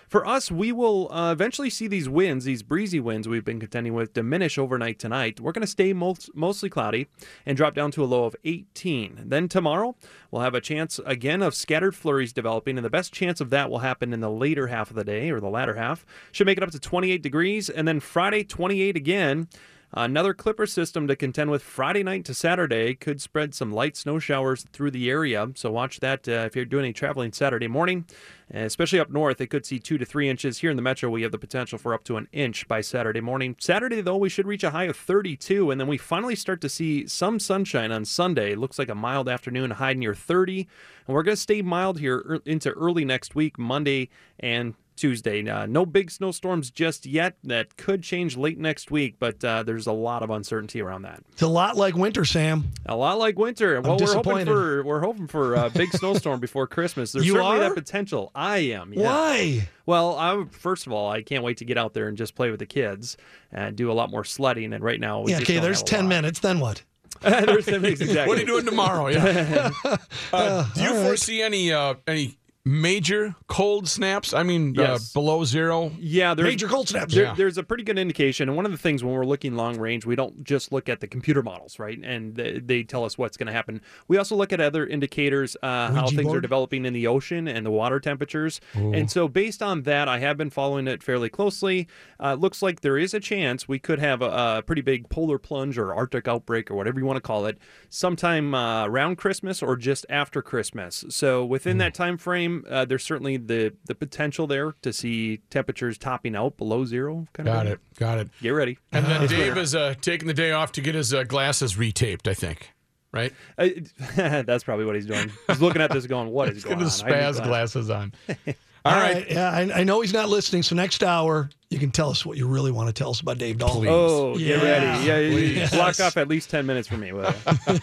For 0.10 0.26
us, 0.26 0.50
we 0.50 0.72
will 0.72 1.08
uh, 1.12 1.32
eventually 1.32 1.69
see 1.69 1.88
these 1.88 2.10
winds, 2.10 2.43
these 2.43 2.63
breezy 2.63 3.00
winds 3.00 3.28
we've 3.28 3.45
been 3.45 3.60
contending 3.60 3.93
with, 3.93 4.13
diminish 4.13 4.58
overnight 4.58 4.98
tonight. 4.98 5.39
We're 5.39 5.52
going 5.52 5.62
to 5.62 5.67
stay 5.67 5.93
most, 5.93 6.32
mostly 6.34 6.67
cloudy 6.67 7.08
and 7.45 7.56
drop 7.56 7.76
down 7.76 7.91
to 7.91 8.04
a 8.04 8.06
low 8.06 8.24
of 8.24 8.36
18. 8.43 9.26
Then 9.28 9.48
tomorrow, 9.48 9.95
we'll 10.32 10.41
have 10.41 10.56
a 10.56 10.62
chance 10.62 11.00
again 11.06 11.43
of 11.43 11.54
scattered 11.54 11.95
flurries 11.95 12.34
developing, 12.34 12.76
and 12.76 12.84
the 12.84 12.89
best 12.89 13.13
chance 13.13 13.39
of 13.39 13.52
that 13.52 13.69
will 13.69 13.80
happen 13.80 14.12
in 14.12 14.19
the 14.19 14.32
later 14.32 14.65
half 14.65 14.89
of 14.89 14.95
the 14.95 15.04
day 15.04 15.30
or 15.30 15.39
the 15.39 15.48
latter 15.48 15.76
half. 15.76 16.08
Should 16.32 16.48
make 16.48 16.58
it 16.58 16.63
up 16.63 16.72
to 16.72 16.80
28 16.80 17.22
degrees, 17.22 17.69
and 17.69 17.88
then 17.88 18.00
Friday, 18.00 18.43
28 18.43 18.98
again. 18.98 19.48
Another 19.91 20.36
Clipper 20.36 20.67
system 20.67 21.08
to 21.08 21.15
contend 21.15 21.49
with 21.49 21.63
Friday 21.63 22.04
night 22.04 22.23
to 22.25 22.36
Saturday 22.36 22.93
could 22.93 23.19
spread 23.19 23.56
some 23.56 23.71
light 23.71 23.97
snow 23.97 24.19
showers 24.19 24.63
through 24.71 24.91
the 24.91 25.10
area. 25.10 25.47
So 25.56 25.71
watch 25.71 25.99
that 26.02 26.28
uh, 26.28 26.45
if 26.45 26.56
you're 26.56 26.65
doing 26.65 26.86
any 26.86 26.93
traveling 26.93 27.34
Saturday 27.34 27.67
morning, 27.67 28.06
especially 28.52 28.99
up 28.99 29.10
north. 29.10 29.41
It 29.41 29.47
could 29.47 29.65
see 29.65 29.80
two 29.80 29.97
to 29.97 30.06
three 30.06 30.30
inches. 30.30 30.60
Here 30.60 30.69
in 30.69 30.75
the 30.75 30.84
metro, 30.84 31.10
we 31.10 31.23
have 31.23 31.32
the 31.32 31.39
potential 31.39 31.80
for 31.80 31.95
up 31.95 32.04
to 32.04 32.17
an 32.17 32.28
inch 32.32 32.67
by 32.67 32.82
Saturday 32.82 33.19
morning. 33.19 33.56
Saturday, 33.60 34.02
though, 34.02 34.17
we 34.17 34.30
should 34.30 34.45
reach 34.45 34.63
a 34.63 34.69
high 34.69 34.84
of 34.84 34.95
32, 34.95 35.71
and 35.71 35.82
then 35.82 35.88
we 35.88 35.97
finally 35.97 36.36
start 36.36 36.62
to 36.62 36.69
see 36.69 37.08
some 37.08 37.39
sunshine 37.39 37.91
on 37.91 38.06
Sunday. 38.06 38.52
It 38.52 38.60
looks 38.60 38.78
like 38.78 38.89
a 38.89 38.95
mild 38.95 39.28
afternoon, 39.28 39.71
high 39.71 39.93
near 39.93 40.13
30, 40.13 40.67
and 41.08 41.15
we're 41.15 41.23
going 41.23 41.36
to 41.36 41.41
stay 41.41 41.63
mild 41.63 41.99
here 41.99 42.41
into 42.45 42.69
early 42.73 43.06
next 43.06 43.34
week, 43.34 43.58
Monday 43.58 44.10
and 44.39 44.75
Tuesday. 44.99 45.47
Uh, 45.49 45.65
no 45.65 45.85
big 45.85 46.12
snowstorms 46.12 46.69
just 46.69 47.05
yet. 47.05 47.38
That 47.43 47.77
could 47.77 48.03
change 48.03 48.38
late 48.38 48.57
next 48.59 48.91
week, 48.91 49.15
but 49.19 49.43
uh, 49.43 49.63
there's 49.63 49.88
a 49.88 49.91
lot 49.91 50.21
of 50.23 50.29
uncertainty 50.29 50.81
around 50.81 51.01
that. 51.03 51.23
It's 51.31 51.41
a 51.41 51.47
lot 51.47 51.77
like 51.77 51.95
winter, 51.95 52.25
Sam. 52.25 52.65
A 52.85 52.95
lot 52.95 53.17
like 53.17 53.38
winter. 53.38 53.79
Well, 53.81 53.97
we're 53.99 54.13
hoping 54.13 54.45
for 54.45 54.83
we're 54.83 54.99
hoping 55.01 55.27
for 55.27 55.55
a 55.55 55.69
big 55.69 55.91
snowstorm 55.93 56.39
before 56.39 56.67
Christmas. 56.67 57.12
There's 57.12 57.25
You 57.25 57.33
certainly 57.33 57.57
are? 57.57 57.59
that 57.59 57.75
potential. 57.75 58.31
I 58.35 58.57
am. 58.59 58.93
Yeah. 58.93 59.03
Why? 59.05 59.69
Well, 59.85 60.15
I 60.17 60.43
first 60.51 60.85
of 60.88 60.93
all, 60.93 61.09
I 61.09 61.21
can't 61.21 61.43
wait 61.43 61.57
to 61.57 61.65
get 61.65 61.77
out 61.77 61.93
there 61.93 62.07
and 62.07 62.17
just 62.17 62.35
play 62.35 62.49
with 62.51 62.59
the 62.59 62.65
kids 62.65 63.17
and 63.51 63.75
do 63.75 63.91
a 63.91 63.93
lot 63.93 64.12
more 64.12 64.23
sledding. 64.23 64.73
And 64.73 64.83
right 64.83 64.99
now, 64.99 65.21
we 65.21 65.31
Yeah, 65.31 65.39
just 65.39 65.47
okay, 65.49 65.55
don't 65.55 65.63
there's 65.63 65.79
have 65.79 65.88
a 65.88 65.89
10 65.91 66.03
lot. 66.05 66.09
minutes. 66.09 66.39
Then 66.39 66.59
what? 66.59 66.83
there's 67.21 67.65
10 67.65 67.81
minutes 67.81 68.01
exactly. 68.01 68.27
What 68.29 68.38
are 68.38 68.41
you 68.41 68.47
doing 68.47 68.65
tomorrow? 68.65 69.07
Yeah. 69.07 69.71
Uh, 70.31 70.63
do 70.75 70.81
you 70.83 70.89
foresee 70.93 71.41
any 71.41 71.71
uh, 71.73 71.95
any 72.07 72.38
major 72.65 73.36
cold 73.48 73.88
snaps? 73.88 74.34
I 74.34 74.43
mean, 74.43 74.74
Yes. 74.76 75.12
uh, 75.15 75.19
below 75.19 75.43
zero. 75.43 75.91
Yeah, 76.00 76.34
there's 76.34 76.50
Major 76.50 76.67
cold 76.67 76.88
snaps. 76.89 77.13
There, 77.13 77.24
Yeah. 77.24 77.34
There's 77.36 77.58
a 77.58 77.63
pretty 77.63 77.84
good 77.84 77.98
indication, 77.98 78.50
and 78.50 78.56
one 78.56 78.65
of 78.65 78.72
the 78.72 78.78
things 78.78 79.04
when 79.04 79.13
we're 79.13 79.26
looking 79.26 79.56
long 79.56 79.80
range, 79.80 80.06
we 80.06 80.15
don't 80.15 80.43
just 80.43 80.72
look 80.72 80.89
at 80.89 81.00
the 81.00 81.08
computer 81.08 81.41
models, 81.41 81.80
right? 81.80 81.98
And 82.04 82.36
they, 82.36 82.60
they 82.60 82.84
tell 82.84 83.06
us 83.06 83.17
what's 83.17 83.38
going 83.38 83.48
to 83.48 83.54
happen. 83.54 83.82
We 84.08 84.17
also 84.17 84.36
look 84.36 84.52
at 84.54 84.60
other 84.60 84.86
indicators, 84.86 85.56
uh, 85.63 85.91
how 85.93 86.04
Ouija 86.04 86.15
things 86.17 86.34
are 86.34 86.41
developing 86.41 86.86
in 86.86 86.93
the 86.93 87.08
ocean 87.08 87.48
and 87.48 87.65
the 87.65 87.72
water 87.72 88.00
temperatures. 88.00 88.60
And 88.76 89.10
so, 89.10 89.28
based 89.28 89.63
on 89.63 89.84
that, 89.84 90.08
I 90.08 90.19
have 90.19 90.38
been 90.38 90.50
following 90.50 90.88
it 90.88 91.02
fairly 91.02 91.30
closely. 91.30 91.88
Uh, 92.19 92.34
looks 92.34 92.62
like 92.62 92.82
there 92.82 92.98
is 92.98 93.13
a 93.13 93.19
chance 93.19 93.67
we 93.67 93.80
could 93.80 94.00
have 94.00 94.22
a, 94.22 94.58
a 94.58 94.63
pretty 94.65 94.82
big 94.82 95.10
polar 95.10 95.38
plunge 95.38 95.78
or 95.78 95.93
Arctic 95.93 96.28
outbreak 96.28 96.69
or 96.69 96.76
whatever 96.76 97.00
you 97.00 97.06
want 97.06 97.17
to 97.17 97.22
call 97.22 97.45
it, 97.45 97.58
sometime 97.89 98.54
uh, 98.54 98.86
around 98.86 99.15
Christmas 99.17 99.63
or 99.63 99.76
just 99.76 100.06
after 100.10 100.41
Christmas. 100.41 101.06
So, 101.10 101.45
within 101.45 101.69
Hmm. 101.78 101.80
that 101.80 101.93
time 101.93 102.17
frame, 102.17 102.48
uh, 102.69 102.85
there's 102.85 103.03
certainly 103.03 103.38
the 103.38 103.73
the 103.85 103.95
potential 103.95 104.47
there 104.47 104.73
to 104.81 104.91
see 104.93 105.38
temperatures 105.49 105.97
topping 105.97 106.35
out 106.35 106.57
below 106.57 106.85
zero. 106.85 107.27
Kind 107.33 107.47
Got 107.47 107.63
thing. 107.65 107.73
it. 107.73 107.79
Got 107.97 108.17
it. 108.19 108.29
Get 108.41 108.49
ready. 108.49 108.77
And 108.91 109.05
then 109.05 109.27
Dave 109.27 109.57
is 109.57 109.75
uh, 109.75 109.95
taking 110.01 110.27
the 110.27 110.33
day 110.33 110.51
off 110.51 110.71
to 110.73 110.81
get 110.81 110.95
his 110.95 111.13
uh, 111.13 111.23
glasses 111.23 111.75
retaped. 111.75 112.27
I 112.27 112.33
think. 112.33 112.71
Right. 113.12 113.33
Uh, 113.57 113.69
that's 114.15 114.63
probably 114.63 114.85
what 114.85 114.95
he's 114.95 115.07
doing. 115.07 115.31
He's 115.47 115.62
looking 115.62 115.81
at 115.81 115.91
this, 115.91 116.05
going, 116.07 116.29
"What 116.29 116.49
is 116.49 116.63
Get 116.63 116.69
going 116.69 116.77
on?" 116.79 116.83
his 116.85 117.01
spaz 117.01 117.41
glasses. 117.41 117.41
glasses 117.41 117.89
on. 117.89 118.13
All 118.29 118.35
All 118.85 118.93
right. 118.93 119.13
right. 119.15 119.31
Yeah, 119.31 119.49
I, 119.51 119.79
I 119.79 119.83
know 119.83 119.99
he's 120.01 120.13
not 120.13 120.29
listening. 120.29 120.63
So 120.63 120.75
next 120.75 121.03
hour, 121.03 121.49
you 121.69 121.79
can 121.79 121.91
tell 121.91 122.09
us 122.12 122.25
what 122.25 122.38
you 122.38 122.47
really 122.47 122.71
want 122.71 122.88
to 122.88 122.93
tell 122.93 123.09
us 123.09 123.19
about 123.19 123.38
Dave 123.38 123.57
Dahl. 123.57 123.83
Oh, 123.89 124.38
get 124.38 124.62
ready! 124.63 125.05
Yeah, 125.07 125.17
you- 125.19 125.38
you 125.38 125.53
Please. 125.59 125.71
block 125.71 125.99
off 125.99 126.17
at 126.17 126.27
least 126.27 126.49
ten 126.49 126.65
minutes 126.65 126.88
for 126.88 126.97
me. 126.97 127.12
Will 127.12 127.33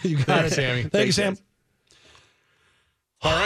you? 0.03 0.17
you 0.17 0.23
got 0.23 0.45
it. 0.45 0.53
Sammy. 0.53 0.83
Thank 0.83 1.07
you, 1.07 1.11
Sam. 1.11 1.37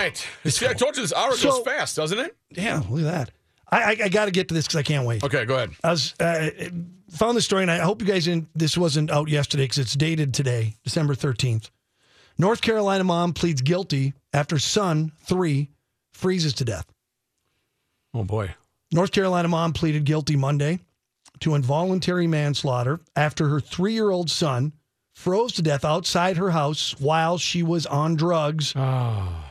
Right. 0.02 0.28
See, 0.46 0.68
I 0.68 0.74
told 0.74 0.96
you 0.98 1.04
this 1.04 1.14
hour 1.14 1.34
So- 1.34 1.50
goes 1.52 1.64
fast, 1.66 1.96
doesn't 1.96 2.20
it? 2.20 2.36
Yeah, 2.52 2.82
look 2.90 3.02
at 3.02 3.12
that. 3.12 3.32
I, 3.72 3.82
I, 3.84 3.98
I 4.06 4.10
got 4.10 4.26
to 4.26 4.32
get 4.32 4.48
to 4.50 4.54
this 4.54 4.66
because 4.66 4.78
I 4.78 4.84
can't 4.84 5.06
wait. 5.08 5.24
Okay, 5.24 5.46
go 5.46 5.56
ahead. 5.56 5.72
I 5.84 5.92
was 5.92 6.14
uh, 6.20 6.50
found 7.12 7.38
this 7.38 7.46
story, 7.46 7.62
and 7.62 7.72
I 7.72 7.78
hope 7.78 8.02
you 8.02 8.08
guys 8.08 8.28
in. 8.28 8.48
This 8.56 8.78
wasn't 8.78 9.10
out 9.12 9.30
yesterday 9.30 9.64
because 9.64 9.78
it's 9.78 9.94
dated 9.94 10.34
today, 10.34 10.76
December 10.84 11.16
thirteenth. 11.16 11.70
North 12.38 12.60
Carolina 12.62 13.04
mom 13.06 13.32
pleads 13.34 13.62
guilty 13.62 14.14
after 14.34 14.60
son 14.60 15.12
three 15.24 15.70
freezes 16.12 16.54
to 16.56 16.66
death. 16.66 16.86
Oh 18.14 18.24
boy. 18.24 18.56
North 18.92 19.12
Carolina 19.12 19.48
mom 19.48 19.72
pleaded 19.72 20.04
guilty 20.04 20.36
Monday 20.36 20.80
to 21.40 21.56
involuntary 21.56 22.28
manslaughter 22.28 23.00
after 23.16 23.48
her 23.48 23.62
three-year-old 23.62 24.30
son 24.30 24.74
froze 25.14 25.54
to 25.54 25.62
death 25.62 25.86
outside 25.86 26.36
her 26.36 26.50
house 26.50 27.00
while 27.00 27.38
she 27.38 27.64
was 27.64 27.86
on 27.86 28.16
drugs. 28.16 28.74
Oh. 28.76 29.46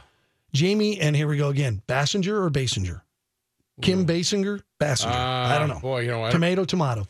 Jamie, 0.53 1.01
and 1.01 1.15
here 1.15 1.29
we 1.29 1.37
go 1.37 1.49
again. 1.49 1.83
Bassinger 1.87 2.45
or 2.45 2.51
Basinger? 2.51 3.03
Kim 3.83 4.05
Basinger? 4.07 4.61
Bassinger. 4.81 5.13
I 5.15 5.59
don't 5.59 5.69
know. 5.69 5.77
Uh, 5.77 5.81
Boy, 5.81 6.01
you 6.03 6.09
know 6.11 6.21
what? 6.21 6.33
Tomato, 6.33 6.65
tomato. 6.65 7.07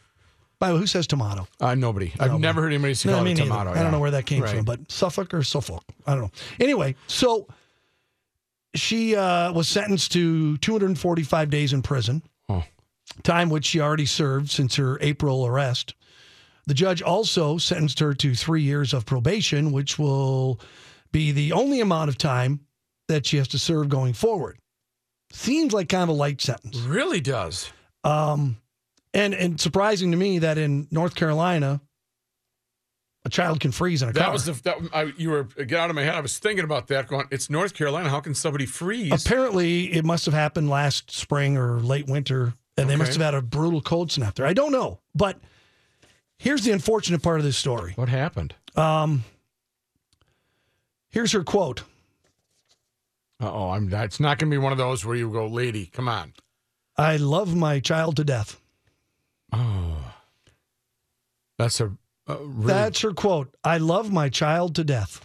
By 0.59 0.69
the 0.69 0.75
way, 0.75 0.81
who 0.81 0.87
says 0.87 1.07
tomato? 1.07 1.49
Uh, 1.59 1.75
nobody. 1.75 2.13
I've 2.21 2.29
Nobody. 2.33 2.39
never 2.43 2.61
heard 2.63 2.73
anybody 2.73 2.93
say 2.95 3.09
No, 3.09 3.17
call 3.17 3.25
me 3.25 3.33
it 3.33 3.37
tomato. 3.37 3.71
I 3.71 3.83
don't 3.83 3.91
know 3.93 3.99
where 3.99 4.11
that 4.11 4.27
came 4.27 4.43
Right. 4.43 4.55
from, 4.57 4.65
but 4.67 4.93
Suffolk 4.93 5.33
or 5.33 5.43
Suffolk. 5.43 5.83
I 6.07 6.13
don't 6.13 6.25
know. 6.25 6.31
Anyway, 6.61 6.97
so 7.07 7.49
she 8.75 9.17
uh, 9.17 9.53
was 9.53 9.69
sentenced 9.69 10.13
to 10.13 10.59
245 10.59 11.51
days 11.51 11.73
in 11.73 11.83
prison, 11.83 12.23
Oh. 12.49 12.63
time 13.23 13.49
which 13.49 13.65
she 13.67 13.81
already 13.81 14.07
served 14.07 14.51
since 14.51 14.77
her 14.77 14.99
April 15.01 15.47
arrest. 15.47 15.95
The 16.67 16.75
judge 16.75 17.01
also 17.03 17.57
sentenced 17.59 17.99
her 18.01 18.13
to 18.15 18.35
three 18.35 18.63
years 18.63 18.93
of 18.93 19.07
probation, 19.07 19.73
which 19.73 19.99
will 19.99 20.61
be 21.11 21.33
the 21.33 21.53
only 21.53 21.81
amount 21.81 22.11
of 22.11 22.19
time 22.19 22.61
that 23.11 23.27
she 23.27 23.37
has 23.37 23.49
to 23.49 23.59
serve 23.59 23.89
going 23.89 24.13
forward. 24.15 24.59
Seems 25.33 25.73
like 25.73 25.89
kind 25.89 26.03
of 26.03 26.09
a 26.09 26.13
light 26.13 26.41
sentence. 26.41 26.77
Really 26.79 27.21
does. 27.21 27.71
Um, 28.03 28.57
and 29.15 29.35
and 29.35 29.61
surprising 29.61 30.11
to 30.13 30.17
me 30.17 30.39
that 30.41 30.59
in 30.59 30.89
North 30.91 31.15
Carolina, 31.15 31.81
a 33.25 33.29
child 33.29 33.61
can 33.61 33.71
freeze 33.71 34.03
in 34.03 34.09
a 34.09 34.13
That 34.13 34.25
car. 34.25 34.33
was 34.33 34.47
the 34.47 34.53
that 34.65 34.77
I, 34.93 35.13
you 35.17 35.31
were 35.31 35.45
get 35.45 35.75
out 35.75 35.91
of 35.91 35.97
my 35.97 36.03
head. 36.03 36.15
I 36.15 36.21
was 36.21 36.39
thinking 36.39 36.65
about 36.65 36.89
that. 36.89 37.07
Going, 37.09 37.27
it's 37.31 37.51
North 37.51 37.75
Carolina. 37.75 38.09
How 38.09 38.21
can 38.21 38.35
somebody 38.35 38.67
freeze? 38.67 39.25
Apparently, 39.25 39.93
it 39.93 40.05
must 40.05 40.25
have 40.25 40.35
happened 40.35 40.69
last 40.71 41.11
spring 41.11 41.57
or 41.57 41.79
late 41.81 42.07
winter, 42.07 42.55
and 42.77 42.89
they 42.89 42.97
must 42.97 43.13
have 43.13 43.23
had 43.23 43.35
a 43.35 43.43
brutal 43.43 43.83
cold 43.83 44.11
snap 44.11 44.35
there. 44.37 44.47
I 44.47 44.55
don't 44.55 44.73
know, 44.73 45.01
but 45.15 45.39
here's 46.39 46.65
the 46.65 46.73
unfortunate 46.73 47.23
part 47.23 47.39
of 47.39 47.45
this 47.45 47.57
story. 47.59 47.93
What 47.97 48.09
happened? 48.09 48.55
Um, 48.75 49.25
here's 51.11 51.33
her 51.33 51.45
quote. 51.45 51.83
Uh 53.41 53.51
oh, 53.53 53.71
I'm. 53.71 53.93
It's 53.93 54.21
not 54.21 54.39
going 54.39 54.51
to 54.51 54.55
be 54.55 54.59
one 54.59 54.73
of 54.73 54.79
those 54.79 55.05
where 55.05 55.17
you 55.17 55.31
go, 55.31 55.47
lady, 55.47 55.87
come 55.87 56.09
on. 56.09 56.35
I 56.97 57.17
love 57.17 57.55
my 57.57 57.81
child 57.81 58.17
to 58.17 58.25
death. 58.25 58.61
Oh, 59.53 59.97
that's 61.59 61.81
a, 61.81 61.93
a 62.27 62.37
really, 62.37 62.67
That's 62.67 63.01
her 63.01 63.13
quote. 63.13 63.55
I 63.65 63.79
love 63.79 64.13
my 64.13 64.29
child 64.29 64.75
to 64.77 64.85
death. 64.85 65.21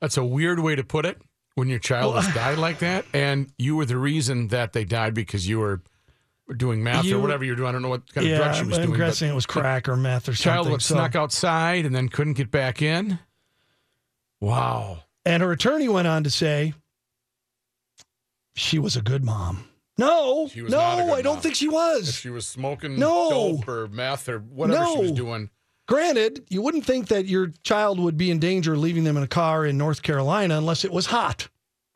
that's 0.00 0.16
a 0.16 0.24
weird 0.24 0.60
way 0.60 0.74
to 0.76 0.84
put 0.84 1.06
it. 1.06 1.20
When 1.56 1.68
your 1.68 1.78
child 1.80 2.14
has 2.14 2.32
died 2.34 2.58
like 2.58 2.78
that, 2.78 3.04
and 3.12 3.50
you 3.58 3.76
were 3.76 3.84
the 3.84 3.96
reason 3.98 4.48
that 4.48 4.72
they 4.72 4.84
died 4.84 5.14
because 5.14 5.48
you 5.48 5.58
were 5.58 5.82
doing 6.56 6.82
math 6.82 7.04
You- 7.04 7.18
or 7.18 7.20
whatever 7.20 7.44
you're 7.44 7.56
doing. 7.56 7.68
I 7.68 7.72
don't 7.72 7.82
know 7.82 7.88
what 7.88 8.12
kind 8.14 8.26
of 8.26 8.30
yeah, 8.30 8.38
drug 8.38 8.54
she 8.54 8.64
was 8.64 8.78
I'm 8.78 8.84
doing. 8.86 8.98
but 8.98 9.04
guessing 9.06 9.30
it 9.30 9.34
was 9.34 9.46
crack 9.46 9.88
or 9.88 9.96
meth 9.96 10.28
or 10.28 10.32
child 10.32 10.64
something. 10.64 10.72
was 10.74 10.84
so- 10.84 10.94
snuck 10.94 11.16
outside 11.16 11.84
and 11.86 11.94
then 11.94 12.08
couldn't 12.08 12.34
get 12.34 12.50
back 12.50 12.80
in. 12.82 13.18
Wow. 14.40 15.00
And 15.24 15.42
her 15.42 15.52
attorney 15.52 15.88
went 15.88 16.08
on 16.08 16.24
to 16.24 16.30
say 16.30 16.72
she 18.54 18.78
was 18.78 18.96
a 18.96 19.02
good 19.02 19.24
mom. 19.24 19.64
No, 19.98 20.48
no, 20.56 20.66
not 20.68 20.98
a 21.00 21.02
good 21.04 21.12
I 21.18 21.22
don't 21.22 21.42
think 21.42 21.54
she 21.56 21.66
If 21.66 21.72
was. 21.72 22.14
she 22.14 22.30
was 22.30 22.46
smoking 22.46 22.98
No. 22.98 23.30
dope 23.58 23.68
or 23.68 23.88
meth 23.88 24.28
or 24.28 24.38
whatever 24.38 24.86
she 24.86 24.98
was 24.98 25.12
doing. 25.12 25.50
Granted, 25.88 26.44
you 26.48 26.62
wouldn't 26.62 26.86
think 26.86 27.08
that 27.08 27.26
your 27.26 27.48
child 27.64 27.98
would 27.98 28.16
be 28.16 28.30
in 28.30 28.38
danger 28.38 28.76
leaving 28.78 29.04
them 29.04 29.16
in 29.16 29.22
a 29.22 29.28
car 29.28 29.66
in 29.66 29.76
North 29.76 30.02
Carolina 30.02 30.56
unless 30.56 30.84
it 30.84 30.92
was 30.92 31.06
hot. 31.06 31.48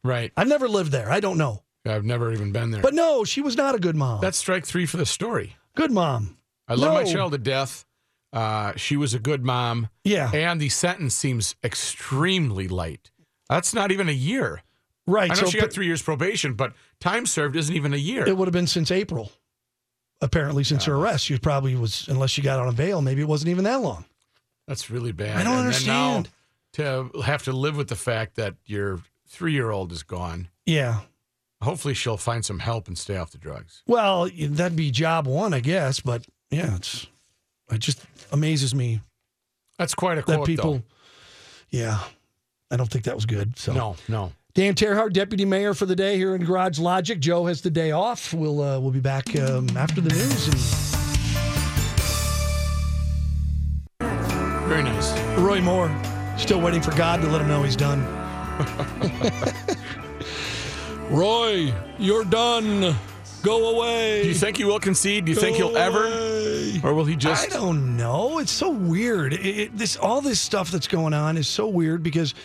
Right. 0.03 0.33
I've 0.37 0.49
never 0.49 0.69
lived 0.69 0.90
there. 0.93 1.11
I 1.11 1.21
don't 1.21 1.38
know. 1.38 1.62
I've 1.87 2.05
never 2.05 2.33
even 2.33 2.51
been 2.53 2.73
there. 2.73 2.83
But 2.83 2.93
no, 2.95 3.25
she 3.25 3.40
was 3.40 3.57
not 3.57 3.75
a 3.75 3.79
good 3.79 3.95
mom. 3.97 4.21
That's 4.21 4.37
strike 4.37 4.67
three 4.67 4.85
for 4.85 4.97
the 4.97 5.07
story. 5.07 5.57
good 5.77 5.93
mom. 5.93 6.37
I 6.69 6.75
love 6.75 6.93
my 6.95 7.05
child 7.05 7.33
to 7.33 7.38
death. 7.38 7.85
Uh, 8.33 8.73
she 8.77 8.97
was 8.97 9.14
a 9.14 9.19
good 9.21 9.45
mom. 9.45 9.88
Yeah, 10.03 10.31
And 10.35 10.61
the 10.61 10.69
sentence 10.71 11.14
seems 11.14 11.55
extremely 11.62 12.67
light. 12.69 13.13
That's 13.48 13.73
not 13.73 13.92
even 13.92 14.09
a 14.09 14.13
year. 14.13 14.63
Right. 15.07 15.31
I 15.31 15.35
know 15.35 15.40
so 15.40 15.46
she 15.50 15.61
got 15.61 15.73
three 15.73 15.87
years 15.87 16.02
probation, 16.02 16.55
but 16.55 16.73
time 17.00 17.27
served 17.27 17.57
isn't 17.57 17.75
even 17.75 17.94
a 17.94 17.98
year. 17.98 18.27
it 18.27 18.37
would 18.37 18.48
have 18.48 18.52
been 18.52 18.67
since 18.67 18.90
April. 18.90 19.33
Apparently, 20.21 20.65
since 20.65 20.85
her 20.85 20.94
arrest, 20.94 21.25
she 21.25 21.38
probably 21.38 21.75
was. 21.75 22.07
Unless 22.09 22.31
she 22.31 22.40
got 22.42 22.59
on 22.59 22.69
a 22.69 22.73
bail, 22.73 23.02
maybe 23.02 23.21
it 23.21 23.29
wasn't 23.29 23.50
even 23.50 23.65
that 23.65 23.81
long. 23.81 24.05
That's 24.67 24.90
really 24.90 25.13
bad. 25.13 25.37
I 25.37 25.44
don't 25.44 25.52
and 25.55 25.67
understand. 25.67 26.31
To 26.75 27.11
have 27.25 27.44
to 27.44 27.52
live 27.52 27.77
with 27.77 27.88
the 27.88 27.96
fact 27.96 28.35
that 28.37 28.55
your 28.65 29.00
three 29.29 29.52
year 29.52 29.71
old 29.71 29.92
is 29.92 30.02
gone. 30.02 30.48
Yeah, 30.67 31.00
hopefully 31.63 31.94
she'll 31.94 32.17
find 32.17 32.44
some 32.44 32.61
help 32.61 32.88
and 32.88 32.96
stay 32.96 33.17
off 33.17 33.31
the 33.31 33.38
drugs. 33.38 33.83
Well, 33.87 34.29
that'd 34.29 34.77
be 34.77 34.90
job 34.90 35.27
one, 35.27 35.52
I 35.55 35.61
guess. 35.61 36.00
But 36.00 36.27
yeah, 36.50 36.77
it's 36.77 37.07
it 37.71 37.79
just 37.79 38.05
amazes 38.33 38.75
me 38.75 39.00
That's 39.79 39.94
quite 39.94 40.19
a 40.19 40.23
that 40.23 40.37
quote, 40.37 40.46
people. 40.46 40.73
though. 40.73 40.83
Yeah, 41.71 41.98
I 42.71 42.77
don't 42.77 42.90
think 42.90 43.05
that 43.05 43.15
was 43.15 43.27
good. 43.27 43.59
So 43.59 43.73
No, 43.73 43.96
no. 44.09 44.33
Dan 44.55 44.75
Terhaar, 44.75 45.13
deputy 45.13 45.44
mayor 45.44 45.75
for 45.75 45.85
the 45.85 45.96
day 45.96 46.17
here 46.17 46.33
in 46.37 46.44
Garage 46.44 46.79
Logic. 46.79 47.19
Joe 47.19 47.46
has 47.46 47.61
the 47.63 47.71
day 47.71 47.90
off. 47.90 48.33
We'll 48.33 48.63
uh, 48.63 48.79
we'll 48.79 48.92
be 48.92 49.00
back 49.00 49.35
um, 49.40 49.69
after 49.77 50.00
the 50.00 50.11
news. 50.11 50.46
Very 54.69 54.85
nice. 54.85 55.13
Roy 55.38 55.61
Moore 55.61 55.90
still 56.38 56.61
waiting 56.61 56.81
for 56.81 56.92
God 56.96 57.21
to 57.23 57.27
let 57.29 57.40
him 57.40 57.48
know 57.48 57.65
he's 57.65 57.75
done. 57.75 58.00
Roy, 61.11 61.73
you're 61.98 62.25
done. 62.25 62.94
Go 63.42 63.77
away. 63.77 64.23
Do 64.23 64.29
you 64.29 64.35
think 64.35 64.57
he 64.57 64.65
will 64.65 64.79
concede? 64.81 65.25
Do 65.25 65.33
you 65.33 65.37
think 65.38 65.57
he'll 65.57 65.77
ever, 65.77 66.05
away. 66.07 66.81
or 66.85 66.94
will 66.94 67.05
he 67.05 67.17
just? 67.17 67.44
I 67.44 67.48
don't 67.59 67.96
know. 67.96 68.38
It's 68.38 68.52
so 68.52 68.71
weird. 68.71 69.33
It, 69.33 69.44
it- 69.44 69.77
this 69.77 69.96
all 69.96 70.21
this 70.21 70.40
stuff 70.40 70.71
that's 70.71 70.87
going 70.87 71.13
on 71.13 71.37
is 71.37 71.48
so 71.48 71.67
weird 71.67 72.05
because 72.05 72.33
i- 72.33 72.37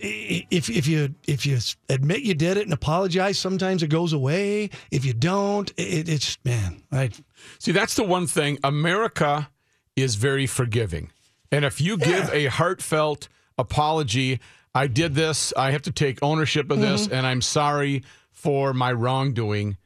if 0.00 0.70
if 0.70 0.86
you 0.86 1.14
if 1.26 1.44
you 1.46 1.58
admit 1.88 2.22
you 2.22 2.34
did 2.34 2.56
it 2.56 2.64
and 2.64 2.72
apologize, 2.72 3.38
sometimes 3.38 3.82
it 3.82 3.88
goes 3.88 4.12
away. 4.12 4.70
If 4.90 5.04
you 5.04 5.12
don't, 5.12 5.70
it, 5.76 6.08
it's 6.08 6.38
man. 6.44 6.82
I 6.92 7.10
See, 7.58 7.72
that's 7.72 7.94
the 7.94 8.04
one 8.04 8.26
thing. 8.26 8.58
America 8.62 9.50
is 9.96 10.14
very 10.14 10.46
forgiving. 10.46 11.10
And 11.50 11.64
if 11.64 11.80
you 11.80 11.96
give 11.96 12.30
a 12.32 12.46
heartfelt 12.46 13.28
apology, 13.56 14.40
I 14.74 14.86
did 14.86 15.14
this, 15.14 15.52
I 15.56 15.70
have 15.70 15.82
to 15.82 15.92
take 15.92 16.22
ownership 16.22 16.70
of 16.70 16.78
this, 16.80 17.08
and 17.08 17.26
I'm 17.26 17.40
sorry 17.40 18.04
for 18.30 18.72
my 18.74 18.92
wrongdoing. 18.92 19.76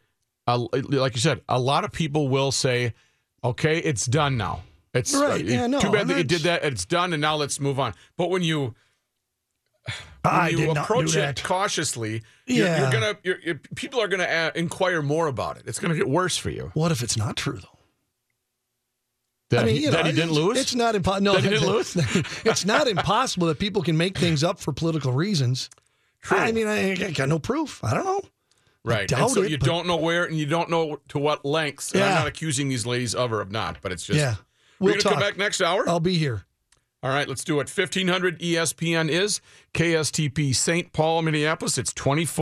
Uh, 0.46 0.66
like 0.88 1.14
you 1.14 1.20
said, 1.20 1.40
a 1.48 1.58
lot 1.60 1.84
of 1.84 1.92
people 1.92 2.28
will 2.28 2.50
say, 2.52 2.94
okay, 3.44 3.78
it's 3.78 4.06
done 4.06 4.36
now. 4.36 4.62
It's 4.92 5.14
Right, 5.14 5.40
uh, 5.40 5.48
yeah, 5.48 5.66
no, 5.66 5.80
too 5.80 5.90
bad 5.90 6.08
that 6.08 6.18
you 6.18 6.24
did 6.24 6.42
that. 6.42 6.64
It's 6.64 6.84
done, 6.84 7.12
and 7.12 7.20
now 7.20 7.36
let's 7.36 7.60
move 7.60 7.80
on. 7.80 7.94
But 8.16 8.28
when 8.28 8.42
you 8.42 8.74
I 10.24 10.48
you 10.50 10.56
did 10.58 10.66
not 10.68 10.74
do 10.74 10.80
approach 10.82 11.16
it 11.16 11.42
cautiously, 11.42 12.22
you're, 12.46 12.66
Yeah. 12.66 12.80
you're 12.82 12.92
gonna 12.92 13.18
you're, 13.24 13.38
you're- 13.40 13.58
people 13.74 14.00
are 14.00 14.08
gonna 14.08 14.24
uh, 14.24 14.50
inquire 14.54 15.02
more 15.02 15.26
about 15.26 15.56
it. 15.56 15.64
It's 15.66 15.78
gonna 15.80 15.96
get 15.96 16.08
worse 16.08 16.36
for 16.36 16.50
you. 16.50 16.70
What 16.74 16.92
if 16.92 17.02
it's 17.02 17.16
not 17.16 17.36
true 17.36 17.58
though? 17.58 17.68
That, 19.50 19.62
I 19.62 19.66
mean, 19.66 19.74
he, 19.76 19.80
you 19.82 19.90
know, 19.90 19.98
that 19.98 20.06
he 20.06 20.12
didn't 20.12 20.32
lose. 20.32 20.58
It's 20.58 20.74
not 20.74 20.94
impossible. 20.94 21.24
No, 21.24 21.34
That 21.34 21.42
he 21.44 21.50
didn't 21.50 21.66
lose? 21.72 21.94
it's 22.44 22.64
not 22.64 22.88
impossible 22.88 23.48
that 23.48 23.58
people 23.58 23.82
can 23.82 23.96
make 23.98 24.16
things 24.16 24.42
up 24.42 24.58
for 24.58 24.72
political 24.72 25.12
reasons. 25.12 25.68
True. 26.22 26.38
I 26.38 26.52
mean, 26.52 26.66
I, 26.66 26.92
I 26.92 27.10
got 27.10 27.28
no 27.28 27.38
proof. 27.38 27.82
I 27.84 27.92
don't 27.94 28.04
know. 28.04 28.22
Right. 28.84 29.10
so 29.10 29.42
it, 29.42 29.50
you 29.50 29.58
but- 29.58 29.66
don't 29.66 29.86
know 29.86 29.96
where 29.96 30.24
and 30.24 30.38
you 30.38 30.46
don't 30.46 30.70
know 30.70 31.00
to 31.08 31.18
what 31.18 31.44
lengths. 31.44 31.92
And 31.92 32.02
I'm 32.02 32.14
not 32.14 32.26
accusing 32.26 32.68
these 32.68 32.86
ladies 32.86 33.14
of 33.14 33.32
or 33.32 33.40
of 33.42 33.50
not, 33.52 33.78
but 33.82 33.92
it's 33.92 34.06
just 34.06 34.18
Yeah, 34.18 34.36
We're 34.80 34.86
we'll 34.86 34.92
gonna 34.94 35.02
talk. 35.02 35.12
come 35.12 35.20
back 35.20 35.36
next 35.36 35.60
hour. 35.60 35.86
I'll 35.88 36.00
be 36.00 36.16
here. 36.16 36.44
All 37.04 37.10
right, 37.10 37.26
let's 37.26 37.42
do 37.42 37.54
it. 37.58 37.68
1500 37.68 38.38
ESPN 38.38 39.08
is 39.08 39.40
KSTP 39.74 40.54
St. 40.54 40.92
Paul, 40.92 41.22
Minneapolis. 41.22 41.76
It's 41.76 41.92
24 41.92 42.40